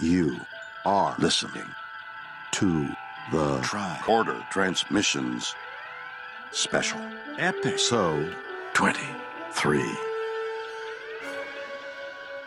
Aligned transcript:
You 0.00 0.40
are 0.86 1.16
listening 1.18 1.66
to 2.52 2.88
the 3.32 3.58
Tricorder 3.62 4.48
Transmissions 4.48 5.56
Special 6.52 7.00
Episode 7.36 8.32
23. 8.74 9.82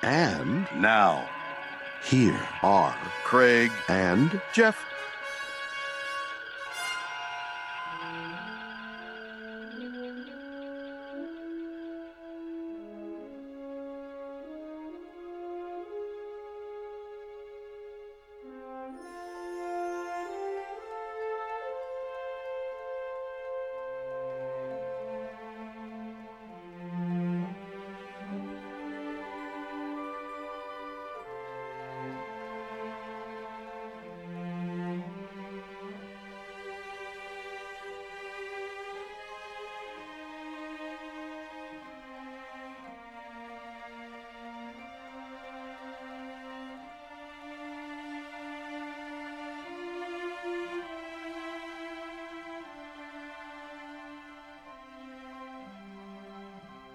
And 0.02 0.66
now, 0.78 1.30
here 2.02 2.40
are 2.64 2.96
Craig 3.26 3.70
and 3.90 4.40
Jeff. 4.54 4.86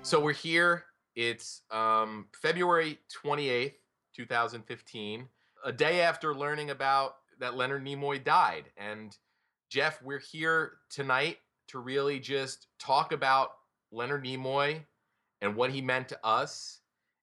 So 0.07 0.21
we're 0.21 0.35
here. 0.35 0.85
It's 1.17 1.63
um, 1.73 2.27
February 2.41 3.01
28th, 3.25 3.73
2015, 4.15 5.27
a 5.65 5.73
day 5.73 6.01
after 6.01 6.33
learning 6.33 6.71
about 6.71 7.17
that 7.41 7.57
Leonard 7.57 7.85
Nimoy 7.85 8.23
died. 8.23 8.67
And 8.77 9.17
Jeff, 9.69 10.01
we're 10.01 10.21
here 10.21 10.75
tonight 10.91 11.39
to 11.71 11.81
really 11.81 12.21
just 12.21 12.69
talk 12.79 13.11
about 13.11 13.51
Leonard 13.91 14.25
Nimoy 14.25 14.85
and 15.43 15.57
what 15.57 15.73
he 15.73 15.81
meant 15.81 16.09
to 16.11 16.25
us 16.25 16.83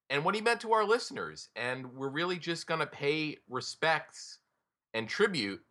and 0.09 0.25
what 0.25 0.35
he 0.35 0.41
meant 0.41 0.59
to 0.59 0.73
our 0.73 0.83
listeners. 0.83 1.47
And 1.55 1.93
we're 1.93 2.09
really 2.09 2.37
just 2.37 2.67
going 2.67 2.81
to 2.81 2.85
pay 2.85 3.37
respects 3.47 4.39
and 4.93 5.07
tribute 5.07 5.61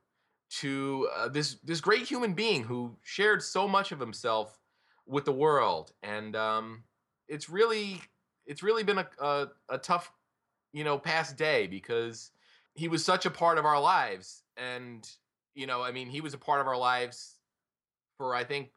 to 0.60 1.10
uh, 1.14 1.28
this 1.28 1.56
this 1.62 1.82
great 1.82 2.08
human 2.08 2.32
being 2.32 2.62
who 2.62 2.96
shared 3.02 3.42
so 3.42 3.68
much 3.68 3.92
of 3.92 4.00
himself 4.00 4.58
with 5.06 5.26
the 5.26 5.32
world. 5.32 5.92
And 6.02 6.34
um, 6.34 6.84
it's 7.32 7.48
really 7.48 8.00
it's 8.44 8.62
really 8.62 8.84
been 8.84 8.98
a, 8.98 9.08
a, 9.20 9.48
a 9.70 9.78
tough 9.78 10.12
you 10.72 10.84
know 10.84 10.98
past 10.98 11.36
day 11.36 11.66
because 11.66 12.30
he 12.74 12.88
was 12.88 13.04
such 13.04 13.24
a 13.26 13.30
part 13.30 13.58
of 13.58 13.64
our 13.64 13.80
lives 13.80 14.44
and 14.56 15.10
you 15.54 15.66
know 15.66 15.82
i 15.82 15.90
mean 15.90 16.08
he 16.08 16.20
was 16.20 16.34
a 16.34 16.38
part 16.38 16.60
of 16.60 16.66
our 16.66 16.76
lives 16.76 17.38
for 18.18 18.34
i 18.34 18.44
think 18.44 18.70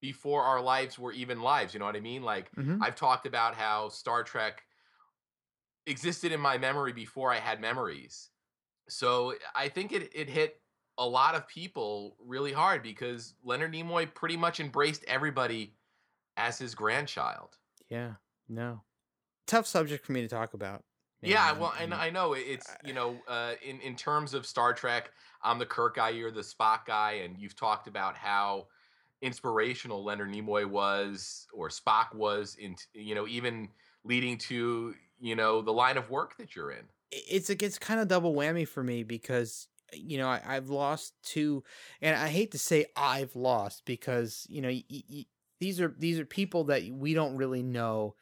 before 0.00 0.42
our 0.42 0.60
lives 0.60 0.98
were 0.98 1.12
even 1.12 1.40
lives 1.40 1.72
you 1.72 1.80
know 1.80 1.86
what 1.86 1.96
i 1.96 2.00
mean? 2.00 2.22
Like 2.22 2.50
Mhm. 2.56 2.82
i've 2.82 2.96
talked 2.96 3.26
about 3.26 3.54
how 3.54 3.88
star 3.88 4.24
trek 4.24 4.64
existed 5.86 6.32
in 6.32 6.40
my 6.40 6.58
memory 6.58 6.92
before 6.92 7.32
i 7.32 7.38
had 7.38 7.60
memories. 7.60 8.30
So 8.88 9.34
i 9.54 9.68
think 9.68 9.92
it, 9.92 10.10
it 10.14 10.28
hit 10.28 10.60
a 10.98 11.06
lot 11.06 11.34
of 11.36 11.46
people 11.48 12.16
really 12.20 12.52
hard 12.52 12.82
because 12.82 13.34
leonard 13.44 13.72
nimoy 13.72 14.12
pretty 14.12 14.36
much 14.36 14.60
embraced 14.60 15.04
everybody 15.06 15.76
as 16.36 16.58
his 16.58 16.74
grandchild 16.74 17.58
Yeah, 17.88 18.14
no. 18.48 18.82
Tough 19.46 19.66
subject 19.66 20.04
for 20.04 20.12
me 20.12 20.22
to 20.22 20.28
talk 20.28 20.54
about. 20.54 20.84
you 21.22 21.30
Yeah, 21.30 21.52
well, 21.52 21.72
and 21.78 21.94
I 21.94 22.10
know 22.10 22.34
it's 22.34 22.74
you 22.84 22.92
know, 22.92 23.16
uh, 23.28 23.54
in 23.64 23.80
in 23.80 23.96
terms 23.96 24.34
of 24.34 24.46
Star 24.46 24.72
Trek, 24.74 25.10
I'm 25.42 25.58
the 25.58 25.66
Kirk 25.66 25.96
guy, 25.96 26.10
you're 26.10 26.30
the 26.30 26.40
Spock 26.40 26.86
guy, 26.86 27.12
and 27.24 27.38
you've 27.38 27.56
talked 27.56 27.88
about 27.88 28.16
how 28.16 28.68
inspirational 29.22 30.04
Leonard 30.04 30.30
Nimoy 30.30 30.64
was, 30.66 31.46
or 31.52 31.68
Spock 31.68 32.14
was, 32.14 32.56
in 32.56 32.76
you 32.92 33.14
know, 33.14 33.26
even 33.26 33.68
leading 34.04 34.38
to 34.38 34.94
you 35.18 35.34
know 35.36 35.62
the 35.62 35.72
line 35.72 35.96
of 35.96 36.10
work 36.10 36.36
that 36.38 36.54
you're 36.54 36.70
in. 36.70 36.84
it's 37.10 37.50
it 37.50 37.58
gets 37.58 37.78
kind 37.78 38.00
of 38.00 38.08
double 38.08 38.34
whammy 38.34 38.66
for 38.66 38.82
me 38.82 39.02
because 39.02 39.68
you 39.92 40.18
know 40.18 40.28
I, 40.28 40.42
I've 40.44 40.68
lost 40.68 41.14
two, 41.22 41.64
and 42.02 42.16
I 42.16 42.28
hate 42.28 42.52
to 42.52 42.58
say 42.58 42.86
I've 42.96 43.34
lost 43.34 43.84
because 43.86 44.46
you 44.50 44.60
know 44.60 44.68
y- 44.68 44.84
y- 44.90 45.24
these 45.60 45.80
are 45.80 45.94
these 45.98 46.18
are 46.18 46.24
people 46.24 46.64
that 46.64 46.84
we 46.90 47.14
don't 47.14 47.36
really 47.36 47.62
know 47.62 48.14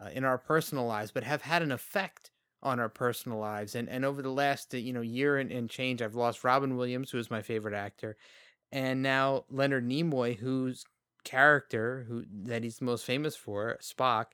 uh, 0.00 0.08
in 0.12 0.24
our 0.24 0.38
personal 0.38 0.86
lives, 0.86 1.10
but 1.12 1.24
have 1.24 1.42
had 1.42 1.62
an 1.62 1.72
effect 1.72 2.30
on 2.62 2.78
our 2.80 2.88
personal 2.88 3.38
lives. 3.38 3.74
And 3.74 3.88
and 3.88 4.04
over 4.04 4.22
the 4.22 4.30
last 4.30 4.74
uh, 4.74 4.78
you 4.78 4.92
know 4.92 5.00
year 5.00 5.38
and, 5.38 5.50
and 5.52 5.70
change, 5.70 6.02
I've 6.02 6.14
lost 6.14 6.44
Robin 6.44 6.76
Williams, 6.76 7.10
who 7.10 7.18
is 7.18 7.30
my 7.30 7.42
favorite 7.42 7.74
actor, 7.74 8.16
and 8.72 9.02
now 9.02 9.44
Leonard 9.50 9.86
Nimoy, 9.88 10.36
whose 10.36 10.84
character 11.24 12.04
who 12.08 12.24
that 12.44 12.62
he's 12.64 12.80
most 12.80 13.04
famous 13.04 13.36
for, 13.36 13.78
Spock, 13.82 14.26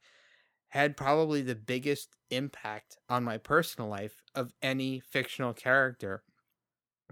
had 0.69 0.97
probably 0.97 1.43
the 1.43 1.55
biggest 1.55 2.17
impact 2.31 2.97
on 3.09 3.25
my 3.25 3.39
personal 3.39 3.89
life 3.89 4.23
of 4.35 4.53
any 4.63 5.01
fictional 5.01 5.53
character 5.53 6.23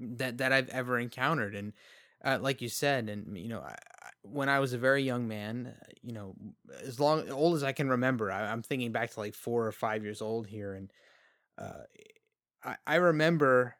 that 0.00 0.38
that 0.38 0.52
I've 0.52 0.68
ever 0.70 0.98
encountered. 0.98 1.54
And 1.54 1.72
uh, 2.24 2.38
like 2.40 2.62
you 2.62 2.68
said, 2.68 3.08
and 3.08 3.36
you 3.36 3.48
know, 3.48 3.64
when 4.22 4.48
I 4.48 4.58
was 4.58 4.72
a 4.72 4.78
very 4.78 5.02
young 5.02 5.28
man, 5.28 5.74
uh, 5.80 5.86
you 6.02 6.12
know, 6.12 6.34
as 6.82 6.98
long 6.98 7.30
old 7.30 7.54
as 7.54 7.62
I 7.62 7.72
can 7.72 7.88
remember, 7.88 8.30
I, 8.30 8.50
I'm 8.50 8.62
thinking 8.62 8.92
back 8.92 9.12
to 9.12 9.20
like 9.20 9.34
four 9.34 9.66
or 9.66 9.72
five 9.72 10.02
years 10.02 10.22
old 10.22 10.46
here, 10.46 10.74
and 10.74 10.92
uh, 11.58 11.84
I, 12.62 12.76
I 12.86 12.94
remember 12.96 13.76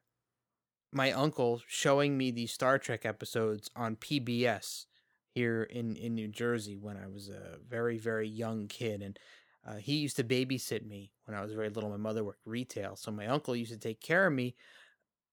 my 0.92 1.12
uncle 1.12 1.60
showing 1.66 2.16
me 2.16 2.30
these 2.30 2.52
Star 2.52 2.78
Trek 2.78 3.04
episodes 3.04 3.70
on 3.74 3.96
PBS 3.96 4.86
here 5.34 5.64
in 5.64 5.96
in 5.96 6.14
New 6.14 6.28
Jersey 6.28 6.76
when 6.76 6.96
I 6.96 7.08
was 7.08 7.28
a 7.28 7.58
very 7.68 7.98
very 7.98 8.28
young 8.28 8.68
kid, 8.68 9.02
and 9.02 9.18
uh, 9.66 9.76
he 9.76 9.96
used 9.96 10.16
to 10.16 10.24
babysit 10.24 10.86
me 10.86 11.12
when 11.24 11.36
I 11.36 11.42
was 11.42 11.52
very 11.52 11.70
little. 11.70 11.90
My 11.90 11.96
mother 11.96 12.24
worked 12.24 12.46
retail, 12.46 12.96
so 12.96 13.10
my 13.10 13.26
uncle 13.26 13.56
used 13.56 13.72
to 13.72 13.78
take 13.78 14.00
care 14.00 14.26
of 14.26 14.32
me, 14.32 14.54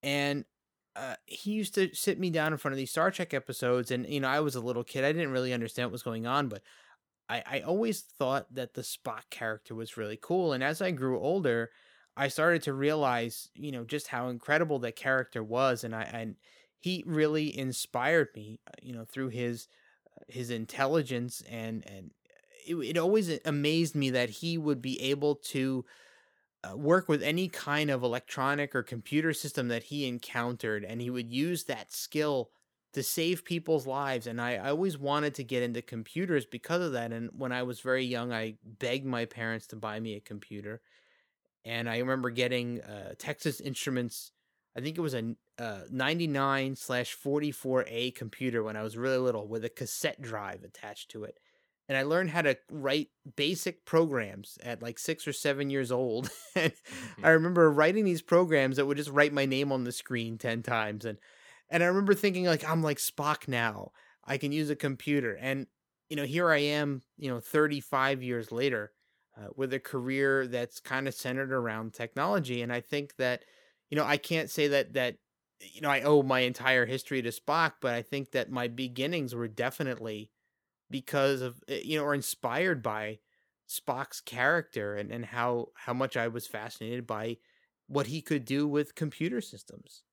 and 0.01 0.46
uh, 0.96 1.16
he 1.25 1.52
used 1.52 1.75
to 1.75 1.94
sit 1.94 2.19
me 2.19 2.29
down 2.29 2.52
in 2.52 2.57
front 2.57 2.74
of 2.74 2.78
these 2.78 2.91
Star 2.91 3.12
Trek 3.12 3.34
episodes. 3.34 3.91
And 3.91 4.07
you 4.07 4.19
know, 4.19 4.28
I 4.28 4.40
was 4.40 4.56
a 4.56 4.62
little 4.62 4.84
kid; 4.84 5.03
I 5.03 5.12
didn't 5.12 5.31
really 5.31 5.53
understand 5.53 5.88
what 5.88 5.94
was 5.94 6.03
going 6.03 6.28
on, 6.28 6.47
but 6.50 6.62
I, 7.29 7.44
I 7.50 7.59
always 7.62 8.02
thought 8.02 8.53
that 8.53 8.74
the 8.74 8.81
Spock 8.81 9.30
character 9.30 9.74
was 9.75 9.97
really 9.97 10.19
cool. 10.22 10.53
And 10.53 10.63
as 10.63 10.81
I 10.81 10.91
grew 10.91 11.19
older, 11.19 11.72
I 12.18 12.28
started 12.28 12.62
to 12.63 12.74
realize, 12.74 13.50
you 13.56 13.72
know, 13.72 13.84
just 13.84 14.07
how 14.07 14.28
incredible 14.28 14.80
that 14.80 14.96
character 14.96 15.44
was, 15.44 15.84
and 15.84 15.96
I 15.96 16.03
and 16.03 16.35
he 16.80 17.03
really 17.07 17.57
inspired 17.57 18.30
me, 18.35 18.59
uh, 18.68 18.72
you 18.81 18.94
know, 18.94 19.06
through 19.06 19.30
his 19.30 19.68
uh, 20.18 20.24
his 20.28 20.50
intelligence 20.50 21.41
and 21.50 21.84
and 21.88 22.12
it, 22.68 22.75
it 22.75 22.97
always 22.97 23.40
amazed 23.46 23.96
me 23.96 24.09
that 24.12 24.30
he 24.30 24.57
would 24.57 24.81
be 24.81 25.01
able 25.01 25.35
to 25.35 25.85
uh, 26.64 26.78
work 26.78 27.10
with 27.10 27.24
any 27.24 27.48
kind 27.48 27.90
of 27.90 28.04
electronic 28.04 28.76
or 28.76 28.84
computer 28.84 29.34
system 29.34 29.68
that 29.70 29.84
he 29.84 30.08
encountered 30.08 30.84
and 30.84 31.02
he 31.02 31.10
would 31.10 31.32
use 31.32 31.64
that 31.64 31.92
skill 31.92 32.52
to 32.94 33.02
save 33.02 33.46
people's 33.46 33.88
lives 33.88 34.28
and 34.28 34.40
I, 34.40 34.56
I 34.56 34.70
always 34.70 34.98
wanted 34.98 35.34
to 35.36 35.44
get 35.44 35.64
into 35.64 35.82
computers 35.82 36.46
because 36.46 36.81
of 36.81 36.92
that 36.92 37.12
and 37.12 37.30
when 37.36 37.52
i 37.52 37.63
was 37.63 37.80
very 37.80 38.04
young 38.06 38.34
i 38.34 38.56
begged 38.63 39.06
my 39.06 39.25
parents 39.25 39.68
to 39.68 39.75
buy 39.75 40.00
me 40.00 40.16
a 40.16 40.19
computer 40.19 40.81
and 41.66 41.90
i 41.90 41.98
remember 41.98 42.30
getting 42.30 42.81
uh, 42.81 43.14
texas 43.18 43.62
instruments 43.62 44.31
i 44.78 44.81
think 44.81 44.98
it 44.98 45.02
was 45.02 45.16
a 45.16 45.36
uh, 45.57 45.81
99 45.90 46.75
slash 46.75 47.18
44a 47.18 48.14
computer 48.14 48.62
when 48.62 48.75
i 48.75 48.84
was 48.84 48.98
really 48.98 49.18
little 49.18 49.48
with 49.48 49.64
a 49.64 49.69
cassette 49.69 50.22
drive 50.22 50.64
attached 50.64 51.10
to 51.12 51.24
it 51.24 51.40
and 51.92 51.98
I 51.98 52.04
learned 52.04 52.30
how 52.30 52.42
to 52.44 52.58
write 52.72 53.10
basic 53.36 53.84
programs 53.84 54.58
at 54.64 54.82
like 54.82 54.98
six 54.98 55.28
or 55.28 55.34
seven 55.34 55.70
years 55.70 55.92
old. 55.92 56.30
and 56.56 56.72
I 57.22 57.32
remember 57.32 57.70
writing 57.70 58.06
these 58.06 58.22
programs 58.22 58.78
that 58.78 58.86
would 58.86 58.96
just 58.96 59.10
write 59.10 59.34
my 59.34 59.46
name 59.46 59.74
on 59.74 59.84
the 59.84 59.92
screen 59.92 60.38
10 60.38 60.64
times. 60.64 61.04
And, 61.04 61.18
and 61.70 61.84
I 61.84 61.88
remember 61.88 62.14
thinking 62.14 62.46
like, 62.46 62.64
I'm 62.64 62.82
like 62.82 62.98
Spock 62.98 63.50
now. 63.50 63.92
I 64.24 64.38
can 64.38 64.54
use 64.54 64.70
a 64.70 64.76
computer. 64.78 65.34
And, 65.34 65.68
you 66.10 66.16
know, 66.16 66.24
here 66.24 66.50
I 66.50 66.60
am, 66.60 67.02
you 67.18 67.30
know, 67.30 67.42
35 67.42 68.24
years 68.24 68.54
later 68.54 68.94
uh, 69.38 69.50
with 69.58 69.74
a 69.74 69.80
career 69.80 70.48
that's 70.48 70.80
kind 70.80 71.10
of 71.10 71.14
centered 71.14 71.52
around 71.52 71.94
technology. 71.94 72.62
And 72.62 72.72
I 72.72 72.80
think 72.80 73.18
that, 73.18 73.44
you 73.90 73.98
know, 73.98 74.06
I 74.06 74.16
can't 74.16 74.50
say 74.50 74.70
that, 74.70 74.94
that, 74.94 75.18
you 75.60 75.82
know, 75.82 75.90
I 75.90 76.04
owe 76.04 76.24
my 76.24 76.40
entire 76.40 76.86
history 76.86 77.22
to 77.22 77.32
Spock, 77.32 77.74
but 77.82 77.94
I 77.94 78.02
think 78.02 78.32
that 78.32 78.50
my 78.50 78.70
beginnings 78.70 79.36
were 79.36 79.50
definitely 79.50 80.32
because 80.92 81.42
of 81.42 81.64
eh, 81.68 81.82
you 81.84 81.98
know 81.98 82.06
or 82.06 82.14
inspired 82.14 82.84
by 82.84 83.20
Spock's 83.68 84.22
character 84.22 84.96
and, 84.96 85.12
and 85.12 85.26
how 85.26 85.70
how 85.76 85.94
much 85.94 86.18
I 86.18 86.28
was 86.28 86.48
fascinated 86.48 87.08
by 87.08 87.38
what 87.88 88.08
he 88.08 88.22
could 88.22 88.46
do 88.46 88.68
with 88.68 88.96
computer 88.96 89.42
systems. 89.42 90.04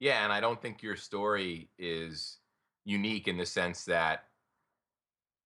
Yeah, 0.00 0.24
and 0.24 0.32
I 0.32 0.40
don't 0.40 0.60
think 0.60 0.82
your 0.82 0.96
story 0.96 1.68
is 1.78 2.38
unique 2.84 3.28
in 3.28 3.36
the 3.36 3.46
sense 3.46 3.84
that 3.84 4.24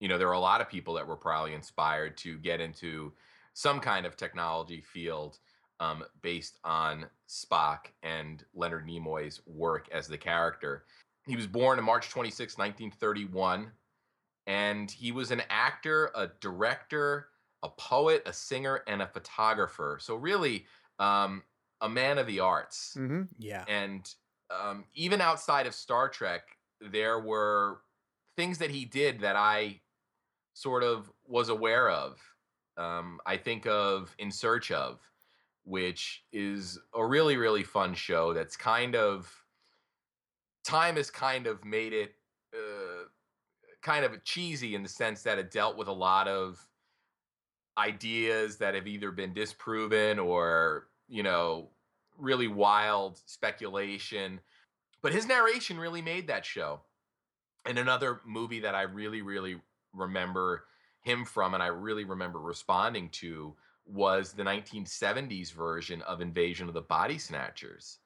you 0.00 0.08
know 0.08 0.18
there 0.18 0.28
are 0.28 0.32
a 0.32 0.38
lot 0.38 0.60
of 0.60 0.68
people 0.68 0.94
that 0.94 1.06
were 1.06 1.16
probably 1.16 1.54
inspired 1.54 2.16
to 2.18 2.38
get 2.38 2.60
into 2.60 3.12
some 3.54 3.80
kind 3.80 4.04
of 4.04 4.16
technology 4.16 4.82
field 4.82 5.38
um, 5.80 6.04
based 6.22 6.58
on 6.64 7.06
Spock 7.28 7.86
and 8.02 8.44
Leonard 8.54 8.86
Nimoy's 8.86 9.40
work 9.46 9.88
as 9.92 10.06
the 10.06 10.18
character. 10.18 10.84
He 11.26 11.36
was 11.36 11.46
born 11.46 11.78
on 11.78 11.84
March 11.84 12.10
26, 12.10 12.56
1931, 12.56 13.70
and 14.46 14.90
he 14.90 15.12
was 15.12 15.30
an 15.30 15.42
actor, 15.50 16.10
a 16.14 16.28
director, 16.40 17.28
a 17.62 17.68
poet, 17.68 18.22
a 18.26 18.32
singer, 18.32 18.82
and 18.86 19.02
a 19.02 19.06
photographer. 19.06 19.98
So, 20.00 20.14
really, 20.16 20.66
um, 20.98 21.42
a 21.80 21.88
man 21.88 22.18
of 22.18 22.26
the 22.26 22.40
arts. 22.40 22.94
Mm-hmm. 22.98 23.22
Yeah. 23.38 23.64
And 23.68 24.08
um, 24.50 24.84
even 24.94 25.20
outside 25.20 25.66
of 25.66 25.74
Star 25.74 26.08
Trek, 26.08 26.42
there 26.80 27.18
were 27.18 27.80
things 28.36 28.58
that 28.58 28.70
he 28.70 28.84
did 28.84 29.20
that 29.20 29.36
I 29.36 29.80
sort 30.54 30.82
of 30.82 31.10
was 31.26 31.48
aware 31.48 31.90
of. 31.90 32.20
Um, 32.76 33.20
I 33.26 33.36
think 33.36 33.66
of 33.66 34.14
In 34.18 34.30
Search 34.30 34.70
of, 34.70 35.00
which 35.64 36.24
is 36.32 36.78
a 36.94 37.04
really, 37.04 37.36
really 37.36 37.62
fun 37.62 37.94
show 37.94 38.32
that's 38.32 38.56
kind 38.56 38.94
of, 38.94 39.30
time 40.64 40.96
has 40.96 41.10
kind 41.10 41.46
of 41.46 41.64
made 41.64 41.92
it 41.92 42.15
kind 43.82 44.04
of 44.04 44.24
cheesy 44.24 44.74
in 44.74 44.82
the 44.82 44.88
sense 44.88 45.22
that 45.22 45.38
it 45.38 45.50
dealt 45.50 45.76
with 45.76 45.88
a 45.88 45.92
lot 45.92 46.28
of 46.28 46.60
ideas 47.78 48.56
that 48.58 48.74
have 48.74 48.86
either 48.86 49.10
been 49.10 49.32
disproven 49.32 50.18
or, 50.18 50.88
you 51.08 51.22
know, 51.22 51.68
really 52.18 52.48
wild 52.48 53.20
speculation. 53.26 54.40
But 55.02 55.12
his 55.12 55.26
narration 55.26 55.78
really 55.78 56.02
made 56.02 56.26
that 56.28 56.44
show. 56.44 56.80
And 57.66 57.78
another 57.78 58.20
movie 58.24 58.60
that 58.60 58.74
I 58.74 58.82
really, 58.82 59.22
really 59.22 59.60
remember 59.92 60.64
him 61.02 61.24
from 61.24 61.54
and 61.54 61.62
I 61.62 61.66
really 61.66 62.04
remember 62.04 62.40
responding 62.40 63.08
to 63.10 63.54
was 63.86 64.32
the 64.32 64.42
1970s 64.42 65.52
version 65.52 66.02
of 66.02 66.20
Invasion 66.20 66.68
of 66.68 66.74
the 66.74 66.80
Body 66.80 67.18
Snatchers 67.18 67.98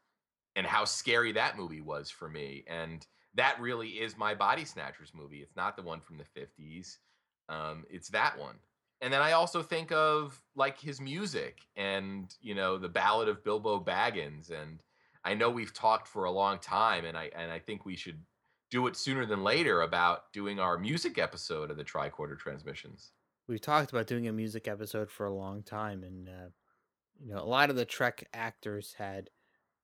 and 0.57 0.67
how 0.67 0.85
scary 0.85 1.33
that 1.33 1.57
movie 1.57 1.81
was 1.81 2.11
for 2.11 2.29
me. 2.29 2.65
And 2.67 3.07
that 3.35 3.61
really 3.61 3.88
is 3.88 4.17
my 4.17 4.35
Body 4.35 4.65
Snatchers 4.65 5.12
movie. 5.15 5.38
It's 5.38 5.56
not 5.56 5.77
the 5.77 5.82
one 5.82 6.00
from 6.00 6.19
the 6.19 6.41
50s, 6.41 6.97
um, 7.49 7.85
it's 7.91 8.09
that 8.11 8.38
one. 8.38 8.56
And 9.03 9.12
then 9.12 9.23
I 9.23 9.32
also 9.32 9.62
think 9.62 9.93
of 9.93 10.43
like 10.55 10.79
his 10.79 11.00
music 11.00 11.61
and, 11.75 12.35
you 12.41 12.55
know, 12.55 12.77
the 12.77 12.88
Ballad 12.88 13.29
of 13.29 13.43
Bilbo 13.43 13.82
Baggins. 13.82 14.50
And 14.50 14.82
I 15.25 15.35
know 15.35 15.50
we've 15.50 15.73
talked 15.73 16.09
for 16.09 16.25
a 16.25 16.31
long 16.31 16.59
time, 16.59 17.05
and 17.05 17.17
I 17.17 17.31
and 17.37 17.50
I 17.50 17.59
think 17.59 17.85
we 17.85 17.97
should 17.97 18.21
do 18.71 18.87
it 18.87 18.97
sooner 18.97 19.27
than 19.27 19.43
later 19.43 19.83
about 19.83 20.33
doing 20.33 20.59
our 20.61 20.79
music 20.79 21.19
episode 21.19 21.71
of 21.71 21.76
the 21.76 21.85
tricorder 21.85 22.38
transmissions. 22.38 23.12
We've 23.49 23.61
talked 23.61 23.91
about 23.91 24.06
doing 24.06 24.29
a 24.29 24.33
music 24.33 24.69
episode 24.69 25.11
for 25.11 25.26
a 25.26 25.35
long 25.35 25.62
time, 25.62 26.05
and 26.05 26.29
uh, 26.29 26.49
you 27.21 27.33
know, 27.33 27.43
a 27.43 27.44
lot 27.44 27.71
of 27.71 27.76
the 27.76 27.85
Trek 27.85 28.29
actors 28.33 28.94
had 28.97 29.31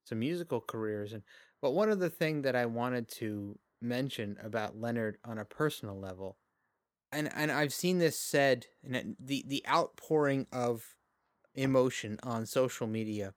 some 0.04 0.20
musical 0.20 0.60
careers, 0.60 1.12
and 1.12 1.22
but 1.62 1.73
one 1.73 1.91
of 1.91 1.99
the 1.99 2.11
thing 2.11 2.43
that 2.43 2.56
I 2.56 2.67
wanted 2.67 3.08
to 3.17 3.58
mention 3.81 4.37
about 4.43 4.76
Leonard 4.76 5.19
on 5.25 5.38
a 5.38 5.44
personal 5.44 5.99
level, 5.99 6.37
and 7.12 7.31
and 7.35 7.50
I've 7.50 7.73
seen 7.73 7.99
this 7.99 8.19
said, 8.19 8.67
and 8.85 9.17
the 9.19 9.44
the 9.47 9.64
outpouring 9.69 10.47
of 10.53 10.97
emotion 11.55 12.19
on 12.23 12.47
social 12.47 12.87
media 12.87 13.35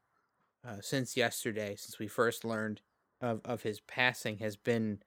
uh, 0.67 0.77
since 0.81 1.15
yesterday, 1.15 1.75
since 1.77 1.99
we 1.99 2.07
first 2.07 2.43
learned 2.43 2.81
of 3.21 3.41
of 3.45 3.63
his 3.63 3.79
passing, 3.81 4.37
has 4.39 4.55
been 4.55 4.99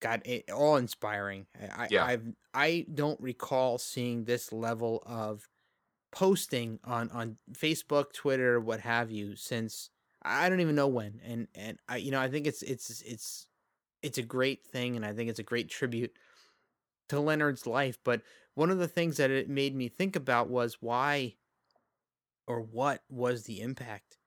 God, 0.00 0.22
it, 0.24 0.50
all 0.50 0.76
inspiring. 0.76 1.46
I, 1.74 1.88
Yeah. 1.90 2.04
I've 2.04 2.32
I 2.52 2.86
don't 2.92 3.20
recall 3.20 3.78
seeing 3.78 4.24
this 4.24 4.52
level 4.52 5.02
of 5.06 5.48
posting 6.12 6.78
on 6.84 7.10
on 7.10 7.38
Facebook, 7.52 8.12
Twitter, 8.12 8.60
what 8.60 8.80
have 8.80 9.10
you, 9.10 9.36
since 9.36 9.90
I 10.24 10.48
don't 10.48 10.60
even 10.60 10.74
know 10.74 10.88
when. 10.88 11.20
And 11.24 11.48
and 11.54 11.78
I, 11.88 11.96
you 11.96 12.10
know, 12.10 12.20
I 12.20 12.28
think 12.28 12.46
it's 12.46 12.62
it's 12.62 13.02
it's 13.02 13.46
it's 14.02 14.18
a 14.18 14.22
great 14.22 14.64
thing, 14.66 14.96
and 14.96 15.04
I 15.04 15.12
think 15.12 15.30
it's 15.30 15.38
a 15.38 15.44
great 15.44 15.68
tribute 15.68 16.12
to 17.08 17.20
Leonard's 17.20 17.66
life. 17.66 17.98
But 18.04 18.22
one 18.54 18.70
of 18.70 18.78
the 18.78 18.88
things 18.88 19.16
that 19.18 19.30
it 19.30 19.48
made 19.48 19.74
me 19.74 19.88
think 19.88 20.16
about 20.16 20.48
was 20.48 20.78
why 20.80 21.34
or 22.46 22.60
what 22.60 23.02
was 23.08 23.44
the 23.44 23.60
impact 23.60 24.18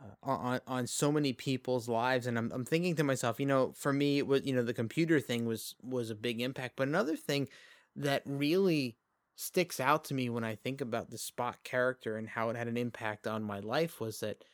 uh, 0.00 0.14
on 0.22 0.60
on 0.66 0.86
so 0.86 1.12
many 1.12 1.32
people's 1.32 1.88
lives 1.88 2.26
and 2.26 2.36
I'm 2.36 2.50
I'm 2.52 2.64
thinking 2.64 2.96
to 2.96 3.04
myself, 3.04 3.40
you 3.40 3.46
know, 3.46 3.72
for 3.76 3.92
me 3.92 4.18
it 4.18 4.26
was 4.26 4.44
you 4.44 4.54
know 4.54 4.62
the 4.62 4.74
computer 4.74 5.20
thing 5.20 5.46
was 5.46 5.74
was 5.82 6.10
a 6.10 6.14
big 6.14 6.40
impact, 6.40 6.74
but 6.76 6.88
another 6.88 7.16
thing 7.16 7.48
that 7.96 8.22
really 8.26 8.96
sticks 9.36 9.80
out 9.80 10.04
to 10.04 10.14
me 10.14 10.28
when 10.28 10.44
I 10.44 10.54
think 10.54 10.80
about 10.80 11.10
the 11.10 11.16
Spock 11.16 11.56
character 11.64 12.16
and 12.16 12.28
how 12.28 12.50
it 12.50 12.56
had 12.56 12.68
an 12.68 12.76
impact 12.76 13.26
on 13.26 13.42
my 13.42 13.60
life 13.60 14.00
was 14.00 14.20
that 14.20 14.44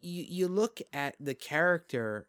you 0.00 0.24
you 0.28 0.48
look 0.48 0.80
at 0.92 1.16
the 1.20 1.34
character 1.34 2.28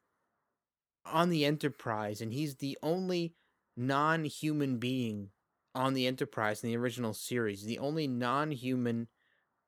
on 1.05 1.29
the 1.29 1.45
Enterprise 1.45 2.21
and 2.21 2.33
he's 2.33 2.55
the 2.55 2.77
only 2.83 3.35
non-human 3.75 4.77
being 4.77 5.29
on 5.75 5.93
the 5.93 6.07
Enterprise 6.07 6.63
in 6.63 6.69
the 6.69 6.77
original 6.77 7.13
series, 7.13 7.63
the 7.63 7.79
only 7.79 8.07
non-human 8.07 9.07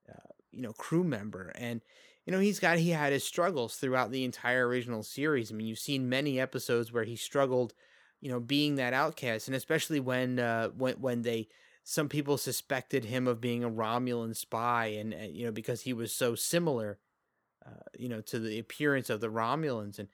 uh, 0.09 0.33
you 0.51 0.61
know 0.61 0.73
crew 0.73 1.03
member. 1.03 1.51
And 1.55 1.81
you 2.25 2.31
know 2.31 2.39
he's 2.39 2.59
got 2.59 2.77
he 2.77 2.89
had 2.89 3.13
his 3.13 3.23
struggles 3.23 3.75
throughout 3.75 4.11
the 4.11 4.23
entire 4.23 4.67
original 4.67 5.03
series. 5.03 5.51
I 5.51 5.55
mean 5.55 5.67
you've 5.67 5.79
seen 5.79 6.09
many 6.09 6.39
episodes 6.39 6.91
where 6.91 7.03
he 7.03 7.15
struggled 7.15 7.73
you 8.21 8.29
know 8.29 8.39
being 8.39 8.75
that 8.75 8.93
outcast 8.93 9.47
and 9.47 9.55
especially 9.55 9.99
when 9.99 10.39
uh 10.39 10.69
when 10.69 10.95
when 10.95 11.21
they 11.21 11.47
some 11.83 12.09
people 12.09 12.37
suspected 12.37 13.05
him 13.05 13.27
of 13.27 13.41
being 13.41 13.63
a 13.63 13.69
romulan 13.69 14.35
spy 14.35 14.87
and, 14.87 15.13
and 15.13 15.35
you 15.35 15.45
know 15.45 15.51
because 15.51 15.81
he 15.81 15.93
was 15.93 16.13
so 16.13 16.35
similar 16.35 16.99
uh, 17.65 17.83
you 17.97 18.09
know 18.09 18.21
to 18.21 18.39
the 18.39 18.59
appearance 18.59 19.09
of 19.09 19.21
the 19.21 19.29
romulans 19.29 19.99
and 19.99 20.07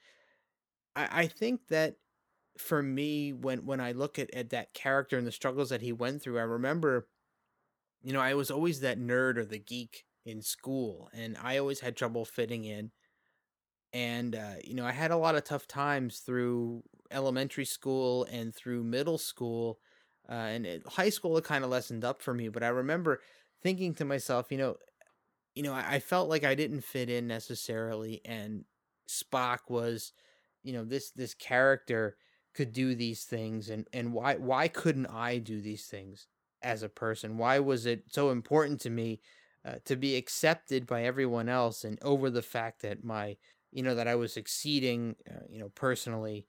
i 0.95 1.21
i 1.21 1.27
think 1.27 1.67
that 1.69 1.95
for 2.57 2.81
me 2.81 3.33
when 3.33 3.65
when 3.65 3.79
i 3.79 3.91
look 3.91 4.17
at, 4.17 4.33
at 4.33 4.49
that 4.49 4.73
character 4.73 5.17
and 5.17 5.27
the 5.27 5.31
struggles 5.31 5.69
that 5.69 5.81
he 5.81 5.91
went 5.91 6.21
through 6.21 6.39
i 6.39 6.43
remember 6.43 7.07
you 8.01 8.13
know 8.13 8.21
i 8.21 8.33
was 8.33 8.49
always 8.49 8.79
that 8.79 8.99
nerd 8.99 9.37
or 9.37 9.45
the 9.45 9.59
geek 9.59 10.05
in 10.25 10.41
school 10.41 11.09
and 11.13 11.37
i 11.43 11.57
always 11.57 11.79
had 11.79 11.95
trouble 11.95 12.25
fitting 12.25 12.63
in 12.63 12.91
and 13.93 14.35
uh, 14.35 14.55
you 14.63 14.73
know 14.73 14.85
i 14.85 14.91
had 14.91 15.11
a 15.11 15.17
lot 15.17 15.35
of 15.35 15.43
tough 15.43 15.67
times 15.67 16.19
through 16.19 16.83
elementary 17.11 17.65
school 17.65 18.25
and 18.25 18.53
through 18.53 18.83
middle 18.83 19.17
school 19.17 19.79
uh, 20.29 20.33
and 20.33 20.65
it, 20.65 20.87
high 20.87 21.09
school 21.09 21.37
it 21.37 21.43
kind 21.43 21.63
of 21.63 21.69
lessened 21.69 22.03
up 22.03 22.21
for 22.21 22.33
me 22.33 22.49
but 22.49 22.63
i 22.63 22.67
remember 22.67 23.21
thinking 23.63 23.93
to 23.93 24.05
myself 24.05 24.51
you 24.51 24.57
know 24.57 24.75
you 25.55 25.63
know 25.63 25.73
I, 25.73 25.95
I 25.95 25.99
felt 25.99 26.29
like 26.29 26.43
i 26.43 26.55
didn't 26.55 26.81
fit 26.81 27.09
in 27.09 27.27
necessarily 27.27 28.21
and 28.25 28.65
spock 29.09 29.69
was 29.69 30.13
you 30.63 30.73
know 30.73 30.83
this 30.83 31.11
this 31.11 31.33
character 31.33 32.17
could 32.53 32.71
do 32.73 32.95
these 32.95 33.23
things 33.25 33.69
and 33.69 33.87
and 33.93 34.13
why 34.13 34.35
why 34.35 34.67
couldn't 34.67 35.07
i 35.07 35.37
do 35.37 35.61
these 35.61 35.87
things 35.87 36.27
as 36.61 36.81
a 36.81 36.89
person? 36.89 37.37
Why 37.37 37.59
was 37.59 37.85
it 37.85 38.05
so 38.11 38.31
important 38.31 38.81
to 38.81 38.89
me 38.89 39.21
uh, 39.63 39.75
to 39.85 39.95
be 39.95 40.15
accepted 40.15 40.87
by 40.87 41.03
everyone 41.03 41.47
else 41.47 41.83
and 41.83 41.99
over 42.01 42.31
the 42.31 42.41
fact 42.41 42.81
that 42.81 43.03
my 43.03 43.37
you 43.71 43.83
know 43.83 43.93
that 43.95 44.07
i 44.07 44.15
was 44.15 44.33
succeeding 44.33 45.15
uh, 45.29 45.41
you 45.49 45.59
know 45.59 45.69
personally? 45.69 46.47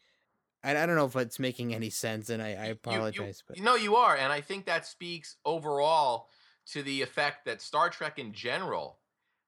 I, 0.64 0.76
I 0.76 0.86
don't 0.86 0.96
know 0.96 1.06
if 1.06 1.16
it's 1.16 1.38
making 1.38 1.74
any 1.74 1.90
sense 1.90 2.30
and 2.30 2.42
i, 2.42 2.48
I 2.50 2.66
You- 2.88 3.06
you- 3.10 3.28
apologize 3.28 3.42
but 3.46 3.58
No, 3.58 3.74
you 3.74 3.96
are, 3.96 4.16
and 4.16 4.32
I 4.32 4.40
think 4.42 4.66
that 4.66 4.84
speaks 4.86 5.36
overall 5.44 6.28
to 6.66 6.82
the 6.82 7.02
effect 7.02 7.44
that 7.46 7.62
Star 7.62 7.90
Trek 7.90 8.18
in 8.18 8.32
general 8.32 9.00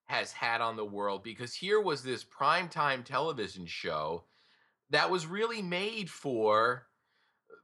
has 0.07 0.33
had 0.33 0.61
on 0.61 0.77
the 0.77 0.85
world. 0.87 1.23
Because 1.23 1.55
here 1.55 1.81
was 1.81 2.03
this 2.03 2.25
primetime 2.25 3.05
television 3.05 3.67
show 3.67 4.27
that 4.91 5.11
was 5.11 5.27
really 5.27 5.63
made 5.63 6.11
for 6.11 6.89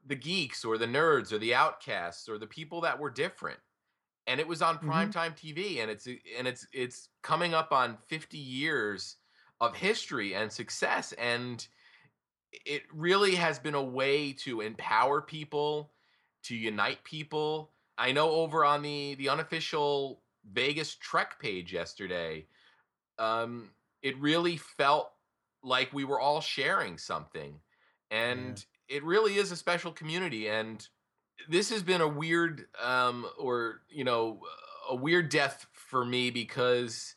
the 0.04 0.16
geeks 0.16 0.64
or 0.64 0.78
the 0.78 0.86
nerds 0.86 1.32
or 1.32 1.38
the 1.38 1.54
outcasts 1.54 2.28
or 2.28 2.38
the 2.38 2.46
people 2.46 2.80
that 2.82 2.98
were 2.98 3.10
different. 3.10 3.60
And 4.26 4.40
it 4.40 4.48
was 4.48 4.62
on 4.62 4.78
Mhm. 4.80 5.14
primetime 5.18 5.36
TV, 5.36 5.80
and 5.80 5.90
it's 5.90 6.06
and 6.06 6.48
it's 6.48 6.66
it's 6.72 7.10
coming 7.22 7.54
up 7.54 7.72
on 7.72 7.98
50 8.08 8.38
years 8.38 9.18
of 9.60 9.76
history 9.76 10.34
and 10.34 10.52
success, 10.52 11.12
and 11.14 11.66
it 12.52 12.82
really 12.92 13.34
has 13.34 13.58
been 13.58 13.74
a 13.74 13.82
way 13.82 14.32
to 14.32 14.60
empower 14.60 15.20
people 15.22 15.94
to 16.44 16.56
unite 16.56 17.04
people 17.04 17.73
i 17.98 18.12
know 18.12 18.30
over 18.30 18.64
on 18.64 18.82
the 18.82 19.14
the 19.16 19.28
unofficial 19.28 20.22
vegas 20.52 20.94
trek 20.96 21.40
page 21.40 21.72
yesterday 21.72 22.46
um 23.18 23.70
it 24.02 24.18
really 24.18 24.56
felt 24.56 25.10
like 25.62 25.92
we 25.92 26.04
were 26.04 26.20
all 26.20 26.40
sharing 26.40 26.98
something 26.98 27.60
and 28.10 28.66
it 28.88 29.02
really 29.04 29.36
is 29.36 29.50
a 29.50 29.56
special 29.56 29.90
community 29.90 30.48
and 30.48 30.88
this 31.48 31.70
has 31.70 31.82
been 31.82 32.00
a 32.00 32.08
weird 32.08 32.66
um 32.82 33.26
or 33.38 33.80
you 33.88 34.04
know 34.04 34.40
a 34.88 34.94
weird 34.94 35.30
death 35.30 35.66
for 35.72 36.04
me 36.04 36.30
because 36.30 37.14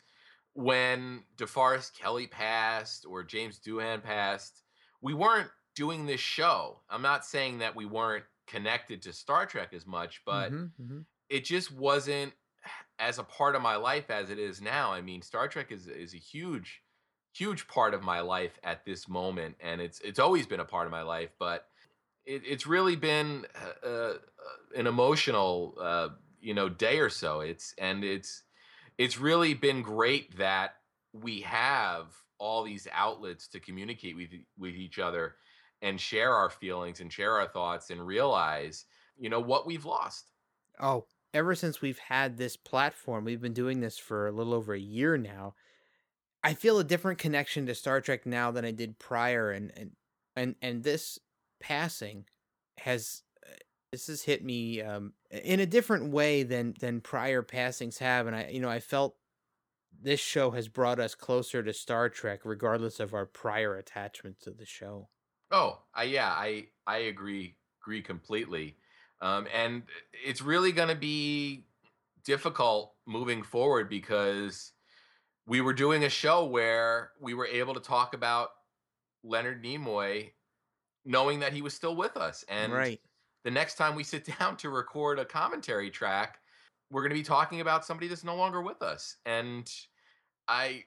when 0.53 1.21
DeForest 1.37 1.93
Kelley 1.93 2.25
passed 2.25 3.05
or 3.07 3.23
James 3.23 3.59
Doohan 3.59 4.01
passed, 4.01 4.63
we 5.01 5.13
weren't 5.13 5.49
doing 5.75 6.07
this 6.07 6.19
show. 6.19 6.79
I'm 6.89 7.03
not 7.03 7.25
saying 7.25 7.59
that 7.59 7.75
we 7.75 7.85
weren't 7.85 8.23
connected 8.47 9.01
to 9.03 9.13
Star 9.13 9.45
Trek 9.45 9.73
as 9.73 9.85
much, 9.85 10.23
but 10.25 10.53
Mm-hmm, 10.53 10.65
mhm. 10.79 11.05
it 11.29 11.45
just 11.45 11.71
wasn't 11.71 12.33
as 12.99 13.19
a 13.19 13.23
part 13.23 13.55
of 13.55 13.61
my 13.61 13.75
life 13.75 14.09
as 14.09 14.29
it 14.29 14.39
is 14.39 14.61
now. 14.61 14.91
I 14.93 15.01
mean, 15.01 15.21
Star 15.21 15.47
Trek 15.47 15.71
is 15.71 15.87
is 15.87 16.13
a 16.13 16.17
huge, 16.19 16.83
huge 17.35 17.67
part 17.67 17.93
of 17.93 18.03
my 18.03 18.21
life 18.21 18.59
at 18.63 18.85
this 18.85 19.07
moment, 19.07 19.57
and 19.59 19.81
it's 19.81 19.99
it's 20.01 20.19
always 20.19 20.47
been 20.47 20.59
a 20.59 20.65
part 20.65 20.87
of 20.87 20.91
my 20.91 21.03
life. 21.03 21.31
But 21.39 21.67
it, 22.25 22.43
it's 22.45 22.67
really 22.67 22.95
been 22.95 23.45
uh, 23.83 23.87
uh, 23.87 24.13
an 24.75 24.87
emotional, 24.87 25.75
uh, 25.79 26.09
you 26.39 26.53
know, 26.53 26.69
day 26.69 26.99
or 26.99 27.09
so. 27.09 27.41
It's 27.41 27.73
and 27.77 28.03
it's 28.03 28.43
it's 28.97 29.17
really 29.17 29.53
been 29.53 29.81
great 29.81 30.37
that 30.37 30.75
we 31.13 31.41
have 31.41 32.13
all 32.39 32.63
these 32.63 32.87
outlets 32.91 33.47
to 33.49 33.59
communicate 33.59 34.15
with 34.15 34.29
with 34.57 34.75
each 34.75 34.99
other 34.99 35.35
and 35.81 35.99
share 35.99 36.33
our 36.33 36.49
feelings 36.49 36.99
and 37.01 37.11
share 37.11 37.33
our 37.33 37.47
thoughts 37.47 37.89
and 37.89 38.05
realize, 38.05 38.85
you 39.17 39.29
know, 39.29 39.39
what 39.39 39.65
we've 39.65 39.85
lost. 39.85 40.31
Oh, 40.79 41.05
ever 41.33 41.55
since 41.55 41.81
we've 41.81 41.99
had 41.99 42.37
this 42.37 42.57
platform, 42.57 43.25
we've 43.25 43.41
been 43.41 43.53
doing 43.53 43.79
this 43.79 43.97
for 43.97 44.27
a 44.27 44.31
little 44.31 44.53
over 44.53 44.73
a 44.73 44.79
year 44.79 45.17
now. 45.17 45.55
I 46.43 46.53
feel 46.53 46.79
a 46.79 46.83
different 46.83 47.19
connection 47.19 47.65
to 47.65 47.75
Star 47.75 48.01
Trek 48.01 48.25
now 48.25 48.51
than 48.51 48.65
I 48.65 48.71
did 48.71 48.99
prior, 48.99 49.51
and 49.51 49.71
and 49.75 49.91
and 50.35 50.55
and 50.61 50.83
this 50.83 51.19
passing 51.59 52.25
has 52.77 53.23
uh, 53.45 53.55
this 53.91 54.07
has 54.07 54.21
hit 54.23 54.43
me 54.43 54.81
um, 54.81 55.13
in 55.31 55.59
a 55.59 55.65
different 55.65 56.11
way 56.11 56.43
than 56.43 56.75
than 56.79 57.01
prior 57.01 57.41
passings 57.41 57.97
have, 57.97 58.27
and 58.27 58.35
I 58.35 58.49
you 58.51 58.59
know 58.59 58.69
I 58.69 58.79
felt 58.79 59.15
this 59.99 60.19
show 60.19 60.51
has 60.51 60.67
brought 60.67 60.99
us 60.99 61.15
closer 61.15 61.63
to 61.63 61.73
Star 61.73 62.07
Trek, 62.07 62.41
regardless 62.43 62.99
of 62.99 63.13
our 63.13 63.25
prior 63.25 63.75
attachment 63.75 64.39
to 64.41 64.51
the 64.51 64.65
show. 64.65 65.09
Oh, 65.51 65.79
I 65.93 66.03
yeah, 66.03 66.29
I 66.29 66.67
I 66.85 66.97
agree 66.97 67.55
agree 67.81 68.01
completely. 68.01 68.75
Um, 69.21 69.47
and 69.53 69.83
it's 70.25 70.41
really 70.41 70.71
going 70.71 70.89
to 70.89 70.95
be 70.95 71.65
difficult 72.23 72.93
moving 73.05 73.41
forward 73.41 73.89
because 73.89 74.73
we 75.47 75.61
were 75.61 75.73
doing 75.73 76.03
a 76.03 76.09
show 76.09 76.45
where 76.45 77.11
we 77.19 77.33
were 77.33 77.47
able 77.47 77.73
to 77.73 77.79
talk 77.79 78.13
about 78.13 78.49
Leonard 79.23 79.63
Nimoy 79.63 80.31
knowing 81.05 81.39
that 81.39 81.53
he 81.53 81.61
was 81.61 81.73
still 81.73 81.95
with 81.95 82.17
us. 82.17 82.43
And 82.49 82.73
right. 82.73 82.99
the 83.45 83.51
next 83.51 83.75
time 83.75 83.95
we 83.95 84.03
sit 84.03 84.27
down 84.39 84.57
to 84.57 84.69
record 84.69 85.17
a 85.17 85.25
commentary 85.25 85.89
track, 85.89 86.39
we're 86.91 87.01
going 87.01 87.11
to 87.11 87.15
be 87.15 87.23
talking 87.23 87.61
about 87.61 87.85
somebody 87.85 88.07
that's 88.07 88.25
no 88.25 88.35
longer 88.35 88.61
with 88.61 88.81
us. 88.81 89.15
And 89.25 89.71
I 90.47 90.83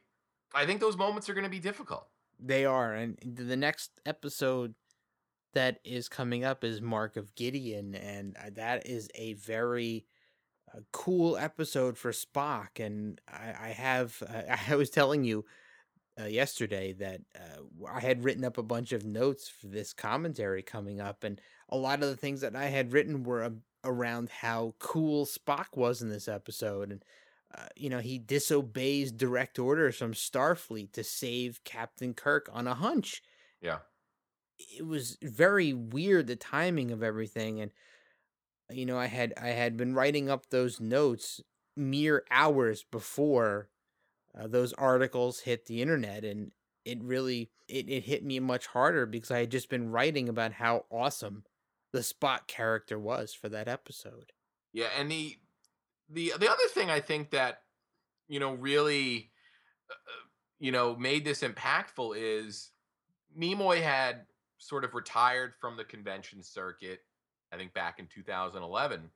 I 0.54 0.66
think 0.66 0.80
those 0.80 0.96
moments 0.96 1.28
are 1.28 1.34
going 1.34 1.44
to 1.44 1.50
be 1.50 1.60
difficult. 1.60 2.09
They 2.42 2.64
are, 2.64 2.94
and 2.94 3.18
the 3.22 3.56
next 3.56 3.90
episode 4.06 4.74
that 5.52 5.80
is 5.84 6.08
coming 6.08 6.44
up 6.44 6.64
is 6.64 6.80
Mark 6.80 7.16
of 7.16 7.34
Gideon, 7.34 7.94
and 7.94 8.36
uh, 8.36 8.50
that 8.54 8.86
is 8.86 9.08
a 9.14 9.34
very 9.34 10.06
uh, 10.74 10.80
cool 10.92 11.36
episode 11.36 11.98
for 11.98 12.12
Spock. 12.12 12.78
And 12.78 13.20
I, 13.28 13.54
I 13.60 13.68
have, 13.68 14.22
uh, 14.28 14.56
I 14.70 14.76
was 14.76 14.90
telling 14.90 15.24
you 15.24 15.44
uh, 16.20 16.26
yesterday 16.26 16.92
that 16.94 17.20
uh, 17.34 17.88
I 17.92 18.00
had 18.00 18.24
written 18.24 18.44
up 18.44 18.58
a 18.58 18.62
bunch 18.62 18.92
of 18.92 19.04
notes 19.04 19.48
for 19.48 19.66
this 19.66 19.92
commentary 19.92 20.62
coming 20.62 21.00
up, 21.00 21.24
and 21.24 21.40
a 21.68 21.76
lot 21.76 22.02
of 22.02 22.08
the 22.08 22.16
things 22.16 22.40
that 22.40 22.56
I 22.56 22.66
had 22.66 22.92
written 22.92 23.22
were 23.22 23.52
around 23.84 24.28
how 24.28 24.74
cool 24.78 25.26
Spock 25.26 25.76
was 25.76 26.02
in 26.02 26.10
this 26.10 26.28
episode, 26.28 26.90
and 26.90 27.04
uh, 27.56 27.66
you 27.74 27.90
know, 27.90 27.98
he 27.98 28.18
disobeys 28.18 29.10
direct 29.10 29.58
orders 29.58 29.96
from 29.96 30.12
Starfleet 30.12 30.92
to 30.92 31.02
save 31.02 31.64
Captain 31.64 32.14
Kirk 32.14 32.48
on 32.52 32.66
a 32.66 32.74
hunch. 32.74 33.22
Yeah. 33.60 33.78
It 34.58 34.86
was 34.86 35.16
very 35.22 35.72
weird 35.72 36.26
the 36.26 36.36
timing 36.36 36.90
of 36.90 37.02
everything, 37.02 37.60
and 37.60 37.72
you 38.70 38.86
know, 38.86 38.98
I 38.98 39.06
had 39.06 39.32
I 39.40 39.48
had 39.48 39.76
been 39.76 39.94
writing 39.94 40.30
up 40.30 40.50
those 40.50 40.80
notes 40.80 41.40
mere 41.76 42.24
hours 42.30 42.84
before 42.84 43.70
uh, 44.38 44.46
those 44.46 44.72
articles 44.74 45.40
hit 45.40 45.66
the 45.66 45.80
internet, 45.80 46.24
and 46.24 46.52
it 46.84 47.02
really 47.02 47.50
it, 47.68 47.88
it 47.88 48.04
hit 48.04 48.22
me 48.22 48.38
much 48.38 48.66
harder 48.66 49.06
because 49.06 49.30
I 49.30 49.40
had 49.40 49.50
just 49.50 49.70
been 49.70 49.90
writing 49.90 50.28
about 50.28 50.52
how 50.52 50.84
awesome 50.90 51.44
the 51.92 52.00
Spock 52.00 52.46
character 52.46 52.98
was 52.98 53.32
for 53.32 53.48
that 53.48 53.66
episode. 53.66 54.32
Yeah, 54.72 54.88
and 54.96 55.10
the 55.10 55.38
the 56.10 56.32
the 56.38 56.50
other 56.50 56.66
thing 56.74 56.90
I 56.90 57.00
think 57.00 57.30
that 57.30 57.62
you 58.28 58.40
know 58.40 58.54
really 58.54 59.30
uh, 59.90 59.94
you 60.58 60.72
know 60.72 60.96
made 60.96 61.24
this 61.24 61.42
impactful 61.42 62.14
is 62.16 62.70
Nimoy 63.38 63.80
had 63.82 64.26
sort 64.58 64.84
of 64.84 64.94
retired 64.94 65.54
from 65.60 65.76
the 65.76 65.84
convention 65.84 66.42
circuit 66.42 67.00
I 67.52 67.56
think 67.56 67.72
back 67.74 67.98
in 67.98 68.06
2011 68.06 69.10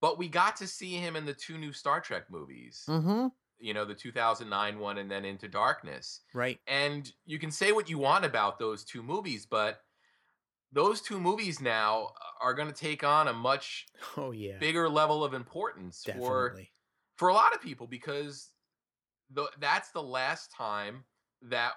but 0.00 0.18
we 0.18 0.28
got 0.28 0.56
to 0.56 0.66
see 0.66 0.94
him 0.94 1.16
in 1.16 1.24
the 1.26 1.34
two 1.34 1.58
new 1.58 1.72
Star 1.72 2.00
Trek 2.00 2.24
movies 2.30 2.84
Mm-hmm. 2.88 3.28
you 3.58 3.74
know 3.74 3.84
the 3.84 3.94
2009 3.94 4.78
one 4.78 4.98
and 4.98 5.10
then 5.10 5.24
Into 5.24 5.48
Darkness 5.48 6.20
Right. 6.34 6.58
and 6.66 7.10
you 7.26 7.38
can 7.38 7.50
say 7.50 7.72
what 7.72 7.88
you 7.88 7.98
want 7.98 8.24
about 8.24 8.58
those 8.58 8.84
two 8.84 9.02
movies 9.02 9.46
but 9.46 9.80
those 10.72 11.00
two 11.00 11.18
movies 11.20 11.60
now 11.60 12.10
are 12.40 12.54
going 12.54 12.68
to 12.68 12.74
take 12.74 13.02
on 13.04 13.28
a 13.28 13.32
much 13.32 13.86
Oh 14.16 14.30
yeah. 14.32 14.58
bigger 14.58 14.88
level 14.88 15.24
of 15.24 15.34
importance 15.34 16.06
for 16.16 16.58
for 17.16 17.28
a 17.28 17.34
lot 17.34 17.54
of 17.54 17.60
people 17.60 17.86
because 17.86 18.50
the, 19.30 19.46
that's 19.60 19.90
the 19.90 20.02
last 20.02 20.52
time 20.52 21.04
that 21.42 21.72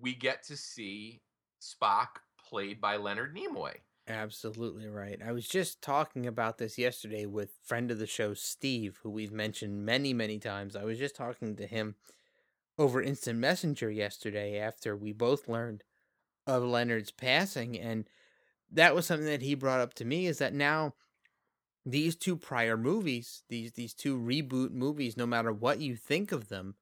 we 0.00 0.14
get 0.14 0.42
to 0.44 0.56
see 0.56 1.22
Spock 1.60 2.08
played 2.48 2.80
by 2.80 2.96
Leonard 2.96 3.34
Nimoy. 3.36 3.74
Absolutely 4.06 4.86
right. 4.86 5.18
I 5.24 5.32
was 5.32 5.48
just 5.48 5.80
talking 5.80 6.26
about 6.26 6.58
this 6.58 6.76
yesterday 6.76 7.24
with 7.24 7.52
friend 7.64 7.90
of 7.90 7.98
the 7.98 8.06
show 8.06 8.34
Steve, 8.34 9.00
who 9.02 9.10
we've 9.10 9.32
mentioned 9.32 9.86
many, 9.86 10.12
many 10.12 10.38
times. 10.38 10.76
I 10.76 10.84
was 10.84 10.98
just 10.98 11.16
talking 11.16 11.56
to 11.56 11.66
him 11.66 11.94
over 12.78 13.00
Instant 13.00 13.38
Messenger 13.38 13.90
yesterday 13.90 14.58
after 14.58 14.94
we 14.94 15.12
both 15.12 15.48
learned 15.48 15.84
of 16.46 16.62
Leonard's 16.62 17.10
passing 17.12 17.78
and 17.78 18.06
that 18.70 18.94
was 18.94 19.06
something 19.06 19.26
that 19.26 19.42
he 19.42 19.54
brought 19.54 19.80
up 19.80 19.94
to 19.94 20.04
me 20.04 20.26
is 20.26 20.38
that 20.38 20.54
now 20.54 20.94
these 21.86 22.16
two 22.16 22.36
prior 22.36 22.76
movies, 22.76 23.44
these 23.48 23.72
these 23.72 23.94
two 23.94 24.18
reboot 24.18 24.70
movies, 24.72 25.16
no 25.16 25.26
matter 25.26 25.52
what 25.52 25.80
you 25.80 25.96
think 25.96 26.32
of 26.32 26.48
them, 26.48 26.76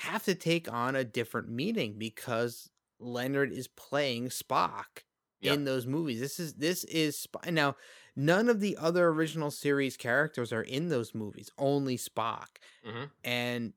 have 0.00 0.24
to 0.24 0.34
take 0.34 0.72
on 0.72 0.96
a 0.96 1.04
different 1.04 1.48
meaning 1.48 1.98
because 1.98 2.70
Leonard 3.00 3.52
is 3.52 3.68
playing 3.68 4.28
Spock 4.28 5.04
Yeah. 5.40 5.54
in 5.54 5.64
those 5.64 5.86
movies. 5.86 6.20
This 6.20 6.40
is 6.40 6.54
this 6.54 6.84
is 6.84 7.18
Sp- 7.20 7.46
now 7.50 7.76
none 8.16 8.48
of 8.48 8.60
the 8.60 8.76
other 8.78 9.08
original 9.08 9.50
series 9.50 9.96
characters 9.96 10.52
are 10.52 10.62
in 10.62 10.88
those 10.88 11.14
movies, 11.14 11.50
only 11.58 11.96
Spock. 11.98 12.58
Mhm. 12.82 13.10
And 13.24 13.74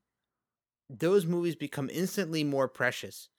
those 0.89 1.25
movies 1.25 1.55
become 1.55 1.89
instantly 1.89 2.43
more 2.43 2.67
precious 2.67 3.29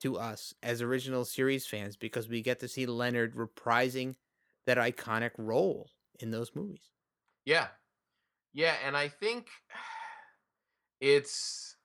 to 0.00 0.18
us 0.18 0.54
as 0.62 0.82
original 0.82 1.24
series 1.24 1.66
fans 1.66 1.96
because 1.96 2.28
we 2.28 2.42
get 2.42 2.60
to 2.60 2.68
see 2.68 2.86
Leonard 2.86 3.34
reprising 3.34 4.16
that 4.66 4.78
iconic 4.78 5.30
role 5.38 5.90
in 6.20 6.30
those 6.30 6.54
movies. 6.54 6.90
Yeah. 7.44 7.68
Yeah, 8.52 8.74
and 8.84 8.96
I 8.96 9.08
think 9.08 9.48
it's 11.00 11.76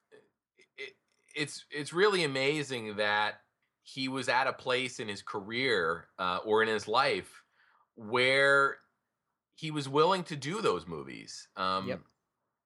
it, 0.77 0.93
it's 1.35 1.65
it's 1.69 1.93
really 1.93 2.23
amazing 2.23 2.95
that 2.97 3.35
he 3.83 4.07
was 4.07 4.29
at 4.29 4.47
a 4.47 4.53
place 4.53 4.99
in 4.99 5.07
his 5.07 5.21
career 5.21 6.07
uh, 6.17 6.39
or 6.45 6.63
in 6.63 6.69
his 6.69 6.87
life 6.87 7.43
where 7.95 8.77
he 9.55 9.71
was 9.71 9.89
willing 9.89 10.23
to 10.23 10.35
do 10.35 10.61
those 10.61 10.87
movies. 10.87 11.47
Um, 11.55 11.87
Yep. 11.87 12.01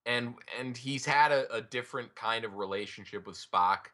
And 0.07 0.35
and 0.59 0.77
he's 0.77 1.03
had 1.03 1.31
a, 1.31 1.51
a 1.51 1.61
different 1.61 2.13
kind 2.15 2.45
of 2.45 2.53
relationship 2.55 3.25
with 3.25 3.35
Spock 3.37 3.87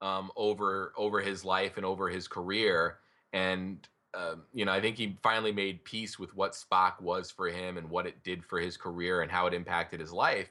um, 0.00 0.30
over 0.36 0.92
over 0.96 1.20
his 1.20 1.44
life 1.44 1.76
and 1.76 1.86
over 1.86 2.08
his 2.08 2.28
career. 2.28 2.98
And 3.32 3.86
um, 4.14 4.44
you 4.52 4.64
know, 4.64 4.72
I 4.72 4.80
think 4.80 4.96
he 4.96 5.18
finally 5.22 5.52
made 5.52 5.84
peace 5.84 6.18
with 6.18 6.34
what 6.34 6.52
Spock 6.52 7.00
was 7.00 7.30
for 7.30 7.48
him 7.48 7.76
and 7.76 7.90
what 7.90 8.06
it 8.06 8.22
did 8.22 8.44
for 8.44 8.58
his 8.58 8.76
career 8.76 9.22
and 9.22 9.30
how 9.30 9.46
it 9.46 9.54
impacted 9.54 10.00
his 10.00 10.12
life. 10.12 10.50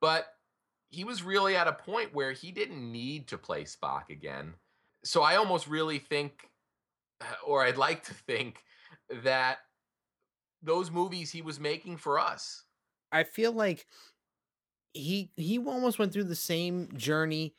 But 0.00 0.26
he 0.90 1.04
was 1.04 1.22
really 1.22 1.56
at 1.56 1.66
a 1.66 1.72
point 1.72 2.14
where 2.14 2.32
he 2.32 2.52
didn't 2.52 2.92
need 2.92 3.26
to 3.28 3.38
play 3.38 3.64
Spock 3.64 4.10
again. 4.10 4.54
So 5.02 5.22
I 5.22 5.36
almost 5.36 5.66
really 5.66 5.98
think, 5.98 6.48
or 7.46 7.64
I'd 7.64 7.76
like 7.76 8.04
to 8.04 8.14
think, 8.14 8.62
that 9.22 9.58
those 10.62 10.90
movies 10.90 11.30
he 11.30 11.42
was 11.42 11.60
making 11.60 11.96
for 11.98 12.18
us. 12.18 12.64
I 13.12 13.24
feel 13.24 13.52
like 13.52 13.86
he 14.92 15.30
he 15.36 15.58
almost 15.58 15.98
went 15.98 16.12
through 16.12 16.24
the 16.24 16.34
same 16.34 16.88
journey 16.96 17.54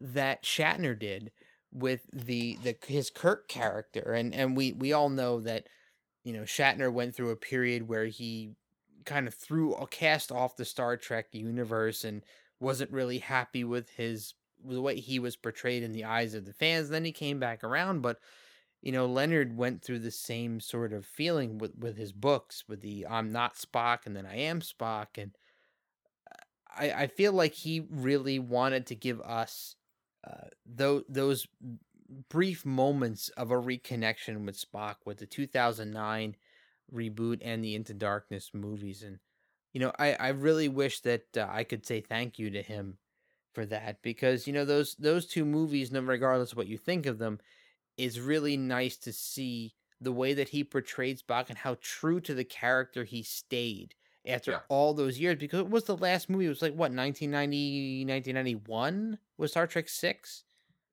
that 0.00 0.42
Shatner 0.42 0.98
did 0.98 1.32
with 1.72 2.02
the 2.12 2.58
the 2.62 2.76
his 2.86 3.10
Kirk 3.10 3.48
character 3.48 4.12
and 4.12 4.34
and 4.34 4.56
we 4.56 4.72
we 4.72 4.92
all 4.92 5.08
know 5.10 5.40
that 5.40 5.68
you 6.24 6.32
know 6.32 6.42
Shatner 6.42 6.92
went 6.92 7.14
through 7.14 7.30
a 7.30 7.36
period 7.36 7.88
where 7.88 8.06
he 8.06 8.52
kind 9.04 9.26
of 9.26 9.34
threw 9.34 9.74
a 9.74 9.86
cast 9.86 10.30
off 10.30 10.56
the 10.56 10.64
Star 10.64 10.96
Trek 10.96 11.26
universe 11.32 12.04
and 12.04 12.22
wasn't 12.60 12.90
really 12.90 13.18
happy 13.18 13.64
with 13.64 13.90
his 13.90 14.34
the 14.64 14.82
way 14.82 14.98
he 14.98 15.18
was 15.18 15.36
portrayed 15.36 15.82
in 15.82 15.92
the 15.92 16.04
eyes 16.04 16.34
of 16.34 16.44
the 16.44 16.52
fans. 16.52 16.88
Then 16.88 17.04
he 17.04 17.12
came 17.12 17.38
back 17.38 17.62
around, 17.62 18.02
but 18.02 18.18
you 18.82 18.92
know, 18.92 19.06
Leonard 19.06 19.56
went 19.56 19.82
through 19.82 20.00
the 20.00 20.10
same 20.10 20.60
sort 20.60 20.92
of 20.92 21.04
feeling 21.04 21.58
with 21.58 21.76
with 21.76 21.96
his 21.96 22.12
books, 22.12 22.64
with 22.68 22.80
the 22.80 23.06
I'm 23.08 23.32
not 23.32 23.56
Spock 23.56 24.06
and 24.06 24.16
then 24.16 24.26
I 24.26 24.36
am 24.36 24.60
Spock, 24.60 25.16
and 25.16 25.32
uh, 26.30 26.34
I 26.76 27.02
I 27.02 27.06
feel 27.06 27.32
like 27.32 27.54
he 27.54 27.86
really 27.90 28.38
wanted 28.38 28.86
to 28.86 28.94
give 28.94 29.20
us 29.20 29.74
those 30.66 31.04
those 31.08 31.46
brief 32.28 32.64
moments 32.64 33.28
of 33.30 33.50
a 33.50 33.56
reconnection 33.56 34.44
with 34.44 34.58
Spock 34.60 34.96
with 35.04 35.18
the 35.18 35.26
2009 35.26 36.36
reboot 36.92 37.40
and 37.42 37.62
the 37.62 37.74
Into 37.74 37.94
Darkness 37.94 38.50
movies, 38.54 39.02
and 39.02 39.18
you 39.72 39.80
know, 39.80 39.92
I 39.98 40.14
I 40.14 40.28
really 40.28 40.68
wish 40.68 41.00
that 41.00 41.24
uh, 41.36 41.46
I 41.50 41.64
could 41.64 41.86
say 41.86 42.00
thank 42.00 42.38
you 42.38 42.50
to 42.50 42.62
him 42.62 42.98
for 43.54 43.66
that 43.66 44.02
because 44.02 44.46
you 44.46 44.52
know 44.52 44.64
those 44.64 44.94
those 44.96 45.26
two 45.26 45.44
movies, 45.44 45.90
no 45.90 46.00
regardless 46.00 46.52
of 46.52 46.58
what 46.58 46.68
you 46.68 46.78
think 46.78 47.06
of 47.06 47.18
them, 47.18 47.38
is 47.96 48.20
really 48.20 48.56
nice 48.56 48.96
to 48.98 49.12
see 49.12 49.74
the 50.00 50.12
way 50.12 50.32
that 50.34 50.50
he 50.50 50.62
portrayed 50.62 51.18
Spock 51.18 51.48
and 51.48 51.58
how 51.58 51.76
true 51.80 52.20
to 52.20 52.34
the 52.34 52.44
character 52.44 53.04
he 53.04 53.22
stayed 53.22 53.94
after 54.28 54.52
Yeah. 54.52 54.62
all 54.68 54.94
those 54.94 55.18
years 55.20 55.36
because 55.38 55.60
it 55.60 55.70
was 55.70 55.84
the 55.84 55.96
last 55.96 56.30
movie 56.30 56.46
it 56.46 56.50
was 56.50 56.62
like 56.62 56.74
what 56.74 56.92
1990 56.92 58.04
1991 58.06 59.18
was 59.38 59.52
Star 59.52 59.66
Trek 59.66 59.88
6 59.88 60.44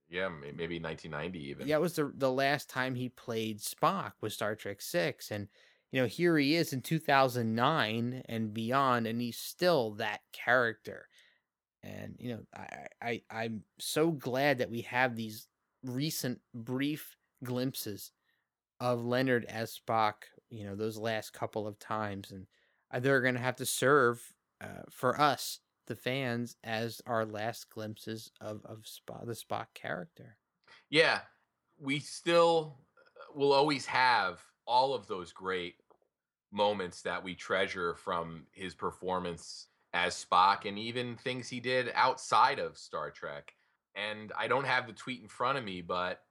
Yeah, 0.07 0.29
maybe 0.29 0.79
1990 0.79 1.39
even. 1.49 1.67
yeah, 1.67 1.77
it 1.77 1.81
was 1.81 1.95
the 1.95 2.11
the 2.15 2.31
last 2.31 2.69
time 2.69 2.95
he 2.95 3.09
played 3.09 3.59
Spock 3.59 4.13
was 4.21 4.33
Star 4.33 4.55
Trek 4.55 4.81
Six, 4.81 5.31
and 5.31 5.47
you 5.91 6.01
know 6.01 6.07
here 6.07 6.37
he 6.37 6.55
is 6.55 6.73
in 6.73 6.81
two 6.81 6.99
thousand 6.99 7.55
nine 7.55 8.21
and 8.27 8.53
beyond, 8.53 9.07
and 9.07 9.21
he's 9.21 9.37
still 9.37 9.91
that 9.95 10.21
character. 10.31 11.07
And 11.83 12.17
you 12.19 12.29
know, 12.35 12.45
I, 12.55 12.87
I 13.01 13.23
I'm 13.31 13.65
so 13.79 14.11
glad 14.11 14.59
that 14.59 14.71
we 14.71 14.81
have 14.83 15.15
these 15.15 15.49
recent 15.83 16.41
brief 16.53 17.17
glimpses 17.43 18.11
of 18.79 19.05
Leonard 19.05 19.45
as 19.45 19.79
Spock. 19.79 20.25
You 20.49 20.65
know, 20.65 20.75
those 20.75 20.97
last 20.97 21.33
couple 21.33 21.67
of 21.67 21.79
times, 21.79 22.31
and 22.31 22.47
they're 22.99 23.21
going 23.21 23.35
to 23.35 23.41
have 23.41 23.57
to 23.57 23.65
serve 23.65 24.21
uh, 24.61 24.83
for 24.89 25.19
us, 25.19 25.59
the 25.87 25.95
fans, 25.95 26.55
as 26.63 27.01
our 27.05 27.25
last 27.25 27.69
glimpses 27.69 28.31
of 28.41 28.61
of 28.65 28.83
Spock, 28.83 29.25
the 29.25 29.33
Spock 29.33 29.67
character. 29.73 30.37
Yeah, 30.89 31.19
we 31.79 31.99
still 31.99 32.77
uh, 32.97 33.37
will 33.37 33.53
always 33.53 33.85
have 33.85 34.39
all 34.65 34.93
of 34.93 35.07
those 35.07 35.31
great 35.31 35.75
moments 36.51 37.01
that 37.01 37.23
we 37.23 37.35
treasure 37.35 37.95
from 37.95 38.47
his 38.51 38.73
performance 38.73 39.67
as 39.93 40.25
Spock 40.25 40.65
and 40.65 40.77
even 40.79 41.15
things 41.15 41.49
he 41.49 41.59
did 41.59 41.91
outside 41.93 42.59
of 42.59 42.77
Star 42.77 43.11
Trek. 43.11 43.53
And 43.95 44.31
I 44.37 44.47
don't 44.47 44.65
have 44.65 44.87
the 44.87 44.93
tweet 44.93 45.21
in 45.21 45.27
front 45.27 45.57
of 45.57 45.63
me, 45.63 45.81
but 45.81 46.21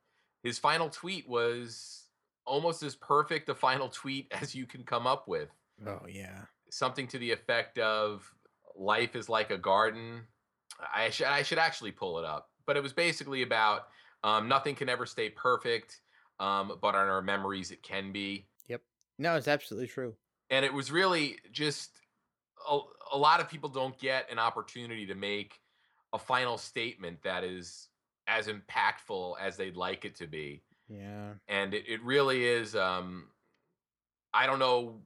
his 0.42 0.58
final 0.58 0.90
tweet 0.90 1.28
was 1.28 2.04
almost 2.44 2.82
as 2.82 2.94
perfect 2.94 3.48
a 3.48 3.54
final 3.54 3.88
tweet 3.92 4.28
as 4.30 4.54
you 4.54 4.66
can 4.66 4.84
come 4.84 5.06
up 5.06 5.28
with. 5.28 5.50
Oh 5.86 6.06
yeah. 6.08 6.42
Something 6.74 7.06
to 7.08 7.18
the 7.18 7.30
effect 7.30 7.78
of 7.78 8.28
life 8.74 9.14
is 9.14 9.28
like 9.28 9.50
a 9.50 9.58
garden. 9.58 10.22
I 10.92 11.10
should 11.10 11.26
I 11.26 11.42
should 11.42 11.58
actually 11.58 11.92
pull 11.92 12.18
it 12.18 12.24
up, 12.24 12.50
but 12.66 12.76
it 12.76 12.82
was 12.82 12.92
basically 12.92 13.42
about 13.42 13.86
um, 14.24 14.48
nothing 14.48 14.74
can 14.74 14.88
ever 14.88 15.06
stay 15.06 15.30
perfect, 15.30 16.00
um, 16.40 16.72
but 16.82 16.96
on 16.96 17.06
our 17.06 17.22
memories 17.22 17.70
it 17.70 17.82
can 17.82 18.10
be. 18.10 18.48
Yep. 18.66 18.82
No, 19.18 19.36
it's 19.36 19.46
absolutely 19.46 19.86
true. 19.86 20.16
And 20.50 20.64
it 20.64 20.72
was 20.74 20.90
really 20.90 21.38
just 21.52 21.90
a, 22.68 22.80
a 23.12 23.18
lot 23.18 23.38
of 23.40 23.48
people 23.48 23.68
don't 23.68 23.96
get 23.98 24.28
an 24.30 24.40
opportunity 24.40 25.06
to 25.06 25.14
make 25.14 25.60
a 26.12 26.18
final 26.18 26.58
statement 26.58 27.22
that 27.22 27.44
is 27.44 27.88
as 28.26 28.48
impactful 28.48 29.34
as 29.40 29.56
they'd 29.56 29.76
like 29.76 30.04
it 30.04 30.16
to 30.16 30.26
be. 30.26 30.64
Yeah. 30.88 31.34
and 31.48 31.72
it, 31.72 31.84
it 31.88 32.02
really 32.02 32.44
is 32.44 32.76
um 32.76 33.28
i 34.34 34.46
don't 34.46 34.58
know 34.58 35.00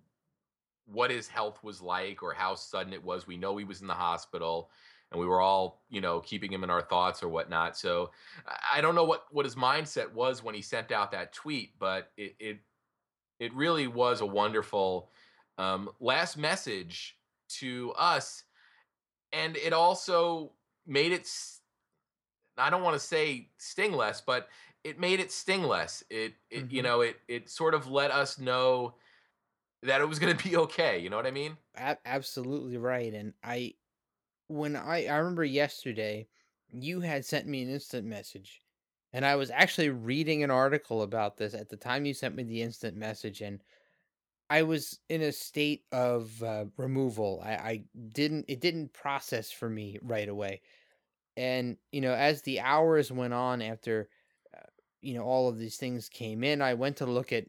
what 0.90 1.10
his 1.10 1.28
health 1.28 1.62
was 1.62 1.80
like 1.82 2.22
or 2.22 2.32
how 2.32 2.54
sudden 2.54 2.92
it 2.92 3.02
was 3.04 3.26
we 3.26 3.36
know 3.36 3.56
he 3.56 3.64
was 3.64 3.80
in 3.82 3.86
the 3.86 3.94
hospital 3.94 4.70
and 5.10 5.20
we 5.20 5.26
were 5.26 5.40
all 5.40 5.84
you 5.88 6.00
know 6.00 6.20
keeping 6.20 6.52
him 6.52 6.64
in 6.64 6.70
our 6.70 6.82
thoughts 6.82 7.22
or 7.22 7.28
whatnot 7.28 7.76
so 7.76 8.10
I- 8.72 8.80
don't 8.80 8.94
know 8.94 9.04
what 9.04 9.26
what 9.32 9.44
his 9.46 9.54
mindset 9.56 10.12
was 10.12 10.42
when 10.42 10.54
he 10.54 10.62
sent 10.62 10.92
out 10.92 11.10
that 11.12 11.32
tweet 11.32 11.78
but 11.78 12.12
it 12.16 12.36
it, 12.40 12.60
it 13.38 13.54
really 13.54 13.86
was 13.86 14.20
a 14.20 14.26
wonderful 14.26 15.10
um, 15.58 15.90
last 16.00 16.36
message 16.36 17.18
to 17.48 17.92
us 17.96 18.44
and 19.32 19.56
it 19.56 19.72
also 19.72 20.54
made 20.86 21.12
it 21.12 21.26
I 22.56 22.70
don't 22.70 22.82
want 22.82 22.94
to 22.94 23.00
say 23.00 23.50
sting 23.58 23.92
less 23.92 24.20
but 24.20 24.48
it 24.84 24.98
made 24.98 25.20
it 25.20 25.32
sting 25.32 25.64
less. 25.64 26.04
It, 26.08 26.34
it 26.50 26.70
you 26.70 26.82
Mhm. 26.82 26.84
know, 26.84 27.00
it 27.02 27.20
it 27.28 27.50
sort 27.50 27.74
of 27.74 27.88
let 27.88 28.10
us 28.10 28.38
know 28.38 28.94
that 29.82 30.00
it 30.00 30.08
was 30.08 30.18
going 30.18 30.36
to 30.36 30.48
be 30.48 30.56
okay. 30.56 30.98
You 30.98 31.10
know 31.10 31.16
what 31.16 31.26
I 31.26 31.30
mean? 31.30 31.56
A- 31.76 31.98
absolutely 32.04 32.76
right. 32.76 33.12
And 33.12 33.34
I, 33.42 33.74
when 34.48 34.76
I, 34.76 35.06
I 35.06 35.16
remember 35.16 35.44
yesterday, 35.44 36.28
you 36.70 37.00
had 37.00 37.24
sent 37.24 37.46
me 37.46 37.62
an 37.62 37.70
instant 37.70 38.06
message, 38.06 38.62
and 39.12 39.24
I 39.24 39.36
was 39.36 39.50
actually 39.50 39.90
reading 39.90 40.42
an 40.42 40.50
article 40.50 41.02
about 41.02 41.36
this 41.36 41.54
at 41.54 41.68
the 41.68 41.76
time 41.76 42.04
you 42.04 42.14
sent 42.14 42.34
me 42.34 42.42
the 42.42 42.62
instant 42.62 42.96
message, 42.96 43.40
and 43.40 43.62
I 44.50 44.62
was 44.62 44.98
in 45.08 45.22
a 45.22 45.32
state 45.32 45.84
of 45.92 46.42
uh, 46.42 46.66
removal. 46.76 47.42
I, 47.44 47.52
I 47.52 47.84
didn't, 48.12 48.46
it 48.48 48.60
didn't 48.60 48.92
process 48.92 49.50
for 49.50 49.68
me 49.68 49.98
right 50.02 50.28
away. 50.28 50.62
And, 51.36 51.76
you 51.92 52.00
know, 52.00 52.14
as 52.14 52.42
the 52.42 52.60
hours 52.60 53.12
went 53.12 53.34
on 53.34 53.62
after, 53.62 54.08
uh, 54.56 54.66
you 55.02 55.14
know, 55.14 55.22
all 55.22 55.48
of 55.48 55.58
these 55.58 55.76
things 55.76 56.08
came 56.08 56.42
in, 56.42 56.62
I 56.62 56.74
went 56.74 56.96
to 56.96 57.06
look 57.06 57.32
at 57.32 57.44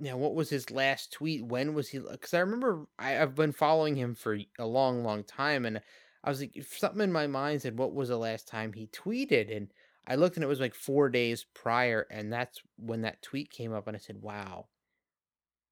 now, 0.00 0.16
what 0.16 0.34
was 0.34 0.50
his 0.50 0.70
last 0.70 1.12
tweet? 1.12 1.44
When 1.44 1.74
was 1.74 1.88
he? 1.90 1.98
Because 1.98 2.34
I 2.34 2.40
remember 2.40 2.86
I, 2.98 3.20
I've 3.20 3.34
been 3.34 3.52
following 3.52 3.96
him 3.96 4.14
for 4.14 4.38
a 4.58 4.66
long, 4.66 5.04
long 5.04 5.24
time, 5.24 5.66
and 5.66 5.80
I 6.24 6.30
was 6.30 6.40
like, 6.40 6.56
something 6.64 7.02
in 7.02 7.12
my 7.12 7.26
mind 7.26 7.62
said, 7.62 7.78
"What 7.78 7.94
was 7.94 8.08
the 8.08 8.18
last 8.18 8.48
time 8.48 8.72
he 8.72 8.86
tweeted?" 8.88 9.54
And 9.54 9.72
I 10.06 10.16
looked, 10.16 10.36
and 10.36 10.44
it 10.44 10.48
was 10.48 10.60
like 10.60 10.74
four 10.74 11.08
days 11.10 11.44
prior, 11.54 12.06
and 12.10 12.32
that's 12.32 12.62
when 12.76 13.02
that 13.02 13.22
tweet 13.22 13.50
came 13.50 13.72
up, 13.72 13.86
and 13.86 13.96
I 13.96 14.00
said, 14.00 14.22
"Wow." 14.22 14.68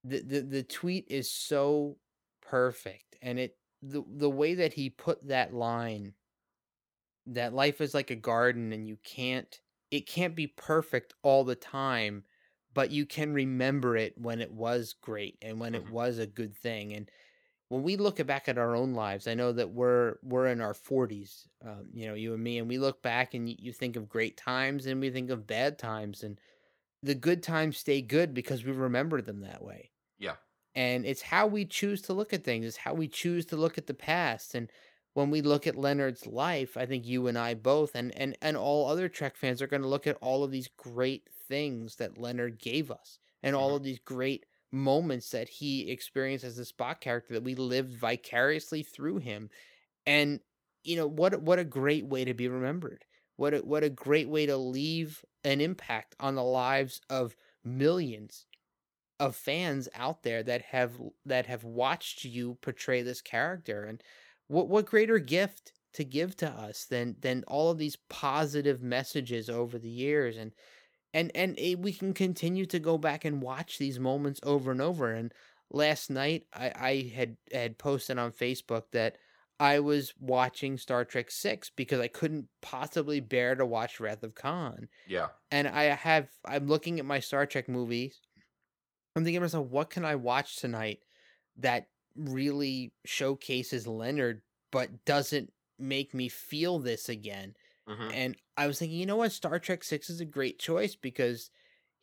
The 0.04 0.20
the 0.22 0.40
the 0.42 0.62
tweet 0.64 1.06
is 1.08 1.30
so 1.30 1.98
perfect, 2.40 3.16
and 3.22 3.38
it 3.38 3.58
the 3.82 4.02
the 4.08 4.30
way 4.30 4.54
that 4.54 4.72
he 4.74 4.90
put 4.90 5.26
that 5.28 5.52
line, 5.54 6.14
that 7.26 7.52
life 7.52 7.80
is 7.80 7.94
like 7.94 8.10
a 8.10 8.16
garden, 8.16 8.72
and 8.72 8.86
you 8.86 8.96
can't 9.02 9.60
it 9.90 10.06
can't 10.06 10.36
be 10.36 10.46
perfect 10.46 11.14
all 11.22 11.44
the 11.44 11.54
time 11.54 12.24
but 12.74 12.90
you 12.90 13.06
can 13.06 13.32
remember 13.32 13.96
it 13.96 14.16
when 14.18 14.40
it 14.40 14.52
was 14.52 14.94
great 14.94 15.38
and 15.42 15.60
when 15.60 15.74
it 15.74 15.84
Mhm. 15.84 15.88
was 15.88 16.18
a 16.18 16.26
good 16.26 16.56
thing 16.56 16.92
and 16.92 17.10
when 17.68 17.82
we 17.82 17.96
look 17.96 18.24
back 18.26 18.48
at 18.48 18.58
our 18.58 18.76
own 18.76 18.94
lives 18.94 19.26
i 19.28 19.34
know 19.34 19.52
that 19.52 19.70
we're 19.70 20.16
we're 20.22 20.46
in 20.46 20.60
our 20.60 20.74
40s 20.74 21.48
um, 21.64 21.90
you 21.94 22.06
know 22.06 22.14
you 22.14 22.34
and 22.34 22.42
me 22.42 22.58
and 22.58 22.68
we 22.68 22.78
look 22.78 23.02
back 23.02 23.34
and 23.34 23.48
you, 23.48 23.56
you 23.58 23.72
think 23.72 23.96
of 23.96 24.08
great 24.08 24.36
times 24.36 24.86
and 24.86 25.00
we 25.00 25.10
think 25.10 25.30
of 25.30 25.46
bad 25.46 25.78
times 25.78 26.22
and 26.24 26.40
the 27.02 27.14
good 27.14 27.42
times 27.42 27.78
stay 27.78 28.02
good 28.02 28.34
because 28.34 28.64
we 28.64 28.72
remember 28.72 29.22
them 29.22 29.40
that 29.42 29.62
way 29.62 29.92
Yeah. 30.18 30.36
and 30.74 31.06
it's 31.06 31.22
how 31.22 31.46
we 31.46 31.64
choose 31.64 32.02
to 32.02 32.12
look 32.12 32.32
at 32.32 32.44
things 32.44 32.64
it's 32.66 32.76
how 32.76 32.94
we 32.94 33.08
choose 33.08 33.46
to 33.46 33.56
look 33.56 33.78
at 33.78 33.86
the 33.86 33.94
past 33.94 34.54
and 34.54 34.70
when 35.14 35.30
we 35.30 35.40
look 35.42 35.66
at 35.66 35.76
leonard's 35.76 36.26
life 36.26 36.76
i 36.76 36.86
think 36.86 37.04
you 37.06 37.26
and 37.26 37.38
i 37.38 37.54
both 37.54 37.94
and 37.94 38.14
and, 38.16 38.36
and 38.42 38.56
all 38.56 38.86
other 38.88 39.08
trek 39.08 39.36
fans 39.36 39.60
are 39.62 39.66
going 39.66 39.82
to 39.82 39.88
look 39.88 40.06
at 40.06 40.16
all 40.20 40.44
of 40.44 40.50
these 40.50 40.68
great 40.68 41.28
things 41.48 41.96
that 41.96 42.18
leonard 42.18 42.58
gave 42.58 42.90
us 42.90 43.18
and 43.42 43.54
all 43.56 43.74
Mhm. 43.74 43.76
of 43.76 43.82
these 43.82 43.98
great 44.00 44.46
moments 44.70 45.30
that 45.30 45.48
he 45.48 45.90
experienced 45.90 46.44
as 46.44 46.58
a 46.58 46.62
Spock 46.62 47.00
character 47.00 47.32
that 47.32 47.42
we 47.42 47.54
lived 47.54 47.90
vicariously 47.90 48.82
through 48.82 49.16
him. 49.16 49.48
And 50.06 50.40
you 50.84 50.96
know 50.96 51.06
what 51.06 51.42
what 51.42 51.58
a 51.60 51.64
great 51.64 52.06
way 52.06 52.24
to 52.24 52.34
be 52.34 52.48
remembered. 52.48 53.04
What 53.36 53.54
a, 53.54 53.58
what 53.60 53.84
a 53.84 53.90
great 53.90 54.28
way 54.28 54.46
to 54.46 54.56
leave 54.56 55.24
an 55.44 55.60
impact 55.60 56.16
on 56.20 56.34
the 56.34 56.44
lives 56.44 57.00
of 57.10 57.36
millions 57.64 58.46
of 59.20 59.34
fans 59.34 59.88
out 59.94 60.22
there 60.22 60.42
that 60.44 60.62
have 60.62 61.00
that 61.24 61.46
have 61.46 61.64
watched 61.64 62.24
you 62.24 62.54
portray 62.56 63.02
this 63.02 63.20
character. 63.20 63.84
And 63.84 64.02
what 64.48 64.68
what 64.68 64.86
greater 64.86 65.18
gift 65.18 65.72
to 65.94 66.04
give 66.04 66.36
to 66.38 66.48
us 66.48 66.84
than 66.84 67.16
than 67.20 67.44
all 67.46 67.70
of 67.70 67.78
these 67.78 67.96
positive 68.08 68.82
messages 68.82 69.48
over 69.48 69.78
the 69.78 69.88
years? 69.88 70.36
And 70.36 70.52
and 71.14 71.30
and 71.34 71.58
it, 71.58 71.78
we 71.78 71.92
can 71.92 72.12
continue 72.12 72.66
to 72.66 72.78
go 72.78 72.98
back 72.98 73.24
and 73.24 73.40
watch 73.42 73.78
these 73.78 73.98
moments 73.98 74.40
over 74.42 74.70
and 74.70 74.82
over. 74.82 75.12
And 75.12 75.32
last 75.70 76.10
night 76.10 76.44
I, 76.54 76.72
I 76.74 77.12
had 77.14 77.36
had 77.52 77.78
posted 77.78 78.18
on 78.18 78.32
facebook 78.32 78.84
that 78.92 79.16
i 79.60 79.78
was 79.78 80.14
watching 80.18 80.78
star 80.78 81.04
trek 81.04 81.30
6 81.30 81.70
because 81.76 82.00
i 82.00 82.08
couldn't 82.08 82.46
possibly 82.62 83.20
bear 83.20 83.54
to 83.54 83.66
watch 83.66 84.00
wrath 84.00 84.22
of 84.22 84.34
khan. 84.34 84.88
Yeah. 85.06 85.28
and 85.50 85.68
i 85.68 85.84
have 85.84 86.28
i'm 86.46 86.66
looking 86.66 86.98
at 86.98 87.04
my 87.04 87.20
star 87.20 87.46
trek 87.46 87.68
movies. 87.68 88.20
I'm 89.14 89.24
thinking 89.24 89.40
to 89.40 89.44
myself 89.44 89.68
what 89.68 89.90
can 89.90 90.04
i 90.04 90.14
watch 90.14 90.56
tonight 90.56 91.00
that 91.58 91.88
really 92.18 92.92
showcases 93.06 93.86
leonard 93.86 94.42
but 94.72 95.04
doesn't 95.04 95.52
make 95.78 96.12
me 96.14 96.28
feel 96.28 96.78
this 96.78 97.08
again. 97.08 97.54
Mhm. 97.88 98.12
And 98.12 98.36
I 98.56 98.66
was 98.66 98.78
thinking, 98.78 98.98
you 98.98 99.06
know 99.06 99.16
what, 99.16 99.32
Star 99.32 99.58
Trek 99.58 99.82
Six 99.84 100.10
is 100.10 100.20
a 100.20 100.24
great 100.26 100.58
choice 100.58 100.94
because 100.96 101.50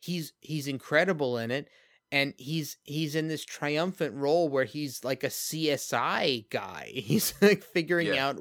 he's 0.00 0.32
he's 0.40 0.66
incredible 0.68 1.38
in 1.38 1.50
it, 1.50 1.68
and 2.10 2.34
he's 2.38 2.78
he's 2.84 3.14
in 3.14 3.28
this 3.28 3.44
triumphant 3.44 4.14
role 4.14 4.48
where 4.48 4.64
he's 4.64 5.04
like 5.04 5.22
a 5.24 5.30
CSI 5.30 6.46
guy. 6.50 6.90
He's 6.94 7.34
like 7.42 7.62
figuring 7.62 8.12
Yeah. 8.12 8.28
out 8.28 8.38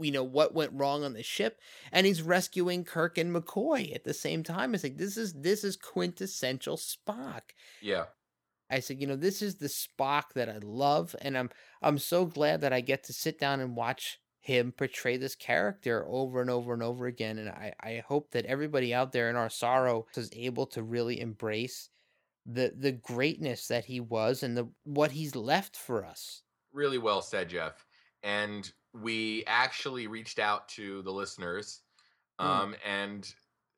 you 0.00 0.10
know 0.10 0.24
what 0.24 0.54
went 0.54 0.72
wrong 0.74 1.04
on 1.04 1.12
the 1.12 1.22
ship, 1.22 1.60
and 1.92 2.06
he's 2.06 2.22
rescuing 2.22 2.82
Kirk 2.84 3.18
and 3.18 3.34
McCoy 3.34 3.94
at 3.94 4.04
the 4.04 4.14
same 4.14 4.42
time. 4.42 4.74
It's 4.74 4.82
like 4.84 4.96
this 4.96 5.16
is 5.18 5.34
this 5.34 5.64
is 5.64 5.76
quintessential 5.76 6.76
Spock. 6.78 7.42
Yeah. 7.80 8.06
I 8.72 8.80
said, 8.80 9.00
you 9.00 9.06
know, 9.06 9.16
this 9.16 9.42
is 9.42 9.56
the 9.56 9.66
Spock 9.68 10.32
that 10.34 10.48
I 10.48 10.58
love, 10.62 11.14
and 11.22 11.36
I'm 11.38 11.50
I'm 11.82 11.98
so 11.98 12.26
glad 12.26 12.60
that 12.62 12.72
I 12.72 12.80
get 12.80 13.04
to 13.04 13.12
sit 13.12 13.38
down 13.38 13.60
and 13.60 13.76
watch 13.76 14.18
him 14.40 14.72
portray 14.72 15.16
this 15.16 15.36
character 15.36 16.04
over 16.08 16.40
and 16.40 16.50
over 16.50 16.72
and 16.72 16.82
over 16.82 17.06
again. 17.06 17.38
And 17.38 17.48
I, 17.48 17.72
I 17.80 18.02
hope 18.08 18.32
that 18.32 18.46
everybody 18.46 18.92
out 18.92 19.12
there 19.12 19.30
in 19.30 19.36
our 19.36 19.50
sorrow 19.50 20.06
is 20.16 20.30
able 20.34 20.66
to 20.68 20.82
really 20.82 21.20
embrace 21.20 21.90
the 22.44 22.72
the 22.76 22.92
greatness 22.92 23.68
that 23.68 23.84
he 23.84 24.00
was 24.00 24.42
and 24.42 24.56
the 24.56 24.68
what 24.84 25.12
he's 25.12 25.36
left 25.36 25.76
for 25.76 26.04
us. 26.04 26.42
Really 26.72 26.98
well 26.98 27.22
said, 27.22 27.48
Jeff. 27.50 27.84
And 28.24 28.70
we 28.94 29.44
actually 29.46 30.06
reached 30.06 30.38
out 30.38 30.68
to 30.70 31.02
the 31.02 31.12
listeners 31.12 31.82
Mm. 32.40 32.44
um, 32.46 32.76
and 32.84 33.32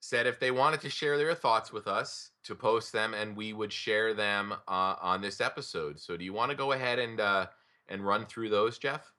said 0.04 0.26
if 0.26 0.38
they 0.38 0.50
wanted 0.50 0.82
to 0.82 0.90
share 0.90 1.16
their 1.16 1.34
thoughts 1.34 1.72
with 1.72 1.86
us 1.86 2.30
to 2.42 2.54
post 2.54 2.92
them 2.92 3.14
and 3.14 3.34
we 3.34 3.54
would 3.54 3.72
share 3.72 4.12
them 4.12 4.52
uh, 4.68 4.96
on 5.00 5.22
this 5.22 5.40
episode. 5.40 5.98
So 5.98 6.14
do 6.18 6.26
you 6.26 6.34
want 6.34 6.50
to 6.50 6.56
go 6.56 6.72
ahead 6.72 6.98
and 6.98 7.18
uh, 7.20 7.46
and 7.88 8.04
run 8.04 8.26
through 8.26 8.50
those, 8.50 8.76
Jeff? 8.76 9.10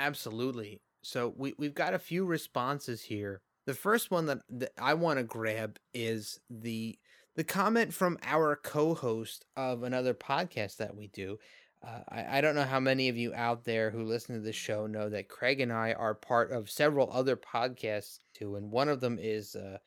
Absolutely. 0.00 0.80
So 1.02 1.32
we 1.36 1.54
we've 1.58 1.76
got 1.76 1.94
a 1.94 1.98
few 1.98 2.24
responses 2.24 3.02
here. 3.02 3.40
The 3.66 3.74
first 3.74 4.10
one 4.10 4.26
that, 4.26 4.38
that 4.50 4.72
I 4.76 4.94
want 4.94 5.20
to 5.20 5.24
grab 5.24 5.78
is 5.94 6.40
the 6.50 6.98
the 7.36 7.44
comment 7.44 7.94
from 7.94 8.18
our 8.24 8.56
co-host 8.56 9.44
of 9.56 9.84
another 9.84 10.12
podcast 10.12 10.78
that 10.78 10.96
we 10.96 11.06
do. 11.06 11.38
Uh, 11.86 12.00
I, 12.08 12.38
I 12.38 12.40
don't 12.40 12.56
know 12.56 12.64
how 12.64 12.80
many 12.80 13.08
of 13.08 13.16
you 13.16 13.32
out 13.32 13.62
there 13.62 13.90
who 13.90 14.02
listen 14.02 14.34
to 14.34 14.40
this 14.40 14.56
show 14.56 14.88
know 14.88 15.08
that 15.08 15.28
Craig 15.28 15.60
and 15.60 15.72
I 15.72 15.92
are 15.92 16.14
part 16.14 16.50
of 16.50 16.68
several 16.68 17.12
other 17.12 17.36
podcasts 17.36 18.18
too, 18.34 18.56
and 18.56 18.72
one 18.72 18.88
of 18.88 19.00
them 19.00 19.18
is 19.20 19.54
uh, 19.54 19.78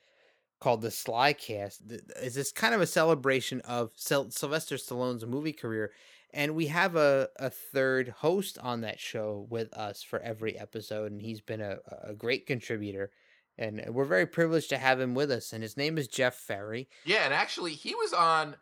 called 0.65 0.81
the 0.81 0.89
Slycast. 0.89 2.01
Is 2.23 2.33
this 2.33 2.51
kind 2.51 2.73
of 2.73 2.81
a 2.81 2.87
celebration 2.87 3.61
of 3.61 3.91
Syl- 3.95 4.31
Sylvester 4.31 4.77
Stallone's 4.77 5.23
movie 5.23 5.53
career? 5.53 5.91
And 6.33 6.55
we 6.55 6.65
have 6.65 6.95
a, 6.95 7.29
a 7.37 7.51
third 7.51 8.09
host 8.09 8.57
on 8.57 8.81
that 8.81 8.99
show 8.99 9.45
with 9.47 9.71
us 9.75 10.01
for 10.01 10.19
every 10.21 10.57
episode, 10.57 11.11
and 11.11 11.21
he's 11.21 11.39
been 11.39 11.61
a, 11.61 11.77
a 12.01 12.15
great 12.15 12.47
contributor. 12.47 13.11
And 13.59 13.79
we're 13.89 14.05
very 14.05 14.25
privileged 14.25 14.69
to 14.69 14.79
have 14.79 14.99
him 14.99 15.13
with 15.13 15.29
us. 15.29 15.53
And 15.53 15.61
his 15.61 15.77
name 15.77 15.99
is 15.99 16.07
Jeff 16.07 16.33
Ferry. 16.33 16.89
Yeah, 17.05 17.25
and 17.25 17.33
actually 17.33 17.73
he 17.73 17.93
was 17.93 18.11
on 18.11 18.55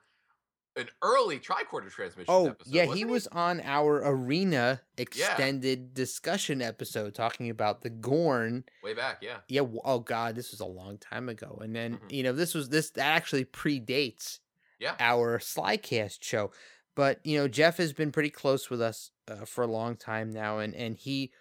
an 0.75 0.89
early 1.01 1.39
tricorder 1.39 1.89
transmission 1.91 2.33
Oh, 2.33 2.47
episode. 2.47 2.73
yeah, 2.73 2.85
he 2.85 3.05
was 3.05 3.27
on 3.27 3.61
our 3.61 4.01
Arena 4.05 4.81
Yeah. 4.95 5.01
extended 5.01 5.93
discussion 5.93 6.61
episode 6.61 7.13
talking 7.13 7.49
about 7.49 7.81
the 7.81 7.89
Gorn. 7.89 8.65
way 8.81 8.93
back, 8.93 9.19
yeah. 9.21 9.41
Yeah, 9.47 9.61
oh 9.83 9.99
god, 9.99 10.35
this 10.35 10.51
was 10.51 10.59
a 10.59 10.65
long 10.65 10.97
time 10.97 11.29
ago. 11.29 11.59
And 11.61 11.75
then, 11.75 11.97
Mhm. 11.97 12.11
you 12.11 12.23
know, 12.23 12.33
this 12.33 12.53
was 12.53 12.69
this 12.69 12.89
that 12.91 13.05
actually 13.05 13.45
predates 13.45 14.39
Yeah. 14.79 14.95
our 14.99 15.39
Slycast 15.39 16.23
show. 16.23 16.51
But, 16.95 17.25
you 17.25 17.37
know, 17.37 17.47
Jeff 17.47 17.77
has 17.77 17.93
been 17.93 18.11
pretty 18.11 18.29
close 18.29 18.69
with 18.69 18.81
us 18.81 19.11
uh, 19.27 19.45
for 19.45 19.63
a 19.63 19.67
long 19.67 19.95
time 19.95 20.29
now 20.29 20.59
and 20.59 20.75
and 20.75 20.97
he 20.97 21.31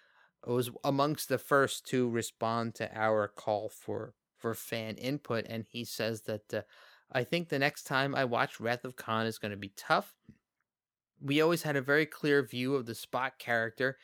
was 0.46 0.70
amongst 0.84 1.28
the 1.28 1.38
first 1.38 1.86
to 1.86 2.08
respond 2.10 2.74
to 2.76 2.90
our 2.96 3.28
call 3.28 3.68
for 3.68 4.14
for 4.38 4.54
fan 4.54 4.96
input 4.96 5.44
and 5.48 5.66
he 5.70 5.84
says 5.84 6.22
that 6.22 6.52
uh, 6.54 6.62
I 7.12 7.24
think 7.24 7.48
the 7.48 7.58
next 7.58 7.84
time 7.84 8.14
I 8.14 8.24
watch 8.24 8.60
Wrath 8.60 8.84
of 8.84 8.96
Khan 8.96 9.26
is 9.26 9.38
going 9.38 9.50
to 9.50 9.56
be 9.56 9.72
tough. 9.76 10.14
We 11.20 11.40
always 11.40 11.62
had 11.62 11.76
a 11.76 11.82
very 11.82 12.06
clear 12.06 12.42
view 12.42 12.74
of 12.74 12.86
the 12.86 12.94
Spock 12.94 13.32
character 13.38 13.96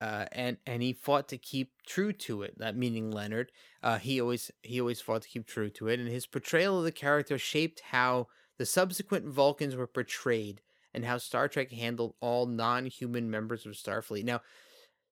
uh, 0.00 0.26
and 0.32 0.56
and 0.66 0.82
he 0.82 0.92
fought 0.92 1.28
to 1.28 1.38
keep 1.38 1.72
true 1.86 2.12
to 2.12 2.42
it. 2.42 2.58
That 2.58 2.76
meaning 2.76 3.10
Leonard, 3.10 3.50
uh, 3.82 3.98
he 3.98 4.20
always 4.20 4.50
he 4.62 4.80
always 4.80 5.00
fought 5.00 5.22
to 5.22 5.28
keep 5.28 5.46
true 5.46 5.70
to 5.70 5.88
it, 5.88 5.98
and 5.98 6.08
his 6.08 6.26
portrayal 6.26 6.78
of 6.78 6.84
the 6.84 6.92
character 6.92 7.38
shaped 7.38 7.80
how 7.90 8.28
the 8.58 8.66
subsequent 8.66 9.26
Vulcans 9.26 9.76
were 9.76 9.86
portrayed 9.86 10.60
and 10.94 11.04
how 11.04 11.18
Star 11.18 11.48
Trek 11.48 11.72
handled 11.72 12.14
all 12.20 12.46
non-human 12.46 13.30
members 13.30 13.66
of 13.66 13.72
Starfleet. 13.72 14.24
Now, 14.24 14.40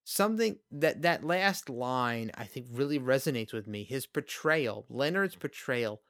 something 0.03 0.57
that 0.71 1.01
that 1.01 1.23
last 1.23 1.69
line 1.69 2.31
I 2.35 2.45
think 2.45 2.67
really 2.71 2.99
resonates 2.99 3.53
with 3.53 3.67
me. 3.67 3.83
His 3.83 4.05
portrayal, 4.05 4.85
Leonard's 4.89 5.35
portrayal 5.35 6.01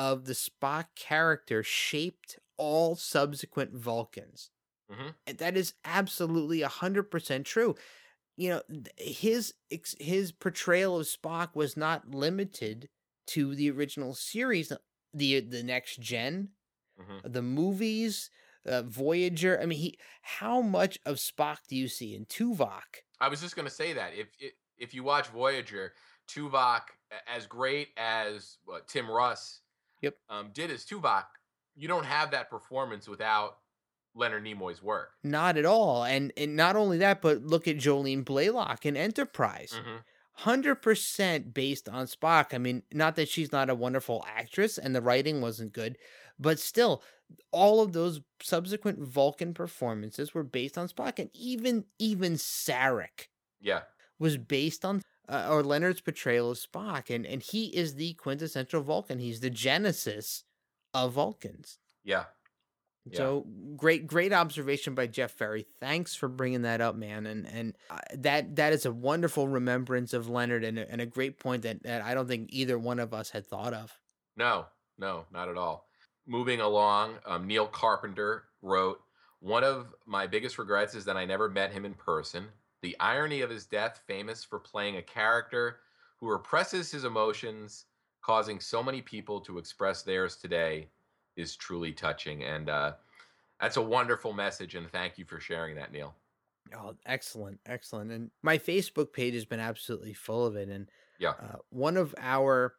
of 0.00 0.26
the 0.26 0.34
Spock 0.34 0.86
character 0.96 1.62
shaped 1.62 2.38
all 2.56 2.96
subsequent 2.96 3.74
Vulcans. 3.74 4.50
Mhm. 4.88 5.14
And 5.26 5.38
That 5.38 5.56
is 5.56 5.74
absolutely 5.84 6.62
100% 6.62 7.46
true. 7.46 7.76
You 8.36 8.50
know, 8.50 8.62
his 8.98 9.54
his 10.00 10.32
portrayal 10.32 11.00
of 11.00 11.06
Spock 11.06 11.54
was 11.56 11.76
not 11.76 12.08
limited 12.10 12.88
to 13.28 13.54
the 13.54 13.70
original 13.70 14.14
series, 14.14 14.72
the 15.14 15.40
the 15.40 15.62
next 15.62 16.00
gen, 16.00 16.50
Mhm. 16.98 17.20
the 17.24 17.42
movies, 17.42 18.30
uh, 18.66 18.82
Voyager. 18.82 19.60
I 19.60 19.66
mean, 19.66 19.78
he 19.80 19.98
how 20.22 20.62
much 20.62 20.98
of 21.06 21.16
Spock 21.18 21.58
do 21.68 21.76
you 21.76 21.88
see 21.88 22.14
in 22.14 22.26
Tuvok? 22.26 23.02
I 23.20 23.28
was 23.28 23.40
just 23.40 23.56
gonna 23.56 23.70
say 23.70 23.92
that 23.94 24.14
if 24.14 24.34
if, 24.78 24.94
you 24.94 25.02
watch 25.04 25.28
Voyager, 25.28 25.94
Tuvok, 26.26 26.88
as 27.26 27.46
great 27.46 27.92
as 27.98 28.58
Tim 28.86 29.10
Russ, 29.10 29.60
Yep. 30.02 30.14
um, 30.28 30.50
did 30.52 30.70
as 30.70 30.84
Tuvok, 30.84 31.24
you 31.74 31.88
don't 31.88 32.04
have 32.06 32.30
that 32.32 32.50
performance 32.50 33.08
without 33.08 33.58
Leonard 34.14 34.44
Nimoy's 34.44 34.82
work. 34.82 35.10
Not 35.22 35.56
at 35.56 35.64
all. 35.64 36.04
And 36.04 36.32
and 36.36 36.56
not 36.56 36.76
only 36.76 36.98
that, 36.98 37.20
but 37.22 37.42
look 37.42 37.68
at 37.68 37.76
Jolene 37.76 38.24
Blalock 38.24 38.84
in 38.84 38.96
Enterprise. 38.96 39.72
Mhm. 39.72 40.02
Hundred 40.32 40.76
percent 40.76 41.52
based 41.52 41.88
on 41.88 42.06
Spock. 42.06 42.54
I 42.54 42.58
mean, 42.58 42.82
not 42.92 43.14
that 43.16 43.28
she's 43.28 43.52
not 43.52 43.68
a 43.70 43.74
wonderful 43.74 44.24
actress 44.26 44.78
and 44.78 44.94
the 44.94 45.02
writing 45.02 45.40
wasn't 45.40 45.72
good, 45.72 45.96
but 46.38 46.58
still, 46.58 47.02
all 47.52 47.80
of 47.82 47.92
those 47.92 48.20
subsequent 48.42 48.98
Vulcan 49.00 49.54
performances 49.54 50.34
were 50.34 50.42
based 50.42 50.76
on 50.78 50.88
Spock, 50.88 51.18
and 51.18 51.30
even 51.34 51.84
even 51.98 52.34
Sarek 52.34 53.28
Yeah, 53.60 53.82
was 54.18 54.36
based 54.38 54.84
on 54.84 55.02
uh, 55.30 55.46
or 55.48 55.62
Leonard's 55.62 56.00
portrayal 56.00 56.50
of 56.50 56.58
Spock, 56.58 57.14
and 57.14 57.24
and 57.24 57.42
he 57.42 57.66
is 57.66 57.94
the 57.94 58.14
quintessential 58.14 58.82
Vulcan. 58.82 59.18
He's 59.18 59.40
the 59.40 59.50
genesis 59.50 60.44
of 60.92 61.12
Vulcans. 61.12 61.78
yeah, 62.02 62.24
Yeah. 63.06 63.16
So 63.16 63.46
great, 63.76 64.06
great 64.06 64.32
observation 64.32 64.94
by 64.94 65.06
Jeff 65.06 65.30
Ferry. 65.30 65.66
Thanks 65.78 66.16
for 66.16 66.28
bringing 66.28 66.62
that 66.62 66.80
up, 66.80 66.96
man. 66.96 67.26
And 67.26 67.46
and 67.46 67.76
uh, 67.90 67.98
that 68.14 68.56
that 68.56 68.72
is 68.72 68.86
a 68.86 68.92
wonderful 68.92 69.46
remembrance 69.46 70.12
of 70.12 70.28
Leonard, 70.28 70.64
and 70.64 70.78
a, 70.78 70.90
and 70.90 71.00
a 71.00 71.06
great 71.06 71.38
point 71.38 71.62
that, 71.62 71.82
that 71.84 72.02
I 72.02 72.14
don't 72.14 72.26
think 72.26 72.48
either 72.52 72.78
one 72.78 72.98
of 72.98 73.14
us 73.14 73.30
had 73.30 73.46
thought 73.46 73.72
of. 73.72 73.96
No, 74.36 74.66
no, 74.98 75.26
not 75.32 75.48
at 75.48 75.56
all. 75.56 75.86
Moving 76.26 76.60
along, 76.60 77.14
um, 77.24 77.46
Neil 77.46 77.66
Carpenter 77.66 78.44
wrote, 78.62 79.00
One 79.40 79.64
of 79.64 79.94
my 80.06 80.26
biggest 80.26 80.58
regrets 80.58 80.94
is 80.94 81.04
that 81.06 81.16
I 81.16 81.24
never 81.24 81.48
met 81.48 81.72
him 81.72 81.84
in 81.84 81.94
person. 81.94 82.46
The 82.82 82.96
irony 83.00 83.42
of 83.42 83.50
his 83.50 83.66
death, 83.66 84.02
famous 84.06 84.42
for 84.44 84.58
playing 84.58 84.96
a 84.96 85.02
character 85.02 85.80
who 86.18 86.30
represses 86.30 86.90
his 86.90 87.04
emotions, 87.04 87.86
causing 88.22 88.60
so 88.60 88.82
many 88.82 89.02
people 89.02 89.40
to 89.40 89.58
express 89.58 90.02
theirs 90.02 90.36
today, 90.36 90.88
is 91.36 91.56
truly 91.56 91.92
touching. 91.92 92.44
And 92.44 92.68
uh, 92.68 92.92
that's 93.60 93.76
a 93.76 93.82
wonderful 93.82 94.32
message. 94.32 94.74
And 94.74 94.90
thank 94.90 95.18
you 95.18 95.24
for 95.24 95.40
sharing 95.40 95.76
that, 95.76 95.92
Neil. 95.92 96.14
Oh, 96.74 96.94
excellent, 97.06 97.60
excellent. 97.66 98.10
And 98.12 98.30
my 98.42 98.58
Facebook 98.58 99.12
page 99.12 99.34
has 99.34 99.44
been 99.44 99.60
absolutely 99.60 100.12
full 100.12 100.46
of 100.46 100.56
it. 100.56 100.68
And 100.68 100.90
Yeah. 101.18 101.30
uh, 101.40 101.56
one 101.70 101.96
of 101.96 102.14
our 102.18 102.74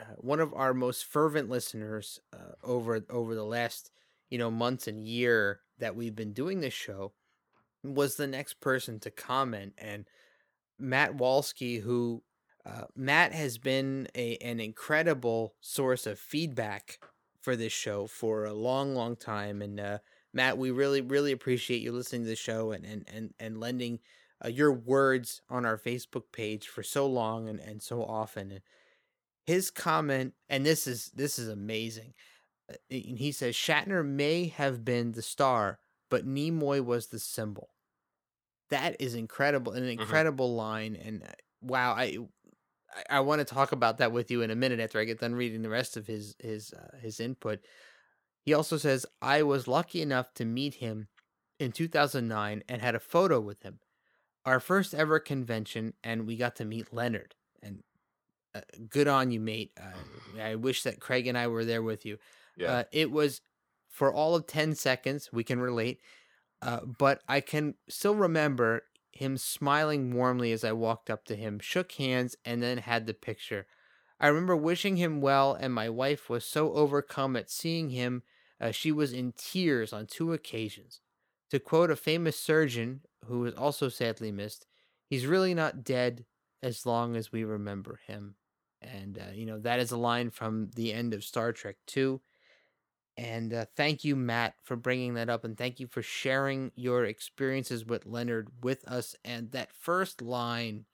uh, 0.00 0.14
one 0.18 0.38
of 0.38 0.54
our 0.54 0.72
most 0.74 1.04
fervent 1.04 1.48
listeners 1.48 2.20
uh, 2.32 2.52
over 2.62 3.04
over 3.10 3.34
the 3.34 3.44
last 3.44 3.90
you 4.30 4.38
know 4.38 4.50
months 4.50 4.86
and 4.86 5.06
year 5.06 5.60
that 5.78 5.96
we've 5.96 6.14
been 6.14 6.32
doing 6.32 6.60
this 6.60 6.74
show 6.74 7.12
was 7.94 8.16
the 8.16 8.26
next 8.26 8.60
person 8.60 8.98
to 9.00 9.10
comment 9.10 9.74
and 9.78 10.06
Matt 10.78 11.16
Walsky 11.16 11.82
who 11.82 12.22
uh, 12.66 12.84
Matt 12.94 13.32
has 13.32 13.58
been 13.58 14.08
a 14.14 14.36
an 14.36 14.60
incredible 14.60 15.54
source 15.60 16.06
of 16.06 16.18
feedback 16.18 16.98
for 17.40 17.56
this 17.56 17.72
show 17.72 18.06
for 18.06 18.44
a 18.44 18.52
long 18.52 18.94
long 18.94 19.16
time 19.16 19.62
and 19.62 19.80
uh, 19.80 19.98
Matt 20.32 20.58
we 20.58 20.70
really 20.70 21.00
really 21.00 21.32
appreciate 21.32 21.82
you 21.82 21.92
listening 21.92 22.22
to 22.22 22.28
the 22.28 22.36
show 22.36 22.72
and 22.72 22.84
and 22.84 23.04
and, 23.12 23.34
and 23.38 23.60
lending 23.60 24.00
uh, 24.44 24.48
your 24.48 24.72
words 24.72 25.40
on 25.48 25.64
our 25.64 25.78
Facebook 25.78 26.24
page 26.32 26.68
for 26.68 26.82
so 26.82 27.06
long 27.06 27.48
and, 27.48 27.58
and 27.60 27.82
so 27.82 28.02
often 28.04 28.60
his 29.46 29.70
comment 29.70 30.34
and 30.48 30.66
this 30.66 30.86
is 30.86 31.10
this 31.14 31.38
is 31.38 31.48
amazing 31.48 32.12
uh, 32.70 32.76
he 32.90 33.32
says 33.32 33.54
Shatner 33.54 34.04
may 34.04 34.48
have 34.48 34.84
been 34.84 35.12
the 35.12 35.22
star 35.22 35.78
but 36.10 36.26
Nimoy 36.26 36.84
was 36.84 37.06
the 37.06 37.18
symbol 37.18 37.70
that 38.70 38.96
is 39.00 39.14
incredible, 39.14 39.72
an 39.72 39.82
Mm-hmm. 39.84 40.00
incredible 40.00 40.54
line. 40.54 40.96
And 40.96 41.22
uh, 41.22 41.26
wow, 41.62 41.92
I 41.92 42.18
I, 43.10 43.18
I 43.18 43.20
want 43.20 43.40
to 43.40 43.44
talk 43.44 43.72
about 43.72 43.98
that 43.98 44.12
with 44.12 44.30
you 44.30 44.42
in 44.42 44.50
a 44.50 44.56
minute 44.56 44.80
after 44.80 44.98
I 44.98 45.04
get 45.04 45.20
done 45.20 45.34
reading 45.34 45.62
the 45.62 45.68
rest 45.68 45.96
of 45.96 46.06
his 46.06 46.34
his 46.38 46.72
uh, 46.72 46.96
his 46.98 47.20
input. 47.20 47.60
He 48.44 48.54
also 48.54 48.76
says, 48.78 49.04
"I 49.20 49.42
was 49.42 49.68
lucky 49.68 50.00
enough 50.02 50.32
to 50.34 50.44
meet 50.44 50.74
him 50.74 51.08
in 51.58 51.72
2009 51.72 52.62
and 52.68 52.80
had 52.82 52.94
a 52.94 53.00
photo 53.00 53.40
with 53.40 53.62
him. 53.62 53.80
Our 54.46 54.60
first 54.60 54.94
ever 54.94 55.18
convention, 55.18 55.92
and 56.02 56.26
we 56.26 56.36
got 56.36 56.56
to 56.56 56.64
meet 56.64 56.92
Leonard. 56.94 57.34
And 57.62 57.82
uh, 58.54 58.60
good 58.88 59.08
on 59.08 59.30
you, 59.30 59.40
mate. 59.40 59.72
Uh, 59.78 60.40
I 60.42 60.54
wish 60.54 60.84
that 60.84 61.00
Craig 61.00 61.26
and 61.26 61.36
I 61.36 61.48
were 61.48 61.64
there 61.64 61.82
with 61.82 62.06
you. 62.06 62.18
Yeah. 62.56 62.72
Uh, 62.72 62.84
it 62.92 63.10
was 63.10 63.40
for 63.90 64.12
all 64.12 64.34
of 64.34 64.46
10 64.46 64.74
seconds. 64.76 65.30
We 65.32 65.44
can 65.44 65.60
relate. 65.60 66.00
Uh, 66.60 66.80
but 66.84 67.22
I 67.28 67.40
can 67.40 67.74
still 67.88 68.14
remember 68.14 68.82
him 69.12 69.36
smiling 69.36 70.12
warmly 70.14 70.52
as 70.52 70.64
I 70.64 70.72
walked 70.72 71.10
up 71.10 71.24
to 71.26 71.36
him, 71.36 71.58
shook 71.58 71.92
hands, 71.92 72.36
and 72.44 72.62
then 72.62 72.78
had 72.78 73.06
the 73.06 73.14
picture. 73.14 73.66
I 74.20 74.28
remember 74.28 74.56
wishing 74.56 74.96
him 74.96 75.20
well, 75.20 75.54
and 75.54 75.72
my 75.72 75.88
wife 75.88 76.28
was 76.28 76.44
so 76.44 76.72
overcome 76.72 77.36
at 77.36 77.50
seeing 77.50 77.90
him, 77.90 78.22
uh, 78.60 78.72
she 78.72 78.90
was 78.90 79.12
in 79.12 79.32
tears 79.36 79.92
on 79.92 80.06
two 80.06 80.32
occasions. 80.32 81.00
To 81.50 81.60
quote 81.60 81.90
a 81.90 81.96
famous 81.96 82.38
surgeon 82.38 83.02
who 83.24 83.40
was 83.40 83.54
also 83.54 83.88
sadly 83.88 84.32
missed, 84.32 84.66
he's 85.06 85.26
really 85.26 85.54
not 85.54 85.84
dead 85.84 86.24
as 86.62 86.84
long 86.84 87.16
as 87.16 87.32
we 87.32 87.44
remember 87.44 88.00
him. 88.06 88.34
And, 88.82 89.18
uh, 89.18 89.32
you 89.32 89.46
know, 89.46 89.58
that 89.60 89.80
is 89.80 89.90
a 89.92 89.96
line 89.96 90.30
from 90.30 90.70
the 90.74 90.92
end 90.92 91.14
of 91.14 91.24
Star 91.24 91.52
Trek 91.52 91.76
2. 91.86 92.20
And 93.18 93.52
uh, 93.52 93.66
thank 93.76 94.04
you, 94.04 94.16
Matt, 94.16 94.54
for 94.62 94.76
bringing 94.76 95.14
that 95.14 95.28
up. 95.28 95.44
And 95.44 95.58
thank 95.58 95.80
you 95.80 95.88
for 95.88 96.02
sharing 96.02 96.70
your 96.76 97.04
experiences 97.04 97.84
with 97.84 98.06
Leonard 98.06 98.48
with 98.62 98.86
us. 98.86 99.16
And 99.24 99.50
that 99.52 99.72
first 99.72 100.22
line 100.22 100.86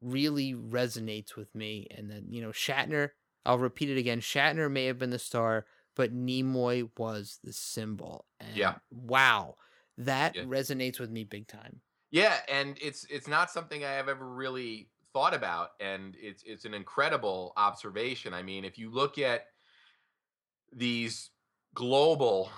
really 0.00 0.54
resonates 0.54 1.36
with 1.36 1.54
me. 1.54 1.86
And 1.90 2.10
then, 2.10 2.26
you 2.30 2.40
know, 2.40 2.50
Shatner, 2.50 3.10
I'll 3.44 3.58
repeat 3.58 3.90
it 3.90 3.98
again 3.98 4.20
Shatner 4.20 4.70
may 4.70 4.86
have 4.86 4.98
been 4.98 5.10
the 5.10 5.18
star, 5.18 5.66
but 5.94 6.14
Nimoy 6.14 6.90
was 6.98 7.40
the 7.44 7.52
symbol. 7.52 8.26
And 8.40 8.56
Yeah. 8.56 8.78
Wow. 8.90 9.56
That 9.98 10.34
Yeah. 10.34 10.44
resonates 10.44 10.98
with 10.98 11.10
me 11.10 11.24
big 11.24 11.46
time. 11.46 11.82
Yeah, 12.10 12.40
and 12.48 12.76
it's 12.80 13.04
it's 13.04 13.28
not 13.28 13.50
something 13.50 13.84
I 13.84 13.92
have 13.92 14.08
ever 14.08 14.28
really 14.28 14.90
thought 15.12 15.34
about, 15.34 15.70
and 15.80 16.16
it's 16.18 16.42
it's 16.44 16.64
an 16.64 16.74
incredible 16.74 17.52
observation. 17.56 18.34
I 18.34 18.42
mean, 18.42 18.64
if 18.64 18.78
you 18.78 18.90
look 18.90 19.18
at 19.18 19.46
these 20.72 21.30
global 21.74 22.50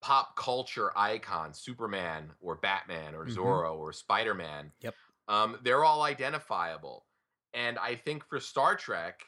pop 0.00 0.36
culture 0.36 0.96
icons, 0.96 1.58
Superman 1.60 2.32
or 2.40 2.56
Batman 2.56 3.14
or 3.14 3.26
Mhm. 3.26 3.26
Zorro 3.26 3.76
or 3.76 3.92
Spider 3.92 4.34
Man, 4.34 4.72
Yep. 4.80 4.96
um, 5.28 5.58
they're 5.62 5.84
all 5.84 6.02
identifiable. 6.02 7.06
And 7.54 7.78
I 7.78 7.96
think 7.96 8.24
for 8.24 8.40
Star 8.40 8.76
Trek, 8.76 9.22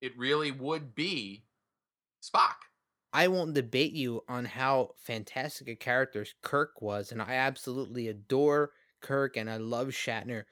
it 0.00 0.16
really 0.18 0.52
would 0.52 0.94
be 0.94 1.46
Spock. 2.22 2.56
I 3.14 3.28
won't 3.28 3.54
debate 3.54 3.92
you 3.92 4.24
on 4.28 4.44
how 4.44 4.94
fantastic 4.98 5.68
a 5.68 5.76
character 5.76 6.26
Kirk 6.42 6.82
was, 6.82 7.10
and 7.12 7.22
I 7.22 7.32
absolutely 7.34 8.08
adore 8.08 8.72
Kirk 9.00 9.36
and 9.38 9.48
I 9.48 9.56
love 9.56 9.88
Shatner. 9.88 10.44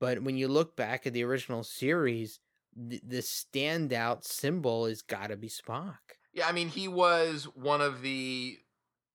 But 0.00 0.22
when 0.24 0.36
you 0.36 0.48
look 0.48 0.76
back 0.76 1.06
at 1.06 1.14
the 1.14 1.24
original 1.24 1.64
series, 1.64 2.40
the, 2.74 3.00
the 3.04 3.18
standout 3.18 4.24
symbol 4.24 4.86
has 4.86 5.02
got 5.02 5.28
to 5.28 5.36
be 5.38 5.48
Spock. 5.48 6.17
Yeah, 6.38 6.46
I 6.46 6.52
mean, 6.52 6.68
he 6.68 6.86
was 6.86 7.44
one 7.54 7.80
of 7.80 8.00
the 8.00 8.58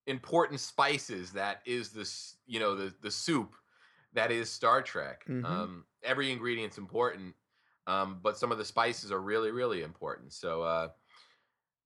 important 0.07 0.59
spices 0.59 1.31
that 1.31 1.62
is 1.65 1.89
this, 1.89 2.36
you 2.45 2.59
know, 2.59 2.75
the 2.75 2.93
the 3.01 3.12
soup 3.12 3.55
that 4.13 4.31
is 4.31 4.49
Star 4.49 4.81
Trek. 4.81 5.23
Mhm. 5.27 5.45
Um, 5.45 5.86
every 6.03 6.31
ingredient's 6.31 6.77
important, 6.77 7.36
um, 7.88 8.19
but 8.21 8.38
some 8.38 8.51
of 8.51 8.57
the 8.57 8.65
spices 8.65 9.12
are 9.12 9.21
really, 9.21 9.51
really 9.51 9.83
important. 9.83 10.33
So, 10.33 10.63
uh, 10.63 10.89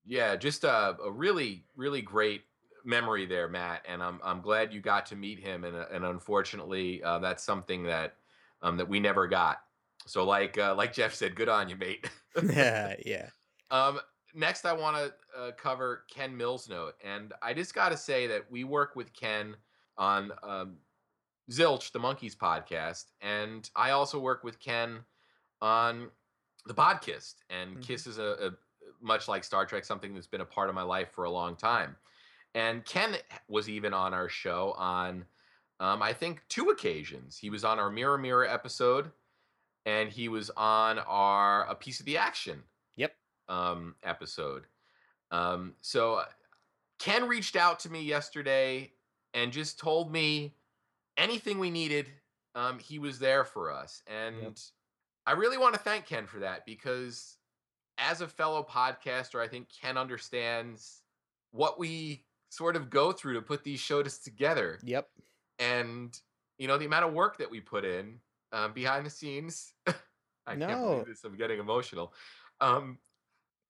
yeah, 0.06 0.36
just 0.36 0.64
a, 0.64 0.98
a 1.04 1.12
really, 1.12 1.66
really 1.76 2.02
great 2.02 2.44
memory 2.84 3.28
there, 3.28 3.48
Matt. 3.48 3.86
And 3.88 4.02
I'm 4.02 4.20
I'm 4.24 4.42
glad 4.42 4.74
you 4.74 4.82
got 4.82 5.06
to 5.08 5.16
meet 5.16 5.40
him. 5.40 5.64
And 5.64 5.76
and 5.76 6.04
unfortunately, 6.04 7.04
uh, 7.04 7.20
that's 7.20 7.44
something 7.44 7.84
that 7.84 8.18
um, 8.64 8.78
that 8.78 8.90
we 8.90 9.00
never 9.00 9.28
got. 9.28 9.62
So, 10.08 10.24
like 10.26 10.58
uh, 10.58 10.74
like 10.76 10.94
Jeff 10.94 11.14
said, 11.14 11.36
good 11.36 11.50
on 11.50 11.70
you, 11.70 11.76
mate. 11.76 12.10
yeah, 12.44 12.96
yeah. 13.06 13.30
Um, 13.70 14.00
next, 14.38 14.66
I 14.66 14.74
want 14.74 14.96
to 14.98 15.40
uh, 15.40 15.52
cover 15.54 16.04
Ken 16.10 16.36
Mills 16.36 16.70
note, 16.70 16.94
and 17.04 17.34
I 17.42 17.54
just 17.54 17.74
got 17.74 17.90
to 17.90 17.98
say 17.98 18.28
that 18.28 18.50
we 18.50 18.64
work 18.64 18.96
with 18.96 19.14
Ken 19.14 19.56
on 19.98 20.32
um, 20.44 20.78
Zilch, 21.52 21.92
the 21.92 22.00
Monkees 22.00 22.36
podcast, 22.36 23.06
and 23.22 23.70
I 23.76 23.92
also 23.92 24.20
work 24.20 24.44
with 24.44 24.60
Ken 24.60 25.00
on 25.62 26.10
the 26.66 26.74
Podkist, 26.74 27.36
and 27.50 27.78
Mhm. 27.78 27.82
Kiss 27.82 28.08
is 28.08 28.18
a, 28.20 28.48
a 28.48 28.52
much 29.02 29.28
like 29.28 29.44
Star 29.44 29.66
Trek, 29.66 29.86
something 29.86 30.14
that's 30.14 30.28
been 30.28 30.42
a 30.42 30.46
part 30.46 30.70
of 30.70 30.76
my 30.76 30.82
life 30.82 31.12
for 31.12 31.24
a 31.26 31.30
long 31.30 31.56
time. 31.56 31.96
And 32.54 32.84
Ken 32.86 33.16
was 33.48 33.70
even 33.70 33.94
on 33.94 34.14
our 34.14 34.30
show 34.30 34.74
on, 34.78 35.26
um, 35.80 36.02
I 36.02 36.14
think, 36.14 36.42
two 36.48 36.70
occasions. 36.70 37.38
He 37.38 37.50
was 37.50 37.64
on 37.64 37.80
our 37.80 37.90
Mirror 37.90 38.18
Mirror 38.18 38.48
episode, 38.48 39.12
and 39.86 40.10
he 40.10 40.28
was 40.28 40.50
on 40.52 41.00
our 41.00 41.68
A 41.70 41.76
Piece 41.76 42.00
of 42.00 42.06
the 42.06 42.18
Action. 42.18 42.64
Um, 43.50 43.96
episode. 44.04 44.64
Um, 45.32 45.74
so 45.82 46.16
uh, 46.16 46.26
Ken 47.00 47.28
reached 47.28 47.56
out 47.56 47.80
to 47.82 47.90
me 47.92 48.02
yesterday 48.02 48.92
and 49.34 49.52
just 49.52 49.80
told 49.80 50.12
me 50.12 50.56
anything 51.18 51.60
we 51.60 51.70
needed. 51.72 52.08
Um, 52.56 52.80
he 52.80 52.98
was 52.98 53.20
there 53.20 53.44
for 53.44 53.72
us, 53.72 54.02
and 54.08 54.60
I 55.28 55.34
really 55.34 55.58
want 55.58 55.76
to 55.76 55.80
thank 55.80 56.06
Ken 56.08 56.26
for 56.26 56.40
that 56.40 56.66
because, 56.66 57.38
as 58.00 58.22
a 58.22 58.28
fellow 58.28 58.66
podcaster, 58.68 59.40
I 59.40 59.48
think 59.48 59.68
Ken 59.70 59.96
understands 59.98 61.02
what 61.52 61.78
we 61.78 62.24
sort 62.50 62.76
of 62.76 62.90
go 62.90 63.12
through 63.12 63.34
to 63.34 63.42
put 63.42 63.64
these 63.64 63.80
shows 63.80 64.18
together, 64.18 64.80
Yep. 64.84 65.08
and 65.60 66.20
you 66.58 66.68
know 66.68 66.78
the 66.80 66.86
amount 66.86 67.06
of 67.06 67.14
work 67.14 67.38
that 67.38 67.52
we 67.52 67.60
put 67.60 67.86
in 67.86 68.20
um, 68.52 68.74
behind 68.74 69.06
the 69.06 69.10
scenes. 69.12 69.74
I 70.48 70.56
can't 70.56 70.82
believe 70.82 71.06
this. 71.06 71.24
I'm 71.26 71.36
getting 71.38 71.60
emotional. 71.60 72.14
Um, 72.62 72.98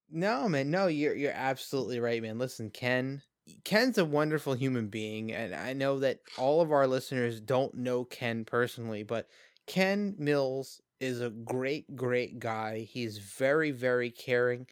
No, 0.10 0.48
man, 0.48 0.72
no, 0.72 0.88
you're 0.88 1.16
you're 1.16 1.32
absolutely 1.34 2.00
right, 2.00 2.22
man. 2.22 2.38
Listen, 2.38 2.70
Ken 2.70 3.22
Ken's 3.64 3.98
a 3.98 4.06
wonderful 4.06 4.54
human 4.54 4.88
being, 4.88 5.32
and 5.32 5.54
I 5.56 5.74
know 5.74 6.00
that 6.00 6.20
all 6.38 6.62
of 6.62 6.72
our 6.72 6.88
listeners 6.88 7.40
don't 7.40 7.74
know 7.76 8.04
Ken 8.06 8.46
personally, 8.46 9.04
but 9.04 9.28
Ken 9.66 10.16
Mills 10.18 10.82
is 11.00 11.22
a 11.22 11.30
great, 11.30 11.96
great 11.96 12.40
guy. 12.40 12.80
He's 12.80 13.18
very, 13.18 13.72
very 13.72 14.10
caring. 14.10 14.68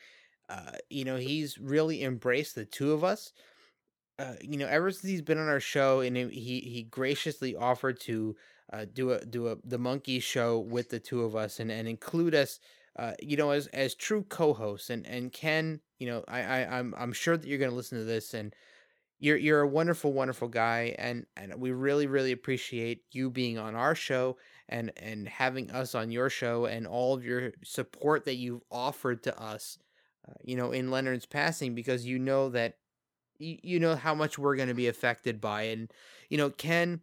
Uh, 0.50 0.74
you 0.90 1.06
know, 1.06 1.18
he's 1.18 1.58
really 1.58 2.04
embraced 2.04 2.56
the 2.56 2.66
two 2.66 2.94
of 2.94 3.04
us. 3.04 3.34
Uh, 4.18 4.36
you 4.42 4.58
know, 4.58 4.68
ever 4.68 4.92
since 4.92 5.04
he's 5.04 5.22
been 5.22 5.38
on 5.38 5.50
our 5.50 5.60
show, 5.60 6.00
and 6.00 6.16
he 6.16 6.62
he 6.62 6.84
graciously 6.90 7.56
offered 7.56 8.00
to 8.02 8.36
uh, 8.72 8.86
do 8.94 9.12
a 9.12 9.26
do 9.26 9.50
a 9.50 9.58
the 9.66 9.78
monkey 9.78 10.20
show 10.20 10.60
with 10.60 10.90
the 10.90 11.00
two 11.00 11.24
of 11.24 11.36
us 11.36 11.60
and 11.60 11.70
and 11.72 11.88
include 11.88 12.34
us 12.34 12.60
uh, 12.98 13.14
you 13.22 13.38
know, 13.38 13.52
as 13.52 13.68
as 13.68 13.96
true 13.96 14.24
co-hosts, 14.24 14.90
and 14.90 15.06
and 15.06 15.32
Ken, 15.32 15.82
you 16.00 16.08
know, 16.08 16.24
I, 16.28 16.42
I 16.42 16.80
I'm 16.80 16.94
I'm 16.98 17.14
sure 17.14 17.38
that 17.38 17.48
you're 17.48 17.60
gonna 17.60 17.76
listen 17.76 17.98
to 17.98 18.06
this, 18.06 18.34
and 18.34 18.56
you're 19.20 19.38
you're 19.38 19.62
a 19.62 19.68
wonderful, 19.68 20.14
wonderful 20.14 20.48
guy, 20.48 20.96
and 20.98 21.26
and 21.38 21.56
we 21.60 21.72
really, 21.72 22.08
really 22.08 22.32
appreciate 22.32 23.04
you 23.12 23.30
being 23.30 23.58
on 23.58 23.76
our 23.76 23.96
show 23.96 24.38
and 24.70 24.92
and 24.98 25.28
having 25.28 25.72
us 25.72 25.96
on 25.96 26.12
your 26.12 26.30
show, 26.30 26.66
and 26.66 26.88
all 26.88 27.14
of 27.14 27.26
your 27.26 27.52
support 27.64 28.26
that 28.26 28.36
you've 28.36 28.64
offered 28.72 29.24
to 29.24 29.40
us, 29.42 29.78
uh, 30.28 30.34
you 30.44 30.56
know, 30.56 30.72
in 30.72 30.92
Leonard's 30.92 31.26
passing, 31.26 31.76
because 31.76 32.06
you 32.06 32.20
know 32.20 32.50
that 32.50 32.78
you, 33.38 33.58
you 33.64 33.80
know 33.80 33.96
how 33.96 34.16
much 34.16 34.38
we're 34.38 34.56
gonna 34.56 34.74
be 34.74 34.88
affected 34.88 35.42
by 35.42 35.64
it, 35.64 35.80
and 35.80 35.92
you 36.30 36.38
know, 36.38 36.50
Ken 36.50 37.02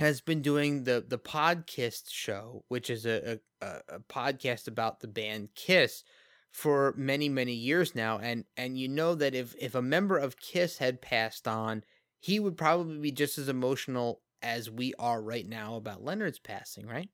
has 0.00 0.20
been 0.20 0.42
doing 0.42 0.84
the 0.84 1.04
the 1.06 1.18
podcast 1.18 2.10
show, 2.10 2.64
which 2.68 2.90
is 2.90 3.06
a, 3.06 3.40
a, 3.60 3.66
a 3.88 4.00
podcast 4.00 4.68
about 4.68 5.00
the 5.00 5.08
band 5.08 5.50
Kiss 5.54 6.04
for 6.50 6.94
many 6.96 7.28
many 7.28 7.52
years 7.52 7.94
now, 7.94 8.18
and 8.18 8.44
and 8.56 8.78
you 8.78 8.88
know 8.88 9.14
that 9.14 9.34
if 9.34 9.54
if 9.58 9.74
a 9.74 9.82
member 9.82 10.18
of 10.18 10.40
Kiss 10.40 10.78
had 10.78 11.02
passed 11.02 11.46
on, 11.46 11.84
he 12.20 12.40
would 12.40 12.56
probably 12.56 12.98
be 12.98 13.12
just 13.12 13.38
as 13.38 13.48
emotional 13.48 14.22
as 14.42 14.70
we 14.70 14.94
are 14.98 15.20
right 15.20 15.46
now 15.46 15.76
about 15.76 16.04
Leonard's 16.04 16.38
passing, 16.38 16.86
right? 16.86 17.08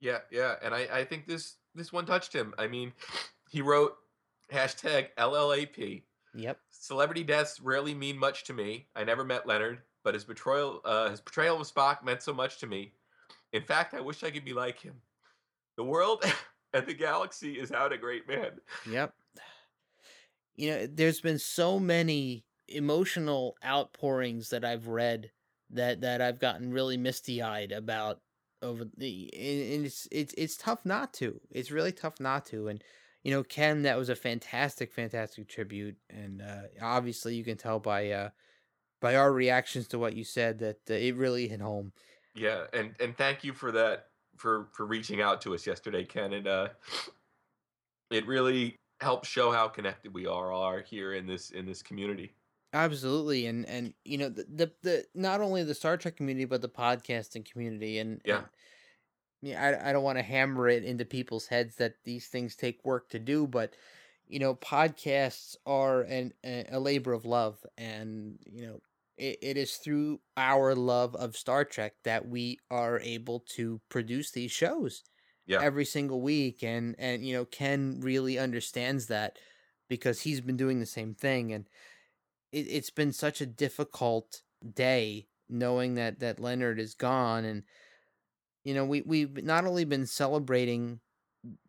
Yeah, 0.00 0.18
yeah, 0.30 0.54
and 0.62 0.74
I, 0.74 0.88
I 0.92 1.04
think 1.04 1.26
this 1.26 1.56
this 1.74 1.92
one 1.92 2.06
touched 2.06 2.32
him. 2.32 2.54
I 2.58 2.66
mean, 2.66 2.92
he 3.50 3.62
wrote 3.62 3.94
hashtag 4.52 5.08
LLAP. 5.18 6.02
Yep. 6.34 6.58
Celebrity 6.70 7.24
deaths 7.24 7.60
rarely 7.60 7.94
mean 7.94 8.18
much 8.18 8.44
to 8.44 8.52
me. 8.52 8.86
I 8.94 9.04
never 9.04 9.24
met 9.24 9.46
Leonard, 9.46 9.80
but 10.08 10.14
his 10.14 10.24
portrayal 10.24 10.80
uh, 10.86 11.10
his 11.10 11.20
portrayal 11.20 11.60
of 11.60 11.66
Spock 11.66 12.02
meant 12.02 12.22
so 12.22 12.32
much 12.32 12.56
to 12.60 12.66
me. 12.66 12.94
In 13.52 13.60
fact, 13.60 13.92
I 13.92 14.00
wish 14.00 14.24
I 14.24 14.30
could 14.30 14.42
be 14.46 14.54
like 14.54 14.80
him. 14.80 14.94
The 15.76 15.84
world 15.84 16.24
and 16.72 16.86
the 16.86 16.94
galaxy 16.94 17.58
is 17.58 17.72
out 17.72 17.92
a 17.92 17.98
great 17.98 18.26
man. 18.26 18.52
Yep. 18.90 19.12
You 20.56 20.70
know, 20.70 20.86
there's 20.86 21.20
been 21.20 21.38
so 21.38 21.78
many 21.78 22.46
emotional 22.68 23.58
outpourings 23.62 24.48
that 24.48 24.64
I've 24.64 24.88
read 24.88 25.30
that 25.72 26.00
that 26.00 26.22
I've 26.22 26.38
gotten 26.38 26.72
really 26.72 26.96
misty 26.96 27.42
eyed 27.42 27.70
about 27.70 28.22
over 28.62 28.86
the 28.96 29.28
and 29.34 29.84
it's 29.84 30.08
it's 30.10 30.32
it's 30.38 30.56
tough 30.56 30.86
not 30.86 31.12
to. 31.14 31.38
It's 31.50 31.70
really 31.70 31.92
tough 31.92 32.18
not 32.18 32.46
to. 32.46 32.68
And 32.68 32.82
you 33.24 33.30
know, 33.30 33.42
Ken, 33.42 33.82
that 33.82 33.98
was 33.98 34.08
a 34.08 34.16
fantastic, 34.16 34.90
fantastic 34.90 35.48
tribute, 35.48 35.98
and 36.08 36.40
uh, 36.40 36.62
obviously 36.80 37.34
you 37.34 37.44
can 37.44 37.58
tell 37.58 37.78
by 37.78 38.10
uh, 38.10 38.30
by 39.00 39.16
our 39.16 39.32
reactions 39.32 39.88
to 39.88 39.98
what 39.98 40.14
you 40.14 40.24
said 40.24 40.58
that 40.58 40.80
uh, 40.90 40.94
it 40.94 41.16
really 41.16 41.48
hit 41.48 41.60
home. 41.60 41.92
Yeah, 42.34 42.64
and 42.72 42.94
and 43.00 43.16
thank 43.16 43.44
you 43.44 43.52
for 43.52 43.72
that 43.72 44.06
for 44.36 44.68
for 44.72 44.86
reaching 44.86 45.20
out 45.20 45.40
to 45.42 45.54
us 45.54 45.66
yesterday, 45.66 46.04
Ken. 46.04 46.32
And 46.32 46.46
uh, 46.46 46.68
it 48.10 48.26
really 48.26 48.76
helps 49.00 49.28
show 49.28 49.50
how 49.50 49.68
connected 49.68 50.12
we 50.12 50.26
are 50.26 50.52
are 50.52 50.80
here 50.80 51.14
in 51.14 51.26
this 51.26 51.50
in 51.50 51.66
this 51.66 51.82
community. 51.82 52.34
Absolutely, 52.72 53.46
and 53.46 53.66
and 53.66 53.94
you 54.04 54.18
know 54.18 54.28
the 54.28 54.46
the, 54.54 54.72
the 54.82 55.04
not 55.14 55.40
only 55.40 55.64
the 55.64 55.74
Star 55.74 55.96
Trek 55.96 56.16
community 56.16 56.44
but 56.44 56.62
the 56.62 56.68
podcasting 56.68 57.50
community, 57.50 57.98
and 57.98 58.20
yeah. 58.24 58.36
And, 58.36 58.46
yeah, 59.40 59.62
I, 59.62 59.90
I 59.90 59.92
don't 59.92 60.02
want 60.02 60.18
to 60.18 60.24
hammer 60.24 60.68
it 60.68 60.82
into 60.82 61.04
people's 61.04 61.46
heads 61.46 61.76
that 61.76 61.94
these 62.04 62.26
things 62.26 62.56
take 62.56 62.84
work 62.84 63.08
to 63.10 63.20
do, 63.20 63.46
but 63.46 63.74
you 64.26 64.38
know, 64.38 64.54
podcasts 64.54 65.56
are 65.64 66.02
an 66.02 66.32
a 66.44 66.78
labor 66.78 67.12
of 67.12 67.24
love, 67.24 67.64
and 67.76 68.38
you 68.44 68.66
know, 68.66 68.80
it, 69.18 69.38
it 69.42 69.56
is 69.56 69.76
through 69.76 70.20
our 70.36 70.74
love 70.74 71.14
of 71.16 71.36
Star 71.36 71.64
Trek 71.64 71.94
that 72.04 72.28
we 72.28 72.58
are 72.70 73.00
able 73.00 73.40
to 73.56 73.80
produce 73.88 74.30
these 74.30 74.52
shows 74.52 75.02
yeah. 75.46 75.60
every 75.62 75.84
single 75.84 76.20
week, 76.20 76.62
and 76.62 76.94
and 76.98 77.26
you 77.26 77.34
know, 77.34 77.44
Ken 77.44 78.00
really 78.00 78.38
understands 78.38 79.06
that 79.06 79.38
because 79.88 80.20
he's 80.20 80.40
been 80.40 80.56
doing 80.56 80.80
the 80.80 80.86
same 80.86 81.14
thing, 81.14 81.52
and 81.52 81.66
it, 82.52 82.66
it's 82.68 82.90
been 82.90 83.12
such 83.12 83.40
a 83.40 83.46
difficult 83.46 84.42
day 84.74 85.28
knowing 85.48 85.94
that 85.94 86.20
that 86.20 86.40
Leonard 86.40 86.78
is 86.78 86.94
gone 86.94 87.44
and 87.44 87.62
you 88.64 88.74
know, 88.74 88.84
we 88.84 89.00
we've 89.00 89.42
not 89.42 89.64
only 89.64 89.84
been 89.84 90.04
celebrating 90.04 91.00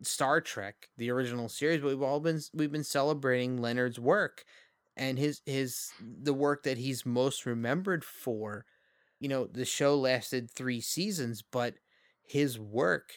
Star 0.02 0.40
Trek, 0.42 0.90
the 0.98 1.10
original 1.10 1.48
series, 1.48 1.80
but 1.80 1.88
we've 1.88 2.02
all 2.02 2.20
been 2.20 2.40
we've 2.52 2.72
been 2.72 2.84
celebrating 2.84 3.60
Leonard's 3.60 3.98
work 3.98 4.44
and 5.00 5.18
his 5.18 5.40
his 5.46 5.90
the 6.00 6.34
work 6.34 6.62
that 6.62 6.78
he's 6.78 7.04
most 7.04 7.46
remembered 7.46 8.04
for. 8.04 8.66
You 9.18 9.28
know, 9.28 9.46
the 9.46 9.64
show 9.64 9.96
lasted 9.98 10.50
3 10.50 10.80
seasons, 10.80 11.42
but 11.42 11.74
his 12.22 12.58
work 12.58 13.10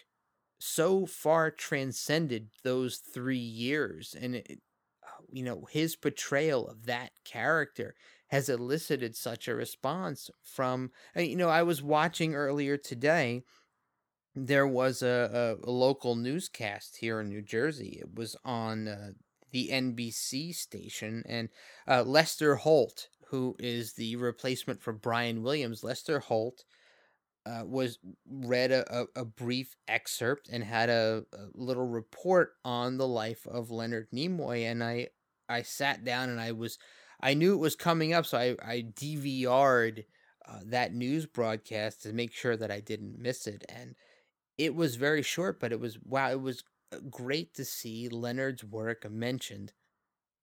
so 0.60 1.06
far 1.06 1.52
transcended 1.52 2.50
those 2.63 2.98
3 2.98 3.38
years 3.38 4.15
and 4.19 4.36
it, 4.36 4.60
you 5.32 5.43
know, 5.43 5.67
his 5.72 5.96
portrayal 5.96 6.67
of 6.67 6.86
that 6.86 7.12
character 7.26 7.96
has 8.28 8.50
elicited 8.50 9.15
such 9.15 9.48
a 9.48 9.56
response 9.56 10.30
from 10.41 10.91
you 11.15 11.36
know, 11.36 11.50
I 11.50 11.63
was 11.63 11.84
watching 11.84 12.34
earlier 12.34 12.78
today 12.78 13.43
there 14.36 14.67
was 14.67 15.04
a, 15.04 15.58
a, 15.63 15.69
a, 15.69 15.72
local 15.72 16.15
newscast 16.15 16.98
here 16.98 17.19
in 17.19 17.30
New 17.30 17.41
Jersey. 17.41 18.00
It 18.02 18.15
was 18.15 18.36
on 18.43 18.88
uh, 18.88 19.12
the 19.54 19.70
NBC 19.72 20.54
station, 20.54 21.24
and 21.28 21.48
uh, 21.88 22.04
Lester 22.04 22.56
Holt, 22.56 23.08
who 23.28 23.56
is 23.60 23.94
the 23.94 24.18
replacement 24.18 24.82
for 24.82 24.92
Brian 24.92 25.44
Williams, 25.44 25.84
Lester 25.84 26.20
Holt 26.20 26.66
uh, 27.46 27.63
was 27.66 28.00
read 28.30 28.72
a, 28.72 29.06
a, 29.16 29.26
brief 29.26 29.76
excerpt 29.88 30.50
and 30.50 30.63
had 30.63 30.89
a, 30.89 31.26
a, 31.34 31.38
little 31.54 31.88
report 31.88 32.54
on 32.63 32.98
the 32.98 33.08
life 33.08 33.46
of 33.48 33.70
Leonard 33.70 34.08
Nimoy, 34.13 34.70
and 34.70 34.84
I 34.84 35.10
I 35.50 35.62
sat 35.62 36.06
down 36.06 36.30
and 36.30 36.39
I 36.39 36.54
was 36.54 36.78
I 37.22 37.34
knew 37.34 37.54
it 37.54 37.60
was 37.60 37.76
coming 37.76 38.13
up, 38.13 38.26
so 38.26 38.38
I 38.38 38.56
I 38.66 38.82
DVR'd 38.82 40.06
uh, 40.48 40.60
that 40.68 40.94
news 40.94 41.26
broadcast 41.26 42.04
to 42.04 42.13
make 42.13 42.34
sure 42.34 42.56
that 42.56 42.72
I 42.72 42.80
didn't 42.80 43.20
miss 43.20 43.46
it, 43.46 43.66
and 43.68 43.96
it 44.58 44.74
was 44.74 44.96
very 44.96 45.22
short, 45.22 45.60
but 45.60 45.74
it 45.74 45.80
was 45.80 45.98
wow, 46.02 46.32
it 46.32 46.42
was 46.42 46.63
great 47.10 47.53
to 47.56 47.65
see 47.65 48.10
Leonard's 48.10 48.63
work 48.63 49.10
mentioned 49.10 49.73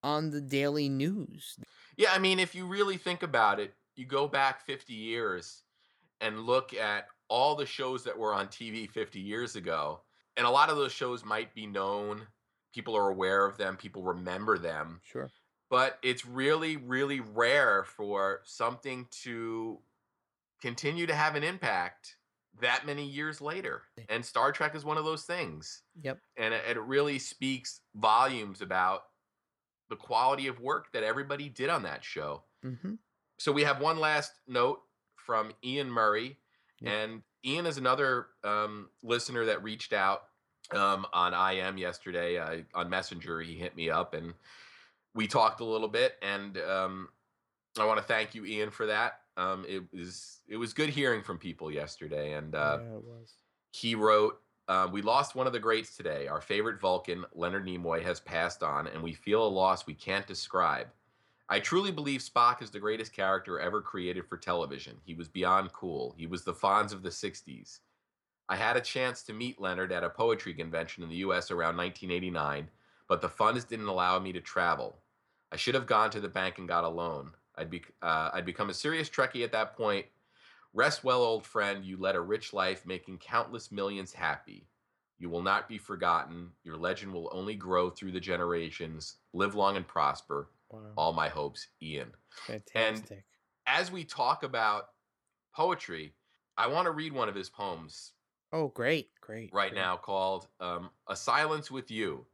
on 0.03 0.31
the 0.31 0.41
daily 0.41 0.89
news. 0.89 1.57
Yeah, 1.97 2.11
I 2.13 2.19
mean, 2.19 2.39
if 2.39 2.55
you 2.55 2.65
really 2.65 2.97
think 2.97 3.23
about 3.23 3.59
it, 3.59 3.73
you 3.95 4.05
go 4.05 4.27
back 4.27 4.65
50 4.65 4.93
years 4.93 5.63
and 6.19 6.41
look 6.41 6.73
at 6.73 7.07
all 7.27 7.55
the 7.55 7.65
shows 7.65 8.03
that 8.03 8.17
were 8.17 8.33
on 8.33 8.47
TV 8.47 8.89
50 8.89 9.19
years 9.19 9.55
ago, 9.55 10.01
and 10.37 10.45
a 10.45 10.49
lot 10.49 10.69
of 10.69 10.77
those 10.77 10.91
shows 10.91 11.23
might 11.23 11.53
be 11.53 11.65
known, 11.65 12.27
people 12.73 12.95
are 12.95 13.09
aware 13.09 13.45
of 13.45 13.57
them, 13.57 13.77
people 13.77 14.03
remember 14.03 14.57
them. 14.57 15.01
Sure. 15.03 15.29
But 15.69 15.99
it's 16.03 16.25
really, 16.25 16.77
really 16.77 17.19
rare 17.19 17.83
for 17.83 18.41
something 18.43 19.07
to 19.23 19.79
continue 20.61 21.07
to 21.07 21.15
have 21.15 21.35
an 21.35 21.43
impact 21.43 22.17
that 22.59 22.85
many 22.85 23.05
years 23.05 23.41
later. 23.41 23.83
And 24.09 24.25
Star 24.25 24.51
Trek 24.51 24.75
is 24.75 24.83
one 24.83 24.97
of 24.97 25.05
those 25.05 25.23
things. 25.23 25.83
Yep. 26.01 26.19
And 26.37 26.53
it, 26.53 26.63
it 26.69 26.79
really 26.81 27.19
speaks 27.19 27.81
volumes 27.95 28.61
about 28.61 29.03
the 29.89 29.95
quality 29.95 30.47
of 30.47 30.59
work 30.59 30.91
that 30.93 31.03
everybody 31.03 31.49
did 31.49 31.69
on 31.69 31.83
that 31.83 32.03
show. 32.03 32.43
Mm-hmm. 32.65 32.93
So 33.39 33.51
we 33.51 33.63
have 33.63 33.81
one 33.81 33.99
last 33.99 34.31
note 34.47 34.81
from 35.15 35.51
Ian 35.63 35.89
Murray. 35.89 36.37
Yep. 36.81 36.93
And 36.93 37.21
Ian 37.45 37.65
is 37.65 37.77
another 37.77 38.27
um, 38.43 38.89
listener 39.03 39.45
that 39.45 39.63
reached 39.63 39.93
out 39.93 40.23
um, 40.71 41.05
on 41.13 41.33
IM 41.33 41.77
yesterday. 41.77 42.37
Uh, 42.37 42.57
on 42.73 42.89
Messenger, 42.89 43.41
he 43.41 43.55
hit 43.55 43.75
me 43.75 43.89
up 43.89 44.13
and 44.13 44.33
we 45.13 45.27
talked 45.27 45.59
a 45.59 45.65
little 45.65 45.87
bit. 45.87 46.13
And 46.21 46.57
um, 46.57 47.09
I 47.79 47.85
want 47.85 47.99
to 47.99 48.03
thank 48.03 48.35
you, 48.35 48.45
Ian, 48.45 48.69
for 48.69 48.85
that. 48.87 49.21
Um, 49.37 49.65
it 49.67 49.83
was 49.93 50.41
it 50.47 50.57
was 50.57 50.73
good 50.73 50.89
hearing 50.89 51.23
from 51.23 51.37
people 51.37 51.71
yesterday, 51.71 52.33
and 52.33 52.53
uh, 52.53 52.79
yeah, 52.81 52.95
it 52.97 53.03
was. 53.03 53.33
He 53.71 53.95
wrote, 53.95 54.41
uh, 54.67 54.89
"We 54.91 55.01
lost 55.01 55.35
one 55.35 55.47
of 55.47 55.53
the 55.53 55.59
greats 55.59 55.95
today. 55.95 56.27
Our 56.27 56.41
favorite 56.41 56.81
Vulcan, 56.81 57.25
Leonard 57.33 57.65
Nimoy, 57.65 58.03
has 58.03 58.19
passed 58.19 58.61
on, 58.61 58.87
and 58.87 59.01
we 59.01 59.13
feel 59.13 59.45
a 59.45 59.47
loss 59.47 59.87
we 59.87 59.93
can't 59.93 60.27
describe. 60.27 60.87
I 61.47 61.59
truly 61.59 61.91
believe 61.91 62.21
Spock 62.21 62.61
is 62.61 62.71
the 62.71 62.79
greatest 62.79 63.13
character 63.13 63.59
ever 63.59 63.81
created 63.81 64.25
for 64.27 64.37
television. 64.37 64.97
He 65.03 65.13
was 65.13 65.27
beyond 65.27 65.71
cool. 65.73 66.13
He 66.17 66.27
was 66.27 66.43
the 66.43 66.53
Fonz 66.53 66.91
of 66.91 67.03
the 67.03 67.09
'60s. 67.09 67.79
I 68.49 68.57
had 68.57 68.75
a 68.75 68.81
chance 68.81 69.23
to 69.23 69.33
meet 69.33 69.61
Leonard 69.61 69.93
at 69.93 70.03
a 70.03 70.09
poetry 70.09 70.53
convention 70.53 71.03
in 71.03 71.09
the 71.09 71.15
U.S. 71.17 71.51
around 71.51 71.77
1989, 71.77 72.67
but 73.07 73.21
the 73.21 73.29
funds 73.29 73.63
didn't 73.63 73.87
allow 73.87 74.19
me 74.19 74.33
to 74.33 74.41
travel. 74.41 74.97
I 75.53 75.55
should 75.55 75.75
have 75.75 75.87
gone 75.87 76.09
to 76.11 76.19
the 76.19 76.27
bank 76.27 76.57
and 76.57 76.67
got 76.67 76.83
a 76.83 76.89
loan." 76.89 77.31
I'd 77.55 77.69
be 77.69 77.83
uh, 78.01 78.31
I'd 78.33 78.45
become 78.45 78.69
a 78.69 78.73
serious 78.73 79.09
Trekkie 79.09 79.43
at 79.43 79.51
that 79.51 79.75
point. 79.75 80.05
Rest 80.73 81.03
well, 81.03 81.21
old 81.21 81.45
friend. 81.45 81.83
You 81.83 81.97
led 81.97 82.15
a 82.15 82.21
rich 82.21 82.53
life, 82.53 82.85
making 82.85 83.17
countless 83.17 83.71
millions 83.71 84.13
happy. 84.13 84.67
You 85.19 85.29
will 85.29 85.43
not 85.43 85.67
be 85.67 85.77
forgotten. 85.77 86.49
Your 86.63 86.77
legend 86.77 87.13
will 87.13 87.29
only 87.31 87.55
grow 87.55 87.89
through 87.89 88.13
the 88.13 88.19
generations. 88.19 89.17
Live 89.33 89.53
long 89.53 89.77
and 89.77 89.87
prosper. 89.87 90.49
Wow. 90.71 90.79
All 90.97 91.13
my 91.13 91.29
hopes, 91.29 91.67
Ian. 91.81 92.11
Fantastic. 92.47 93.11
And 93.11 93.23
as 93.67 93.91
we 93.91 94.03
talk 94.03 94.43
about 94.43 94.89
poetry, 95.53 96.13
I 96.57 96.67
want 96.67 96.85
to 96.85 96.91
read 96.91 97.13
one 97.13 97.29
of 97.29 97.35
his 97.35 97.49
poems. 97.49 98.13
Oh, 98.53 98.69
great, 98.69 99.11
great. 99.21 99.53
Right 99.53 99.71
great. 99.71 99.79
now, 99.79 99.97
called 99.97 100.47
um, 100.59 100.89
"A 101.07 101.15
Silence 101.15 101.69
with 101.69 101.91
You," 101.91 102.25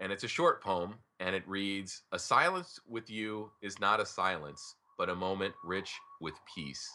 and 0.00 0.12
it's 0.12 0.24
a 0.24 0.28
short 0.28 0.62
poem 0.62 0.94
and 1.20 1.34
it 1.34 1.46
reads 1.46 2.02
A 2.12 2.18
silence 2.18 2.78
with 2.86 3.08
you 3.10 3.50
is 3.62 3.80
not 3.80 4.00
a 4.00 4.06
silence, 4.06 4.74
but 4.98 5.08
a 5.08 5.14
moment 5.14 5.54
rich 5.64 5.92
with 6.20 6.34
peace. 6.54 6.88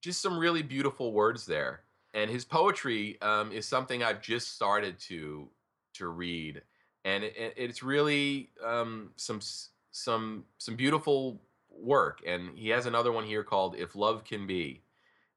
Just 0.00 0.22
some 0.22 0.38
really 0.38 0.62
beautiful 0.62 1.12
words 1.12 1.46
there. 1.46 1.82
And 2.14 2.30
his 2.30 2.44
poetry 2.44 3.20
um, 3.20 3.52
is 3.52 3.66
something 3.66 4.02
I've 4.02 4.22
just 4.22 4.54
started 4.54 4.98
to 5.00 5.48
to 5.94 6.08
read, 6.08 6.62
and 7.04 7.24
it, 7.24 7.54
it's 7.56 7.82
really 7.82 8.50
um, 8.64 9.10
some 9.16 9.40
some 9.90 10.44
some 10.56 10.76
beautiful 10.76 11.42
work. 11.70 12.22
And 12.26 12.56
he 12.56 12.70
has 12.70 12.86
another 12.86 13.12
one 13.12 13.24
here 13.24 13.44
called 13.44 13.76
"If 13.76 13.94
Love 13.94 14.24
Can 14.24 14.46
Be," 14.46 14.82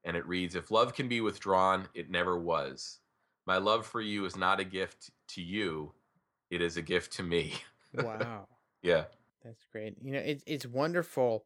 and 0.04 0.16
it 0.16 0.26
reads, 0.26 0.54
"If 0.54 0.70
love 0.70 0.94
can 0.94 1.08
be 1.08 1.20
withdrawn, 1.20 1.88
it 1.94 2.10
never 2.10 2.38
was. 2.38 3.00
My 3.46 3.58
love 3.58 3.86
for 3.86 4.00
you 4.00 4.24
is 4.24 4.36
not 4.36 4.60
a 4.60 4.64
gift 4.64 5.10
to 5.28 5.42
you; 5.42 5.92
it 6.52 6.62
is 6.62 6.76
a 6.76 6.82
gift 6.82 7.12
to 7.14 7.22
me." 7.22 7.54
Wow. 7.94 8.46
yeah. 8.82 9.04
That's 9.44 9.64
great. 9.72 9.96
You 10.00 10.12
know, 10.12 10.20
it's 10.20 10.44
it's 10.46 10.66
wonderful. 10.66 11.44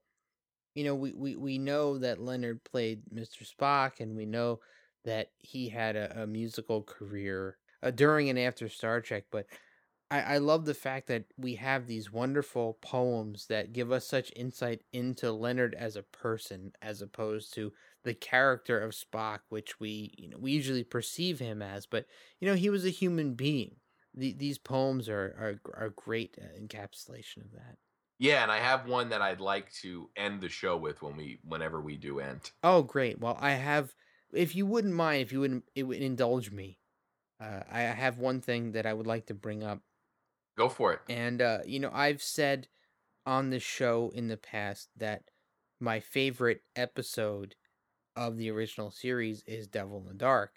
You 0.75 0.85
know, 0.85 0.95
we, 0.95 1.13
we, 1.13 1.37
we 1.37 1.59
know 1.59 1.97
that 1.99 2.21
Leonard 2.21 2.63
played 2.63 3.03
Mr. 3.13 3.51
Spock, 3.51 4.01
and 4.01 4.15
we 4.15 4.27
know 4.27 4.61
that 5.07 5.31
he 5.39 5.71
had 5.71 5.97
a, 5.97 6.23
a 6.23 6.27
musical 6.27 6.83
career 6.83 7.57
uh, 7.83 7.91
during 7.91 8.29
and 8.29 8.39
after 8.39 8.69
Star 8.69 9.01
Trek. 9.01 9.25
But 9.31 9.47
I, 10.11 10.21
I 10.21 10.39
love 10.39 10.67
the 10.67 10.75
fact 10.75 11.07
that 11.07 11.25
we 11.39 11.55
have 11.55 11.87
these 11.87 12.13
wonderful 12.13 12.79
poems 12.83 13.47
that 13.47 13.73
give 13.73 13.91
us 13.91 14.07
such 14.07 14.33
insight 14.37 14.83
into 14.93 15.33
Leonard 15.33 15.75
as 15.75 15.97
a 15.97 16.03
person, 16.03 16.73
as 16.83 17.01
opposed 17.01 17.55
to 17.55 17.73
the 18.05 18.15
character 18.15 18.79
of 18.79 18.93
Spock, 18.93 19.41
which 19.49 19.81
we 19.81 20.13
you 20.19 20.29
know 20.29 20.37
we 20.39 20.53
usually 20.53 20.85
perceive 20.85 21.39
him 21.39 21.63
as. 21.63 21.87
But 21.87 22.07
you 22.39 22.47
know, 22.47 22.55
he 22.55 22.69
was 22.69 22.85
a 22.85 22.91
human 22.91 23.35
being 23.35 23.77
the, 24.17 24.33
these 24.33 24.59
poems 24.59 25.09
are 25.09 25.61
are 25.75 25.85
are 25.85 25.91
great 25.91 26.37
uh, 26.41 26.59
encapsulation 26.59 27.45
of 27.45 27.53
that. 27.53 27.77
Yeah, 28.19 28.43
and 28.43 28.51
I 28.51 28.59
have 28.59 28.89
one 28.89 29.11
that 29.11 29.21
I'd 29.21 29.41
like 29.41 29.71
to 29.83 30.09
end 30.17 30.41
the 30.41 30.49
show 30.49 30.77
with 30.77 31.03
when 31.03 31.17
we 31.17 31.39
whenever 31.45 31.81
we 31.81 31.97
do 31.97 32.19
end. 32.21 32.51
Oh, 32.63 32.83
great. 32.83 33.21
Well, 33.21 33.37
I 33.41 33.53
have 33.53 33.95
if 34.33 34.57
you 34.57 34.67
wouldn't 34.67 34.95
mind, 34.95 35.23
if 35.23 35.33
you 35.33 35.41
wouldn't 35.41 35.65
it 35.75 35.85
would 35.85 36.01
indulge 36.01 36.51
me. 36.51 36.79
Uh, 37.39 37.61
I 37.71 37.81
have 37.81 38.19
one 38.19 38.41
thing 38.41 38.73
that 38.73 38.87
I 38.87 38.95
would 38.95 39.07
like 39.07 39.27
to 39.27 39.35
bring 39.35 39.63
up. 39.63 39.81
Go 40.57 40.71
for 40.71 40.95
it. 40.95 41.01
And 41.09 41.43
uh, 41.43 41.59
you 41.67 41.79
know, 41.79 41.91
I've 41.93 42.23
said 42.23 42.69
on 43.27 43.51
this 43.51 43.63
show 43.63 44.11
in 44.15 44.29
the 44.29 44.39
past 44.39 44.89
that 44.97 45.25
my 45.79 46.01
favorite 46.01 46.63
episode 46.75 47.55
of 48.17 48.39
the 48.39 48.51
original 48.51 48.91
series 48.91 49.43
is 49.47 49.69
Devil 49.69 49.99
in 49.99 50.07
the 50.07 50.15
Dark. 50.15 50.55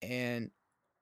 And 0.00 0.50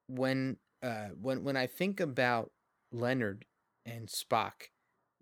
when 0.07 0.57
uh 0.83 1.09
when 1.21 1.45
when 1.45 1.57
I 1.57 1.67
think 1.67 2.01
about 2.01 2.51
Leonard 2.93 3.45
and 3.87 4.09
Spock, 4.09 4.71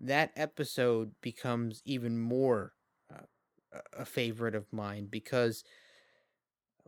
that 0.01 0.33
episode 0.37 1.13
becomes 1.21 1.83
even 1.85 2.19
more 2.19 2.75
uh, 3.13 3.23
a 3.97 4.05
favorite 4.05 4.55
of 4.55 4.73
mine 4.73 5.07
because 5.11 5.65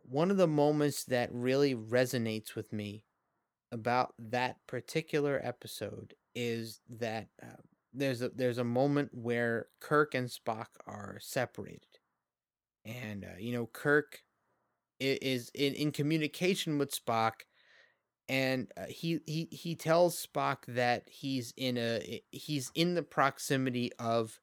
one 0.03 0.31
of 0.31 0.37
the 0.37 0.47
moments 0.49 1.05
that 1.05 1.33
really 1.33 1.75
resonates 1.75 2.55
with 2.55 2.73
me 2.73 3.05
about 3.73 4.14
that 4.18 4.57
particular 4.66 5.41
episode 5.45 6.14
is 6.35 6.81
that 6.89 7.29
uh, 7.43 7.49
there's 7.95 8.23
a 8.23 8.31
there's 8.31 8.59
a 8.59 8.64
moment 8.64 9.11
where 9.12 9.68
Kirk 9.81 10.14
and 10.14 10.29
Spock 10.29 10.66
are 10.87 11.18
separated, 11.21 11.99
and 12.85 13.25
uh, 13.25 13.39
you 13.39 13.53
know 13.53 13.66
Kirk 13.66 14.21
is 15.01 15.51
in 15.55 15.75
in 15.75 15.93
communication 15.93 16.79
with 16.79 16.93
Spock, 16.95 17.43
and 18.31 18.72
uh, 18.78 18.87
he 18.89 19.20
he 19.26 19.49
he 19.53 19.76
tells 19.76 20.24
Spock 20.26 20.59
that 20.68 21.05
he's 21.11 21.53
in 21.59 21.76
a 21.78 22.22
he's 22.31 22.72
in 22.76 22.95
the 22.95 23.03
proximity 23.03 23.93
of 23.99 24.41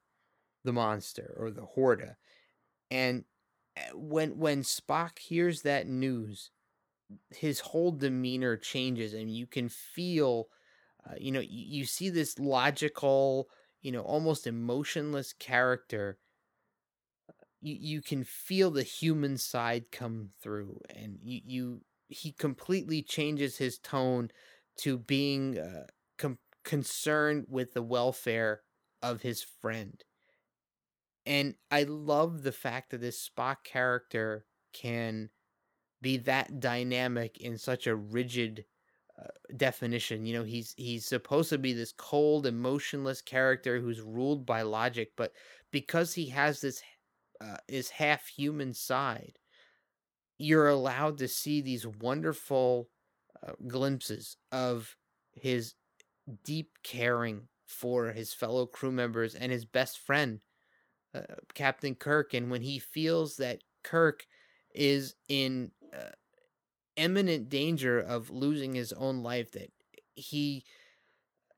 the 0.66 0.74
monster 0.74 1.36
or 1.40 1.52
the 1.52 1.66
Horta, 1.66 2.18
and 2.92 3.26
uh, 3.78 3.98
when 3.98 4.38
when 4.40 4.64
Spock 4.64 5.20
hears 5.20 5.64
that 5.64 5.88
news, 5.88 6.52
his 7.32 7.60
whole 7.62 7.92
demeanor 7.92 8.58
changes, 8.58 9.14
and 9.14 9.32
you 9.36 9.48
can 9.48 9.70
feel, 9.70 10.48
uh, 11.10 11.16
you 11.20 11.32
know, 11.32 11.42
you, 11.42 11.80
you 11.80 11.86
see 11.86 12.10
this 12.10 12.40
logical, 12.40 13.50
you 13.82 13.92
know, 13.92 14.02
almost 14.02 14.48
emotionless 14.48 15.34
character. 15.34 16.20
You 17.62 17.76
you 17.80 18.02
can 18.02 18.24
feel 18.24 18.72
the 18.72 18.84
human 18.84 19.38
side 19.38 19.92
come 19.92 20.30
through, 20.42 20.82
and 20.90 21.20
you 21.24 21.42
you 21.46 21.82
he 22.10 22.32
completely 22.32 23.02
changes 23.02 23.58
his 23.58 23.80
tone 23.80 24.30
to 24.78 24.98
being 24.98 25.58
uh, 25.60 25.86
com- 26.18 26.40
concerned 26.64 27.46
with 27.50 27.74
the 27.74 27.84
welfare 27.84 28.62
of 29.02 29.22
his 29.22 29.44
friend 29.44 30.04
and 31.26 31.56
I 31.72 31.84
love 31.84 32.44
the 32.44 32.52
fact 32.52 32.92
that 32.92 33.02
this 33.02 33.30
Spock 33.30 33.58
character 33.64 34.46
can 34.74 35.30
be 36.02 36.18
that 36.18 36.60
dynamic 36.60 37.40
in 37.40 37.58
such 37.58 37.88
a 37.88 37.96
rigid 37.96 38.66
uh, 39.22 39.28
definition. 39.58 40.26
You 40.26 40.40
know, 40.40 40.44
he's 40.44 40.74
he's 40.78 41.06
supposed 41.06 41.50
to 41.50 41.58
be 41.58 41.74
this 41.74 41.94
cold, 41.94 42.48
emotionless 42.48 43.22
character 43.22 43.80
who's 43.80 44.02
ruled 44.02 44.46
by 44.46 44.64
logic, 44.64 45.12
but 45.18 45.34
because 45.72 46.14
he 46.14 46.28
has 46.30 46.62
this 46.62 46.82
uh, 47.42 47.58
is 47.68 47.90
half 47.90 48.28
human 48.28 48.74
side, 48.74 49.40
you're 50.38 50.70
allowed 50.70 51.18
to 51.20 51.28
see 51.28 51.62
these 51.62 51.86
wonderful 51.86 52.90
uh, 53.46 53.54
glimpses 53.68 54.38
of 54.52 54.96
his 55.34 55.74
deep 56.44 56.72
caring 56.84 57.48
for 57.66 58.12
his 58.12 58.34
fellow 58.34 58.66
crew 58.66 58.92
members 58.92 59.36
and 59.36 59.52
his 59.52 59.66
best 59.66 60.00
friend 60.00 60.40
uh, 61.14 61.22
Captain 61.54 61.96
Kirk, 61.96 62.34
and 62.34 62.52
when 62.52 62.62
he 62.62 62.80
feels 62.80 63.38
that 63.38 63.64
Kirk 63.84 64.26
is 64.74 65.16
in 65.28 65.72
uh, 65.94 66.12
imminent 66.96 67.50
danger 67.50 68.00
of 68.00 68.30
losing 68.30 68.74
his 68.74 68.94
own 68.94 69.24
life, 69.24 69.52
that 69.52 69.72
he 70.16 70.66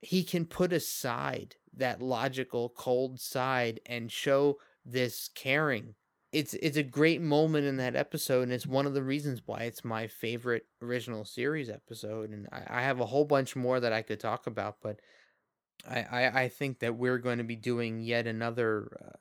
he 0.01 0.23
can 0.23 0.45
put 0.45 0.71
aside 0.71 1.55
that 1.75 2.01
logical 2.01 2.69
cold 2.69 3.19
side 3.19 3.79
and 3.85 4.11
show 4.11 4.57
this 4.85 5.29
caring 5.35 5.95
it's 6.31 6.53
it's 6.55 6.77
a 6.77 6.83
great 6.83 7.21
moment 7.21 7.65
in 7.65 7.77
that 7.77 7.95
episode 7.95 8.43
and 8.43 8.51
it's 8.51 8.67
one 8.67 8.85
of 8.85 8.93
the 8.93 9.03
reasons 9.03 9.41
why 9.45 9.61
it's 9.61 9.83
my 9.83 10.07
favorite 10.07 10.65
original 10.81 11.25
series 11.25 11.69
episode 11.69 12.29
and 12.29 12.47
i, 12.51 12.79
I 12.79 12.81
have 12.81 12.99
a 12.99 13.05
whole 13.05 13.25
bunch 13.25 13.55
more 13.55 13.79
that 13.79 13.93
i 13.93 14.03
could 14.03 14.19
talk 14.19 14.45
about 14.45 14.77
but 14.83 14.99
i 15.89 16.01
i, 16.01 16.41
I 16.43 16.49
think 16.49 16.79
that 16.79 16.95
we're 16.95 17.17
going 17.17 17.39
to 17.39 17.43
be 17.43 17.55
doing 17.55 17.99
yet 17.99 18.27
another 18.27 18.95
uh, 19.03 19.17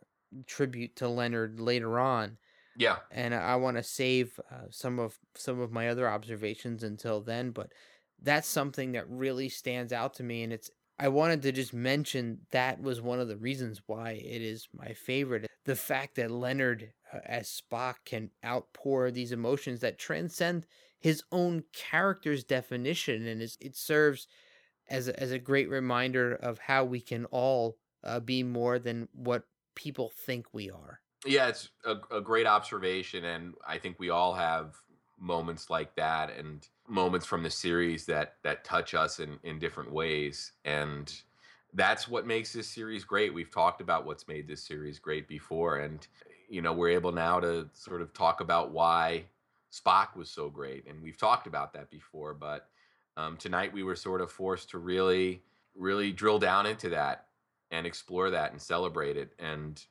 tribute 0.46 0.96
to 0.96 1.08
Leonard 1.08 1.60
later 1.60 1.98
on. 1.98 2.38
Yeah. 2.76 2.96
And 3.10 3.34
I, 3.34 3.56
want 3.56 3.76
to 3.76 3.82
save 3.82 4.38
uh, 4.50 4.66
some 4.70 5.00
of 5.00 5.18
some 5.34 5.60
of 5.60 5.72
my 5.72 5.88
other 5.88 6.08
observations 6.08 6.84
until 6.84 7.20
then, 7.20 7.50
but 7.50 7.72
that's 8.22 8.46
something 8.46 8.92
that 8.92 9.08
really 9.08 9.48
stands 9.48 9.92
out 9.92 10.14
to 10.14 10.22
me 10.22 10.42
and 10.42 10.52
it's 10.52 10.70
I 10.98 11.08
wanted 11.08 11.42
to 11.42 11.52
just 11.52 11.72
mention 11.72 12.40
that 12.50 12.82
was 12.82 13.00
one 13.00 13.20
of 13.20 13.28
the 13.28 13.36
reasons 13.36 13.82
why 13.86 14.12
it 14.12 14.42
is 14.42 14.68
my 14.72 14.92
favorite. 14.94 15.46
The 15.64 15.76
fact 15.76 16.16
that 16.16 16.30
Leonard 16.30 16.92
uh, 17.12 17.18
as 17.24 17.48
Spock 17.48 17.96
can 18.04 18.30
outpour 18.44 19.10
these 19.10 19.32
emotions 19.32 19.80
that 19.80 19.98
transcend 19.98 20.66
his 20.98 21.22
own 21.30 21.62
character's 21.72 22.42
definition 22.42 23.26
and 23.26 23.40
it 23.40 23.76
serves 23.76 24.26
as 24.88 25.08
a, 25.08 25.20
as 25.20 25.30
a 25.30 25.38
great 25.38 25.68
reminder 25.68 26.34
of 26.34 26.58
how 26.58 26.84
we 26.84 27.00
can 27.00 27.26
all 27.26 27.76
uh, 28.02 28.18
be 28.18 28.42
more 28.42 28.78
than 28.78 29.08
what 29.12 29.44
people 29.74 30.10
think 30.26 30.46
we 30.52 30.70
are. 30.70 31.00
Yeah, 31.26 31.48
it's 31.48 31.68
a, 31.84 31.96
a 32.16 32.20
great 32.20 32.46
observation, 32.46 33.24
and 33.24 33.54
I 33.66 33.78
think 33.78 33.98
we 33.98 34.10
all 34.10 34.34
have 34.34 34.74
moments 35.18 35.68
like 35.68 35.94
that 35.96 36.36
and 36.36 36.66
moments 36.88 37.26
from 37.26 37.42
the 37.42 37.50
series 37.50 38.06
that 38.06 38.34
that 38.42 38.64
touch 38.64 38.94
us 38.94 39.20
in 39.20 39.38
in 39.42 39.58
different 39.58 39.92
ways 39.92 40.52
and 40.64 41.22
that's 41.74 42.08
what 42.08 42.26
makes 42.26 42.52
this 42.52 42.66
series 42.66 43.04
great 43.04 43.32
we've 43.32 43.50
talked 43.50 43.80
about 43.80 44.06
what's 44.06 44.26
made 44.26 44.48
this 44.48 44.62
series 44.62 44.98
great 44.98 45.28
before 45.28 45.78
and 45.78 46.08
you 46.48 46.62
know 46.62 46.72
we're 46.72 46.88
able 46.88 47.12
now 47.12 47.38
to 47.38 47.68
sort 47.74 48.00
of 48.00 48.12
talk 48.14 48.40
about 48.40 48.70
why 48.70 49.22
spock 49.72 50.16
was 50.16 50.30
so 50.30 50.48
great 50.48 50.86
and 50.88 51.02
we've 51.02 51.18
talked 51.18 51.46
about 51.46 51.72
that 51.72 51.90
before 51.90 52.32
but 52.32 52.68
um, 53.18 53.36
tonight 53.36 53.72
we 53.72 53.82
were 53.82 53.96
sort 53.96 54.20
of 54.20 54.30
forced 54.30 54.70
to 54.70 54.78
really 54.78 55.42
really 55.78 56.12
drill 56.12 56.38
down 56.38 56.66
into 56.66 56.88
that 56.90 57.26
and 57.70 57.86
explore 57.86 58.30
that 58.30 58.52
and 58.52 58.60
celebrate 58.60 59.16
it. 59.16 59.32
And 59.38 59.82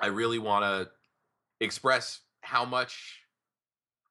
I 0.00 0.06
really 0.06 0.38
want 0.38 0.64
to 0.64 0.90
express 1.64 2.20
how 2.40 2.64
much 2.64 3.20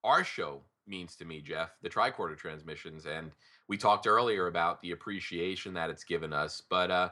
our 0.04 0.24
show 0.24 0.62
means 0.90 1.16
to 1.18 1.26
me, 1.26 1.42
Jeff, 1.42 1.70
the 1.82 1.90
tricorder 1.90 2.38
transmissions. 2.38 3.06
And 3.06 3.32
we 3.68 3.78
talked 3.78 4.08
earlier 4.08 4.48
about 4.48 4.82
the 4.82 4.92
appreciation 4.92 5.74
that 5.76 5.90
it's 5.90 6.04
given 6.04 6.34
us, 6.34 6.62
but 6.70 6.92
uh, 6.92 7.10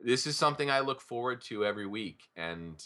this 0.00 0.26
is 0.26 0.36
something 0.36 0.70
I 0.70 0.80
look 0.80 1.00
forward 1.00 1.40
to 1.42 1.64
every 1.64 1.86
week. 1.86 2.28
And 2.36 2.82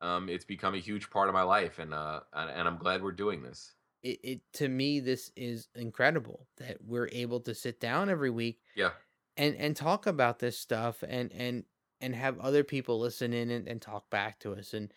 um, 0.00 0.28
it's 0.28 0.44
become 0.44 0.74
a 0.74 0.78
huge 0.78 1.10
part 1.10 1.28
of 1.28 1.34
my 1.34 1.42
life. 1.42 1.78
And, 1.78 1.94
uh, 1.94 2.20
and 2.32 2.66
I'm 2.66 2.78
glad 2.78 3.02
we're 3.02 3.12
doing 3.12 3.42
this. 3.42 3.74
It, 4.02 4.20
it 4.22 4.40
to 4.54 4.68
me, 4.68 5.00
this 5.00 5.30
is 5.36 5.68
incredible 5.74 6.46
that 6.58 6.78
we're 6.84 7.08
able 7.12 7.40
to 7.40 7.54
sit 7.54 7.80
down 7.80 8.08
every 8.08 8.30
week. 8.30 8.60
Yeah. 8.74 8.90
And, 9.36 9.56
and 9.56 9.76
talk 9.76 10.06
about 10.06 10.38
this 10.38 10.58
stuff 10.58 11.02
and, 11.06 11.32
and 11.32 11.64
and 12.04 12.14
have 12.14 12.38
other 12.38 12.64
people 12.64 13.00
listen 13.00 13.32
in 13.32 13.50
and, 13.50 13.66
and 13.66 13.80
talk 13.80 14.10
back 14.10 14.38
to 14.40 14.52
us. 14.52 14.74
And 14.74 14.92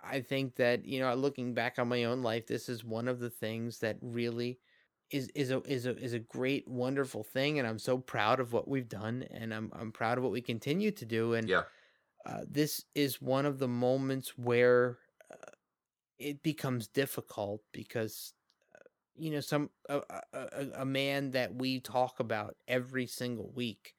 I 0.00 0.20
think 0.20 0.56
that, 0.56 0.84
you 0.84 1.00
know, 1.00 1.14
looking 1.14 1.54
back 1.54 1.78
on 1.78 1.88
my 1.88 2.04
own 2.04 2.22
life, 2.22 2.46
this 2.46 2.68
is 2.68 2.84
one 2.84 3.08
of 3.08 3.18
the 3.20 3.30
things 3.30 3.80
that 3.80 3.98
really 4.00 4.60
is 5.10 5.28
is 5.34 5.50
a 5.50 5.62
is 5.62 5.86
a 5.86 5.96
is 5.96 6.12
a 6.12 6.18
great 6.18 6.68
wonderful 6.68 7.24
thing 7.24 7.58
and 7.58 7.66
I'm 7.66 7.78
so 7.78 7.96
proud 7.96 8.40
of 8.40 8.52
what 8.52 8.68
we've 8.68 8.88
done 8.88 9.22
and 9.30 9.54
I'm 9.54 9.70
I'm 9.74 9.90
proud 9.90 10.18
of 10.18 10.24
what 10.24 10.32
we 10.32 10.42
continue 10.42 10.90
to 10.92 11.06
do 11.06 11.34
and 11.34 11.48
yeah. 11.48 11.64
Uh, 12.26 12.44
this 12.48 12.84
is 12.94 13.22
one 13.22 13.46
of 13.46 13.58
the 13.58 13.68
moments 13.68 14.36
where 14.36 14.98
uh, 15.30 15.52
it 16.18 16.42
becomes 16.42 16.88
difficult 16.88 17.62
because 17.72 18.34
uh, 18.74 18.80
you 19.14 19.30
know 19.30 19.40
some 19.40 19.70
a, 19.88 20.02
a, 20.32 20.68
a 20.76 20.84
man 20.84 21.30
that 21.30 21.54
we 21.54 21.80
talk 21.80 22.20
about 22.20 22.56
every 22.66 23.06
single 23.06 23.50
week 23.52 23.94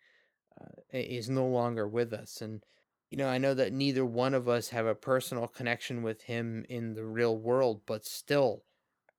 uh, 0.59 0.81
is 0.91 1.29
no 1.29 1.47
longer 1.47 1.87
with 1.87 2.13
us. 2.13 2.41
And, 2.41 2.65
you 3.09 3.17
know, 3.17 3.27
I 3.27 3.39
know 3.39 3.53
that 3.55 3.73
neither 3.73 4.05
one 4.05 4.33
of 4.33 4.47
us 4.47 4.69
have 4.69 4.85
a 4.85 4.95
personal 4.95 5.47
connection 5.47 6.03
with 6.03 6.21
him 6.21 6.65
in 6.69 6.93
the 6.93 7.05
real 7.05 7.37
world, 7.37 7.81
but 7.85 8.05
still, 8.05 8.63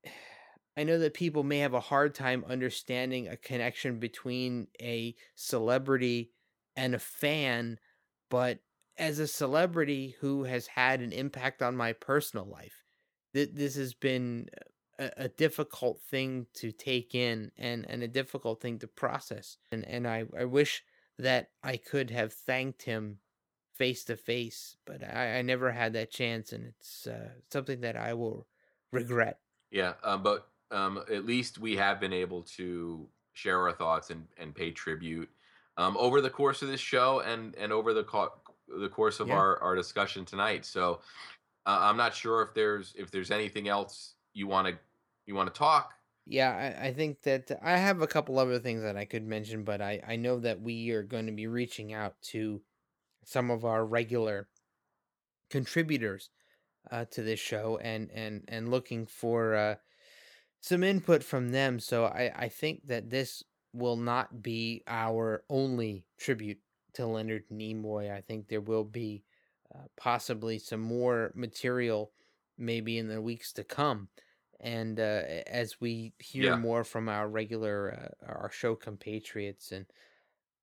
I 0.76 0.84
know 0.84 0.98
that 1.00 1.14
people 1.14 1.42
may 1.42 1.58
have 1.58 1.74
a 1.74 1.80
hard 1.80 2.14
time 2.14 2.44
understanding 2.48 3.28
a 3.28 3.36
connection 3.36 3.98
between 3.98 4.68
a 4.80 5.14
celebrity 5.34 6.30
and 6.76 6.94
a 6.94 6.98
fan, 6.98 7.78
but 8.30 8.60
as 8.96 9.18
a 9.18 9.26
celebrity 9.26 10.14
who 10.20 10.44
has 10.44 10.68
had 10.68 11.00
an 11.00 11.12
impact 11.12 11.60
on 11.60 11.76
my 11.76 11.92
personal 11.92 12.46
life, 12.46 12.84
th- 13.34 13.50
this 13.52 13.74
has 13.74 13.94
been 13.94 14.48
a, 14.98 15.10
a, 15.16 15.28
difficult 15.28 16.00
thing 16.02 16.46
to 16.54 16.70
take 16.70 17.14
in 17.14 17.50
and, 17.58 17.84
and 17.88 18.02
a 18.02 18.08
difficult 18.08 18.60
thing 18.60 18.78
to 18.78 18.86
process. 18.86 19.56
And 19.72 19.84
and 19.86 20.06
I, 20.06 20.24
I 20.38 20.44
wish 20.44 20.84
that 21.18 21.48
I 21.62 21.76
could 21.76 22.10
have 22.10 22.32
thanked 22.32 22.82
him 22.82 23.18
face 23.80 24.04
to 24.06 24.16
face, 24.16 24.76
but 24.86 25.02
I, 25.02 25.38
I 25.38 25.42
never 25.42 25.72
had 25.72 25.94
that 25.94 26.12
chance, 26.12 26.52
and 26.52 26.66
it's 26.66 27.08
uh, 27.08 27.30
something 27.50 27.80
that 27.82 27.96
I 27.96 28.14
will 28.14 28.46
regret. 28.92 29.40
Yeah, 29.70 29.94
um, 30.02 30.22
but 30.22 30.48
um, 30.70 30.98
at 31.10 31.24
least 31.24 31.58
we 31.58 31.76
have 31.76 32.00
been 32.00 32.12
able 32.12 32.42
to 32.42 33.08
share 33.32 33.60
our 33.60 33.72
thoughts 33.72 34.10
and, 34.10 34.28
and 34.36 34.54
pay 34.54 34.70
tribute 34.72 35.30
um, 35.76 35.96
over 35.96 36.20
the 36.20 36.30
course 36.30 36.62
of 36.62 36.68
this 36.68 36.80
show 36.80 37.20
and 37.20 37.54
and 37.56 37.72
over 37.72 37.94
the 37.94 38.04
co- 38.04 38.40
the 38.68 38.88
course 38.88 39.20
of 39.20 39.30
Yeah. 39.30 39.32
our, 39.32 39.58
our 39.62 39.74
discussion 39.74 40.24
tonight. 40.24 40.64
So 40.64 41.00
uh, 41.66 41.78
I'm 41.82 41.96
not 41.96 42.14
sure 42.14 42.42
if 42.42 42.54
there's 42.54 42.94
if 42.96 43.10
there's 43.10 43.30
anything 43.32 43.68
else 43.68 44.16
you 44.34 44.46
want 44.48 44.68
to 44.68 44.78
you 45.26 45.34
want 45.34 45.52
to 45.52 45.58
talk. 45.58 45.94
Yeah, 46.26 46.76
I, 46.78 46.88
I 46.88 46.92
think 46.92 47.22
that 47.22 47.50
I 47.62 47.76
have 47.76 48.02
a 48.02 48.06
couple 48.06 48.38
other 48.38 48.58
things 48.60 48.82
that 48.82 48.96
I 48.96 49.04
could 49.04 49.24
mention, 49.26 49.64
but 49.64 49.80
I, 49.80 50.00
I 50.06 50.16
know 50.16 50.38
that 50.40 50.60
we 50.60 50.90
are 50.90 51.02
going 51.02 51.26
to 51.26 51.32
be 51.32 51.46
reaching 51.46 51.92
out 51.92 52.20
to 52.22 52.62
some 53.24 53.50
of 53.50 53.64
our 53.64 53.84
regular 53.84 54.48
contributors 55.50 56.30
uh, 56.90 57.04
to 57.06 57.22
this 57.22 57.40
show 57.40 57.78
and, 57.78 58.10
and, 58.12 58.44
and 58.48 58.70
looking 58.70 59.06
for 59.06 59.54
uh, 59.54 59.74
some 60.60 60.82
input 60.82 61.22
from 61.22 61.50
them. 61.50 61.80
So 61.80 62.06
I, 62.06 62.32
I 62.36 62.48
think 62.48 62.86
that 62.86 63.10
this 63.10 63.42
will 63.72 63.96
not 63.96 64.42
be 64.42 64.82
our 64.86 65.44
only 65.48 66.06
tribute 66.18 66.58
to 66.94 67.06
Leonard 67.06 67.44
Nimoy. 67.52 68.10
I 68.12 68.20
think 68.20 68.48
there 68.48 68.60
will 68.60 68.84
be 68.84 69.24
uh, 69.74 69.84
possibly 69.96 70.58
some 70.58 70.80
more 70.80 71.32
material 71.34 72.12
maybe 72.58 72.98
in 72.98 73.08
the 73.08 73.22
weeks 73.22 73.52
to 73.54 73.64
come 73.64 74.08
and 74.60 75.00
uh, 75.00 75.22
as 75.46 75.80
we 75.80 76.12
hear 76.18 76.46
Yeah. 76.46 76.56
more 76.56 76.84
from 76.84 77.08
our 77.08 77.28
regular 77.28 78.12
uh, 78.22 78.26
our 78.26 78.50
show 78.50 78.74
compatriots 78.74 79.72
and 79.72 79.86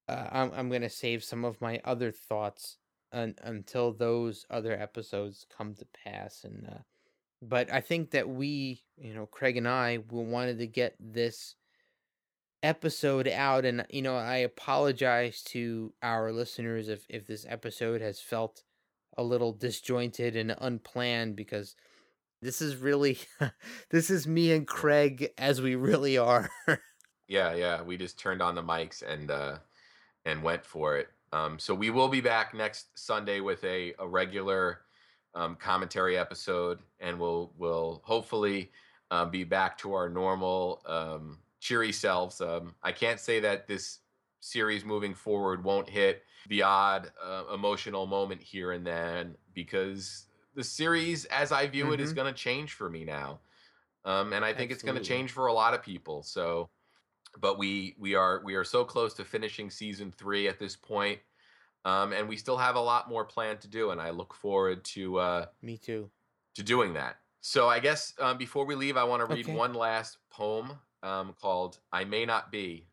uh, 0.07 0.27
I'm, 0.31 0.51
I'm 0.55 0.69
gonna 0.69 0.89
save 0.89 1.23
some 1.23 1.45
of 1.45 1.61
my 1.61 1.81
other 1.83 2.11
thoughts 2.11 2.77
un- 3.11 3.35
until 3.41 3.93
those 3.93 4.45
other 4.49 4.79
episodes 4.79 5.45
come 5.55 5.73
to 5.75 5.87
pass 6.03 6.43
and 6.43 6.67
uh, 6.67 6.79
but 7.41 7.71
i 7.71 7.81
think 7.81 8.11
that 8.11 8.27
we 8.27 8.83
you 8.97 9.13
know 9.13 9.25
craig 9.25 9.57
and 9.57 9.67
i 9.67 9.99
we 10.09 10.23
wanted 10.23 10.59
to 10.59 10.67
get 10.67 10.95
this 10.99 11.55
episode 12.63 13.27
out 13.27 13.65
and 13.65 13.85
you 13.89 14.01
know 14.01 14.15
i 14.15 14.37
apologize 14.37 15.43
to 15.43 15.93
our 16.01 16.31
listeners 16.31 16.89
if 16.89 17.05
if 17.09 17.27
this 17.27 17.45
episode 17.47 18.01
has 18.01 18.19
felt 18.19 18.63
a 19.17 19.23
little 19.23 19.51
disjointed 19.51 20.35
and 20.35 20.55
unplanned 20.59 21.35
because 21.35 21.75
this 22.41 22.61
is 22.61 22.75
really 22.75 23.17
this 23.89 24.09
is 24.09 24.27
me 24.27 24.51
and 24.51 24.67
Craig 24.67 25.31
as 25.37 25.61
we 25.61 25.75
really 25.75 26.17
are. 26.17 26.49
Yeah, 27.29 27.55
yeah. 27.55 27.81
We 27.81 27.97
just 27.97 28.17
turned 28.17 28.41
on 28.41 28.55
the 28.55 28.63
mics 28.63 29.03
and 29.03 29.29
uh, 29.29 29.57
and 30.27 30.43
went 30.43 30.65
for 30.65 30.97
it. 30.97 31.07
Um, 31.31 31.57
so 31.57 31.73
we 31.73 31.89
will 31.89 32.09
be 32.09 32.21
back 32.21 32.53
next 32.53 32.97
Sunday 32.99 33.39
with 33.39 33.63
a, 33.63 33.93
a 33.97 34.07
regular 34.07 34.81
um, 35.33 35.55
commentary 35.55 36.17
episode, 36.17 36.79
and 36.99 37.19
we'll 37.19 37.53
we'll 37.57 38.01
hopefully 38.03 38.71
uh, 39.09 39.25
be 39.25 39.43
back 39.43 39.77
to 39.79 39.93
our 39.93 40.09
normal 40.09 40.81
um, 40.85 41.39
cheery 41.59 41.91
selves. 41.91 42.41
Um, 42.41 42.75
I 42.83 42.91
can't 42.91 43.19
say 43.19 43.39
that 43.39 43.67
this 43.67 43.99
series 44.41 44.83
moving 44.85 45.13
forward 45.13 45.63
won't 45.63 45.89
hit 45.89 46.23
the 46.49 46.61
odd 46.61 47.11
uh, 47.23 47.43
emotional 47.53 48.05
moment 48.05 48.41
here 48.41 48.71
and 48.73 48.85
then 48.85 49.35
because 49.53 50.27
the 50.55 50.63
series, 50.63 51.25
as 51.25 51.51
I 51.51 51.67
view 51.67 51.91
it, 51.93 51.99
is 51.99 52.11
Mhm. 52.11 52.15
going 52.15 52.33
to 52.33 52.39
change 52.39 52.73
for 52.73 52.89
me 52.89 53.03
now. 53.03 53.39
Um, 54.05 54.33
and 54.33 54.45
I 54.45 54.53
think 54.53 54.71
it's 54.71 54.83
going 54.83 54.97
to 54.97 55.03
change 55.03 55.31
for 55.31 55.47
a 55.47 55.53
lot 55.53 55.73
of 55.73 55.81
people. 55.81 56.23
So, 56.23 56.69
but 57.39 57.57
we 57.57 57.95
we 57.99 58.15
are 58.15 58.41
we 58.43 58.55
are 58.55 58.63
so 58.63 58.85
close 58.85 59.13
to 59.15 59.25
finishing 59.25 59.69
season 59.69 60.11
three 60.11 60.47
at 60.47 60.59
this 60.59 60.75
point, 60.75 61.19
um, 61.85 62.13
and 62.13 62.29
we 62.29 62.37
still 62.37 62.57
have 62.57 62.75
a 62.75 62.81
lot 62.81 63.09
more 63.09 63.25
planned 63.25 63.61
to 63.61 63.67
do. 63.69 63.91
And 63.91 64.01
I 64.01 64.11
look 64.11 64.33
forward 64.33 64.85
to 64.85 65.19
uh, 65.19 65.45
Me 65.61 65.77
too. 65.77 66.11
to 66.55 66.63
doing 66.63 66.93
that. 66.93 67.17
So 67.41 67.67
I 67.67 67.79
guess 67.79 68.13
um, 68.19 68.37
before 68.37 68.65
we 68.65 68.75
leave, 68.75 68.97
I 68.97 69.03
want 69.03 69.21
to 69.21 69.25
read 69.25 69.47
Okay. 69.47 69.53
one 69.53 69.73
last 69.73 70.17
poem 70.29 70.79
um, 71.03 71.33
called 71.33 71.79
"I 71.91 72.03
May 72.03 72.25
Not 72.25 72.51
Be," 72.51 72.89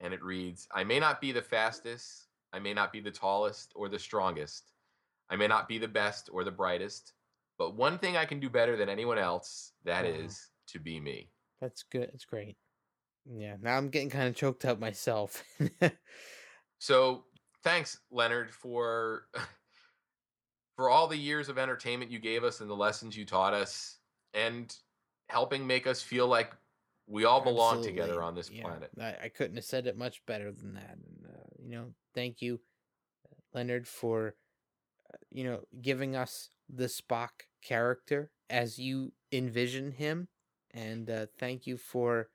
and 0.00 0.14
it 0.14 0.22
reads: 0.22 0.68
"I 0.72 0.84
may 0.84 1.00
not 1.00 1.20
be 1.20 1.32
the 1.32 1.42
fastest, 1.42 2.28
I 2.52 2.60
may 2.60 2.74
not 2.74 2.92
be 2.92 3.00
the 3.00 3.10
tallest 3.12 3.72
or 3.76 3.88
the 3.88 3.98
strongest, 3.98 4.72
I 5.30 5.36
may 5.36 5.48
not 5.48 5.68
be 5.68 5.78
the 5.78 5.88
best 5.88 6.30
or 6.32 6.44
the 6.44 6.52
brightest, 6.52 7.14
but 7.58 7.76
one 7.76 7.98
thing 7.98 8.16
I 8.16 8.26
can 8.26 8.40
do 8.40 8.50
better 8.50 8.76
than 8.76 8.88
anyone 8.90 9.18
else, 9.18 9.74
that 9.84 10.06
is 10.06 10.34
Wow. 10.34 10.50
to 10.68 10.80
be 10.80 11.00
me." 11.00 11.32
That's 11.60 11.82
good. 11.82 12.10
That's 12.12 12.24
great. 12.24 12.56
Yeah. 13.30 13.56
Now 13.60 13.76
I'm 13.76 13.88
getting 13.88 14.10
kind 14.10 14.28
of 14.28 14.36
choked 14.36 14.64
up 14.64 14.78
myself. 14.78 15.42
So 16.84 17.24
thanks, 17.62 17.98
Leonard, 18.10 18.50
for 18.50 19.28
for 20.76 20.90
all 20.90 21.06
the 21.06 21.16
years 21.16 21.48
of 21.48 21.56
entertainment 21.56 22.10
you 22.10 22.18
gave 22.18 22.44
us 22.44 22.60
and 22.60 22.68
the 22.68 22.74
lessons 22.74 23.16
you 23.16 23.24
taught 23.24 23.54
us, 23.54 23.96
and 24.34 24.76
helping 25.30 25.66
make 25.66 25.86
us 25.86 26.02
feel 26.02 26.26
like 26.26 26.52
we 27.06 27.24
all 27.24 27.40
belong 27.40 27.82
together 27.82 28.22
on 28.22 28.34
this 28.34 28.50
Yeah, 28.50 28.64
planet. 28.64 28.90
I, 29.00 29.16
I 29.24 29.28
couldn't 29.30 29.56
have 29.56 29.64
said 29.64 29.86
it 29.86 29.96
much 29.96 30.24
better 30.26 30.52
than 30.52 30.74
that. 30.74 30.96
And, 30.96 31.26
uh, 31.26 31.42
you 31.58 31.70
know, 31.70 31.94
thank 32.14 32.42
you, 32.42 32.60
uh, 33.30 33.34
Leonard, 33.54 33.88
for, 33.88 34.34
uh, 35.12 35.16
you 35.30 35.44
know, 35.44 35.60
giving 35.80 36.16
us 36.16 36.50
the 36.68 36.84
Spock 36.84 37.30
character 37.62 38.30
as 38.50 38.78
you 38.78 39.12
envision 39.32 39.92
him. 39.92 40.28
And 40.72 41.08
uh, 41.08 41.26
thank 41.38 41.66
you 41.66 41.78
for 41.78 42.28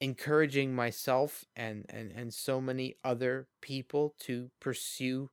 encouraging 0.00 0.74
myself 0.74 1.44
and, 1.56 1.86
and, 1.88 2.12
and 2.12 2.32
so 2.32 2.60
many 2.60 2.96
other 3.04 3.48
people 3.62 4.14
to 4.20 4.50
pursue, 4.60 5.30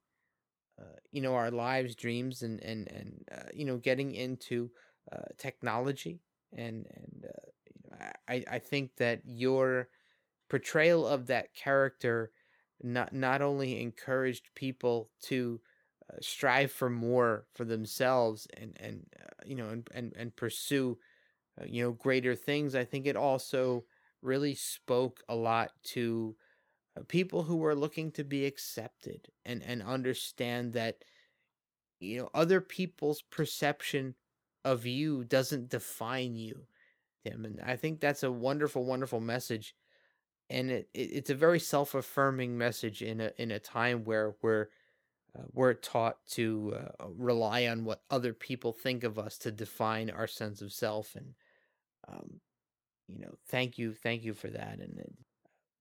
uh, 0.80 0.98
you 1.12 1.22
know, 1.22 1.36
our 1.36 1.52
lives, 1.52 1.96
dreams, 1.96 2.42
and, 2.42 2.62
and, 2.64 2.88
and 2.90 3.26
uh, 3.32 3.50
you 3.54 3.66
know, 3.66 3.78
getting 3.78 4.14
into 4.16 4.72
uh, 5.12 5.22
technology. 5.38 6.22
And, 6.54 6.88
and 6.96 7.26
uh, 7.26 7.50
you 7.68 7.92
know, 7.92 7.98
I, 8.28 8.44
I 8.56 8.60
think 8.60 8.96
that 8.98 9.22
your 9.26 9.90
portrayal 10.50 11.08
of 11.08 11.28
that 11.28 11.54
character 11.54 12.32
not 12.82 13.14
not 13.14 13.42
only 13.42 13.82
encouraged 13.82 14.50
people 14.56 15.10
to 15.22 15.62
uh, 16.12 16.18
strive 16.22 16.72
for 16.72 16.90
more 16.90 17.48
for 17.54 17.66
themselves 17.66 18.48
and 18.58 18.76
and 18.80 19.06
uh, 19.22 19.26
you 19.46 19.56
know 19.56 19.70
and 19.70 19.88
and, 19.94 20.14
and 20.18 20.36
pursue 20.36 20.98
you 21.66 21.84
know 21.84 21.92
greater 21.92 22.36
things 22.36 22.76
i 22.76 22.84
think 22.84 23.06
it 23.06 23.16
also 23.16 23.86
really 24.24 24.56
spoke 24.56 25.22
a 25.28 25.36
lot 25.36 25.72
to 25.84 26.36
uh, 26.98 27.02
people 27.08 27.44
who 27.44 27.58
were 27.58 27.76
looking 27.76 28.12
to 28.12 28.24
be 28.24 28.46
accepted 28.46 29.30
and 29.46 29.64
and 29.64 29.84
understand 29.84 30.74
that 30.74 31.04
you 32.00 32.20
know 32.20 32.30
other 32.34 32.62
people's 32.62 33.22
perception 33.22 34.16
of 34.66 34.86
you 34.86 35.24
doesn't 35.24 35.70
define 35.70 36.36
you 36.36 36.68
Tim. 37.24 37.46
And 37.46 37.60
I 37.66 37.76
think 37.76 38.00
that's 38.00 38.24
a 38.24 38.32
wonderful, 38.32 38.86
wonderful 38.86 39.20
message. 39.20 39.76
And 40.50 40.70
it, 40.70 40.90
it 40.94 41.00
it's 41.00 41.30
a 41.30 41.36
very 41.36 41.60
self 41.60 41.96
affirming 41.96 42.58
message 42.58 43.02
in 43.02 43.22
a 43.22 43.32
in 43.38 43.52
a 43.52 43.60
time 43.60 44.04
where 44.04 44.36
we're 44.42 44.68
uh, 45.38 45.44
we're 45.52 45.74
taught 45.74 46.18
to 46.32 46.76
uh, 46.78 47.06
rely 47.16 47.66
on 47.66 47.86
what 47.86 48.04
other 48.12 48.34
people 48.34 48.74
think 48.74 49.04
of 49.04 49.18
us 49.18 49.38
to 49.40 49.52
define 49.52 50.10
our 50.10 50.28
sense 50.28 50.62
of 50.62 50.72
self. 50.72 51.16
And 51.16 51.34
um, 52.08 52.42
you 53.08 53.20
know, 53.20 53.36
thank 53.48 53.78
you, 53.78 53.94
thank 53.94 54.24
you 54.24 54.34
for 54.34 54.48
that. 54.50 54.80
And 54.80 54.98
it, 55.00 55.14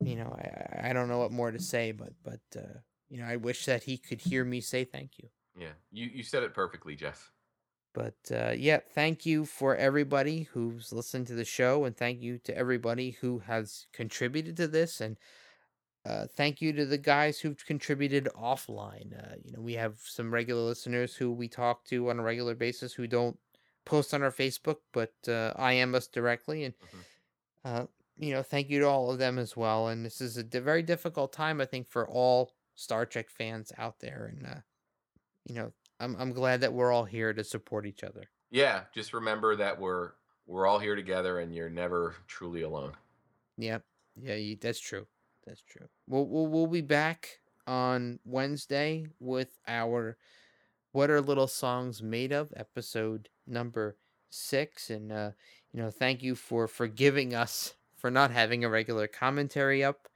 you 0.00 0.16
know, 0.16 0.34
I 0.36 0.88
I- 0.88 0.92
don't 0.92 1.08
know 1.08 1.18
what 1.18 1.32
more 1.32 1.50
to 1.50 1.60
say, 1.60 1.92
but 1.92 2.12
but 2.22 2.40
uh, 2.56 2.78
you 3.08 3.18
know, 3.18 3.26
I 3.26 3.36
wish 3.36 3.66
that 3.66 3.84
he 3.84 3.96
could 3.98 4.20
hear 4.20 4.44
me 4.44 4.60
say 4.60 4.84
thank 4.84 5.18
you. 5.18 5.28
Yeah, 5.58 5.72
you 5.90 6.06
you 6.06 6.22
said 6.22 6.42
it 6.42 6.54
perfectly, 6.54 6.96
Jeff. 6.96 7.30
But 7.94 8.16
uh, 8.30 8.54
yeah, 8.56 8.80
thank 8.94 9.26
you 9.26 9.44
for 9.44 9.76
everybody 9.76 10.44
who's 10.44 10.92
listened 10.92 11.26
to 11.26 11.34
the 11.34 11.44
show, 11.44 11.84
and 11.84 11.94
thank 11.96 12.20
you 12.22 12.38
to 12.38 12.56
everybody 12.56 13.10
who 13.10 13.40
has 13.40 13.86
contributed 13.92 14.56
to 14.56 14.66
this, 14.66 15.00
and 15.02 15.18
uh, 16.06 16.26
thank 16.34 16.60
you 16.62 16.72
to 16.72 16.86
the 16.86 16.98
guys 16.98 17.38
who've 17.38 17.64
contributed 17.66 18.28
offline. 18.34 19.12
Uh, 19.16 19.36
you 19.44 19.52
know, 19.52 19.60
we 19.60 19.74
have 19.74 19.98
some 20.02 20.32
regular 20.32 20.62
listeners 20.62 21.14
who 21.14 21.30
we 21.30 21.48
talk 21.48 21.84
to 21.84 22.08
on 22.10 22.18
a 22.18 22.22
regular 22.22 22.54
basis 22.54 22.94
who 22.94 23.06
don't 23.06 23.38
post 23.84 24.14
on 24.14 24.22
our 24.22 24.32
Facebook, 24.32 24.78
but 24.92 25.12
uh, 25.28 25.52
IM 25.58 25.94
us 25.94 26.06
directly, 26.08 26.64
and 26.64 26.74
Mhm. 26.78 27.04
Uh, 27.64 27.86
you 28.18 28.32
know, 28.32 28.42
thank 28.42 28.68
you 28.70 28.80
to 28.80 28.88
all 28.88 29.10
of 29.10 29.18
them 29.18 29.38
as 29.38 29.56
well. 29.56 29.88
And 29.88 30.04
this 30.04 30.20
is 30.20 30.36
a 30.36 30.42
very 30.42 30.82
difficult 30.82 31.32
time, 31.32 31.60
I 31.60 31.64
think, 31.64 31.88
for 31.88 32.08
all 32.08 32.52
Star 32.74 33.06
Trek 33.06 33.30
fans 33.30 33.72
out 33.78 34.00
there, 34.00 34.32
and 34.32 34.46
uh, 34.46 34.60
you 35.46 35.54
know, 35.54 35.72
I'm 36.00 36.16
I'm 36.18 36.32
glad 36.32 36.60
that 36.62 36.72
we're 36.72 36.92
all 36.92 37.04
here 37.04 37.32
to 37.32 37.44
support 37.44 37.86
each 37.86 38.02
other. 38.02 38.24
Yeah, 38.50 38.82
just 38.94 39.12
remember 39.12 39.56
that 39.56 39.80
we're 39.80 40.12
we're 40.46 40.66
all 40.66 40.78
here 40.78 40.96
together, 40.96 41.38
and 41.38 41.54
you're 41.54 41.70
never 41.70 42.16
truly 42.26 42.62
alone. 42.62 42.92
Yep. 43.58 43.84
Yeah, 44.20 44.34
you, 44.34 44.56
that's 44.60 44.80
true. 44.80 45.06
That's 45.46 45.62
true. 45.62 45.86
We'll, 46.06 46.26
we'll 46.26 46.46
we'll 46.46 46.66
be 46.66 46.80
back 46.80 47.40
on 47.66 48.18
Wednesday 48.24 49.06
with 49.20 49.58
our 49.66 50.16
"What 50.92 51.10
Are 51.10 51.20
Little 51.20 51.46
Songs 51.46 52.02
Made 52.02 52.32
Of" 52.32 52.52
episode 52.56 53.28
number 53.46 53.96
six, 54.30 54.90
and 54.90 55.12
uh, 55.12 55.30
you 55.72 55.82
know, 55.82 55.90
thank 55.90 56.22
you 56.22 56.34
for 56.34 56.68
forgiving 56.68 57.34
us 57.34 57.74
for 57.96 58.10
not 58.10 58.30
having 58.30 58.64
a 58.64 58.68
regular 58.68 59.06
commentary 59.06 59.82
up 59.82 60.08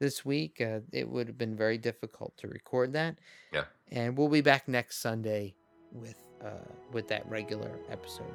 this 0.00 0.24
week. 0.24 0.60
Uh, 0.60 0.80
it 0.92 1.08
would 1.08 1.28
have 1.28 1.38
been 1.38 1.56
very 1.56 1.78
difficult 1.78 2.36
to 2.38 2.48
record 2.48 2.92
that. 2.94 3.18
Yeah. 3.52 3.64
and 3.90 4.16
we'll 4.16 4.28
be 4.28 4.40
back 4.40 4.68
next 4.68 4.98
Sunday 4.98 5.54
with 5.92 6.16
uh, 6.44 6.50
with 6.92 7.08
that 7.08 7.28
regular 7.28 7.78
episode. 7.90 8.26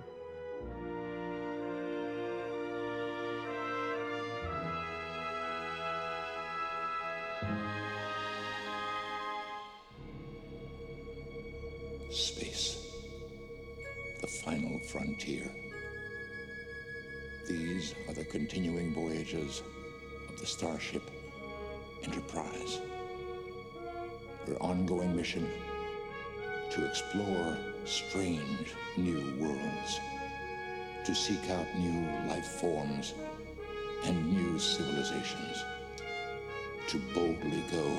Space. 12.10 12.88
The 14.22 14.28
final 14.28 14.80
frontier. 14.80 15.50
These 17.52 17.96
are 18.08 18.14
the 18.14 18.24
continuing 18.24 18.94
voyages 18.94 19.62
of 20.30 20.40
the 20.40 20.46
Starship 20.46 21.04
Enterprise. 22.02 22.80
Her 24.48 24.56
ongoing 24.62 25.14
mission 25.14 25.50
to 26.70 26.88
explore 26.88 27.58
strange 27.84 28.74
new 28.96 29.36
worlds, 29.38 30.00
to 31.06 31.14
seek 31.14 31.50
out 31.50 31.68
new 31.78 32.08
life 32.30 32.48
forms 32.48 33.16
and 34.06 34.32
new 34.32 34.58
civilizations, 34.58 35.66
to 36.88 37.00
boldly 37.14 37.66
go 37.70 37.98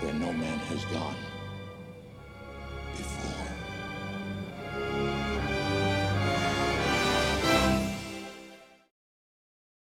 where 0.00 0.14
no 0.14 0.32
man 0.32 0.58
has 0.58 0.84
gone. 0.86 1.27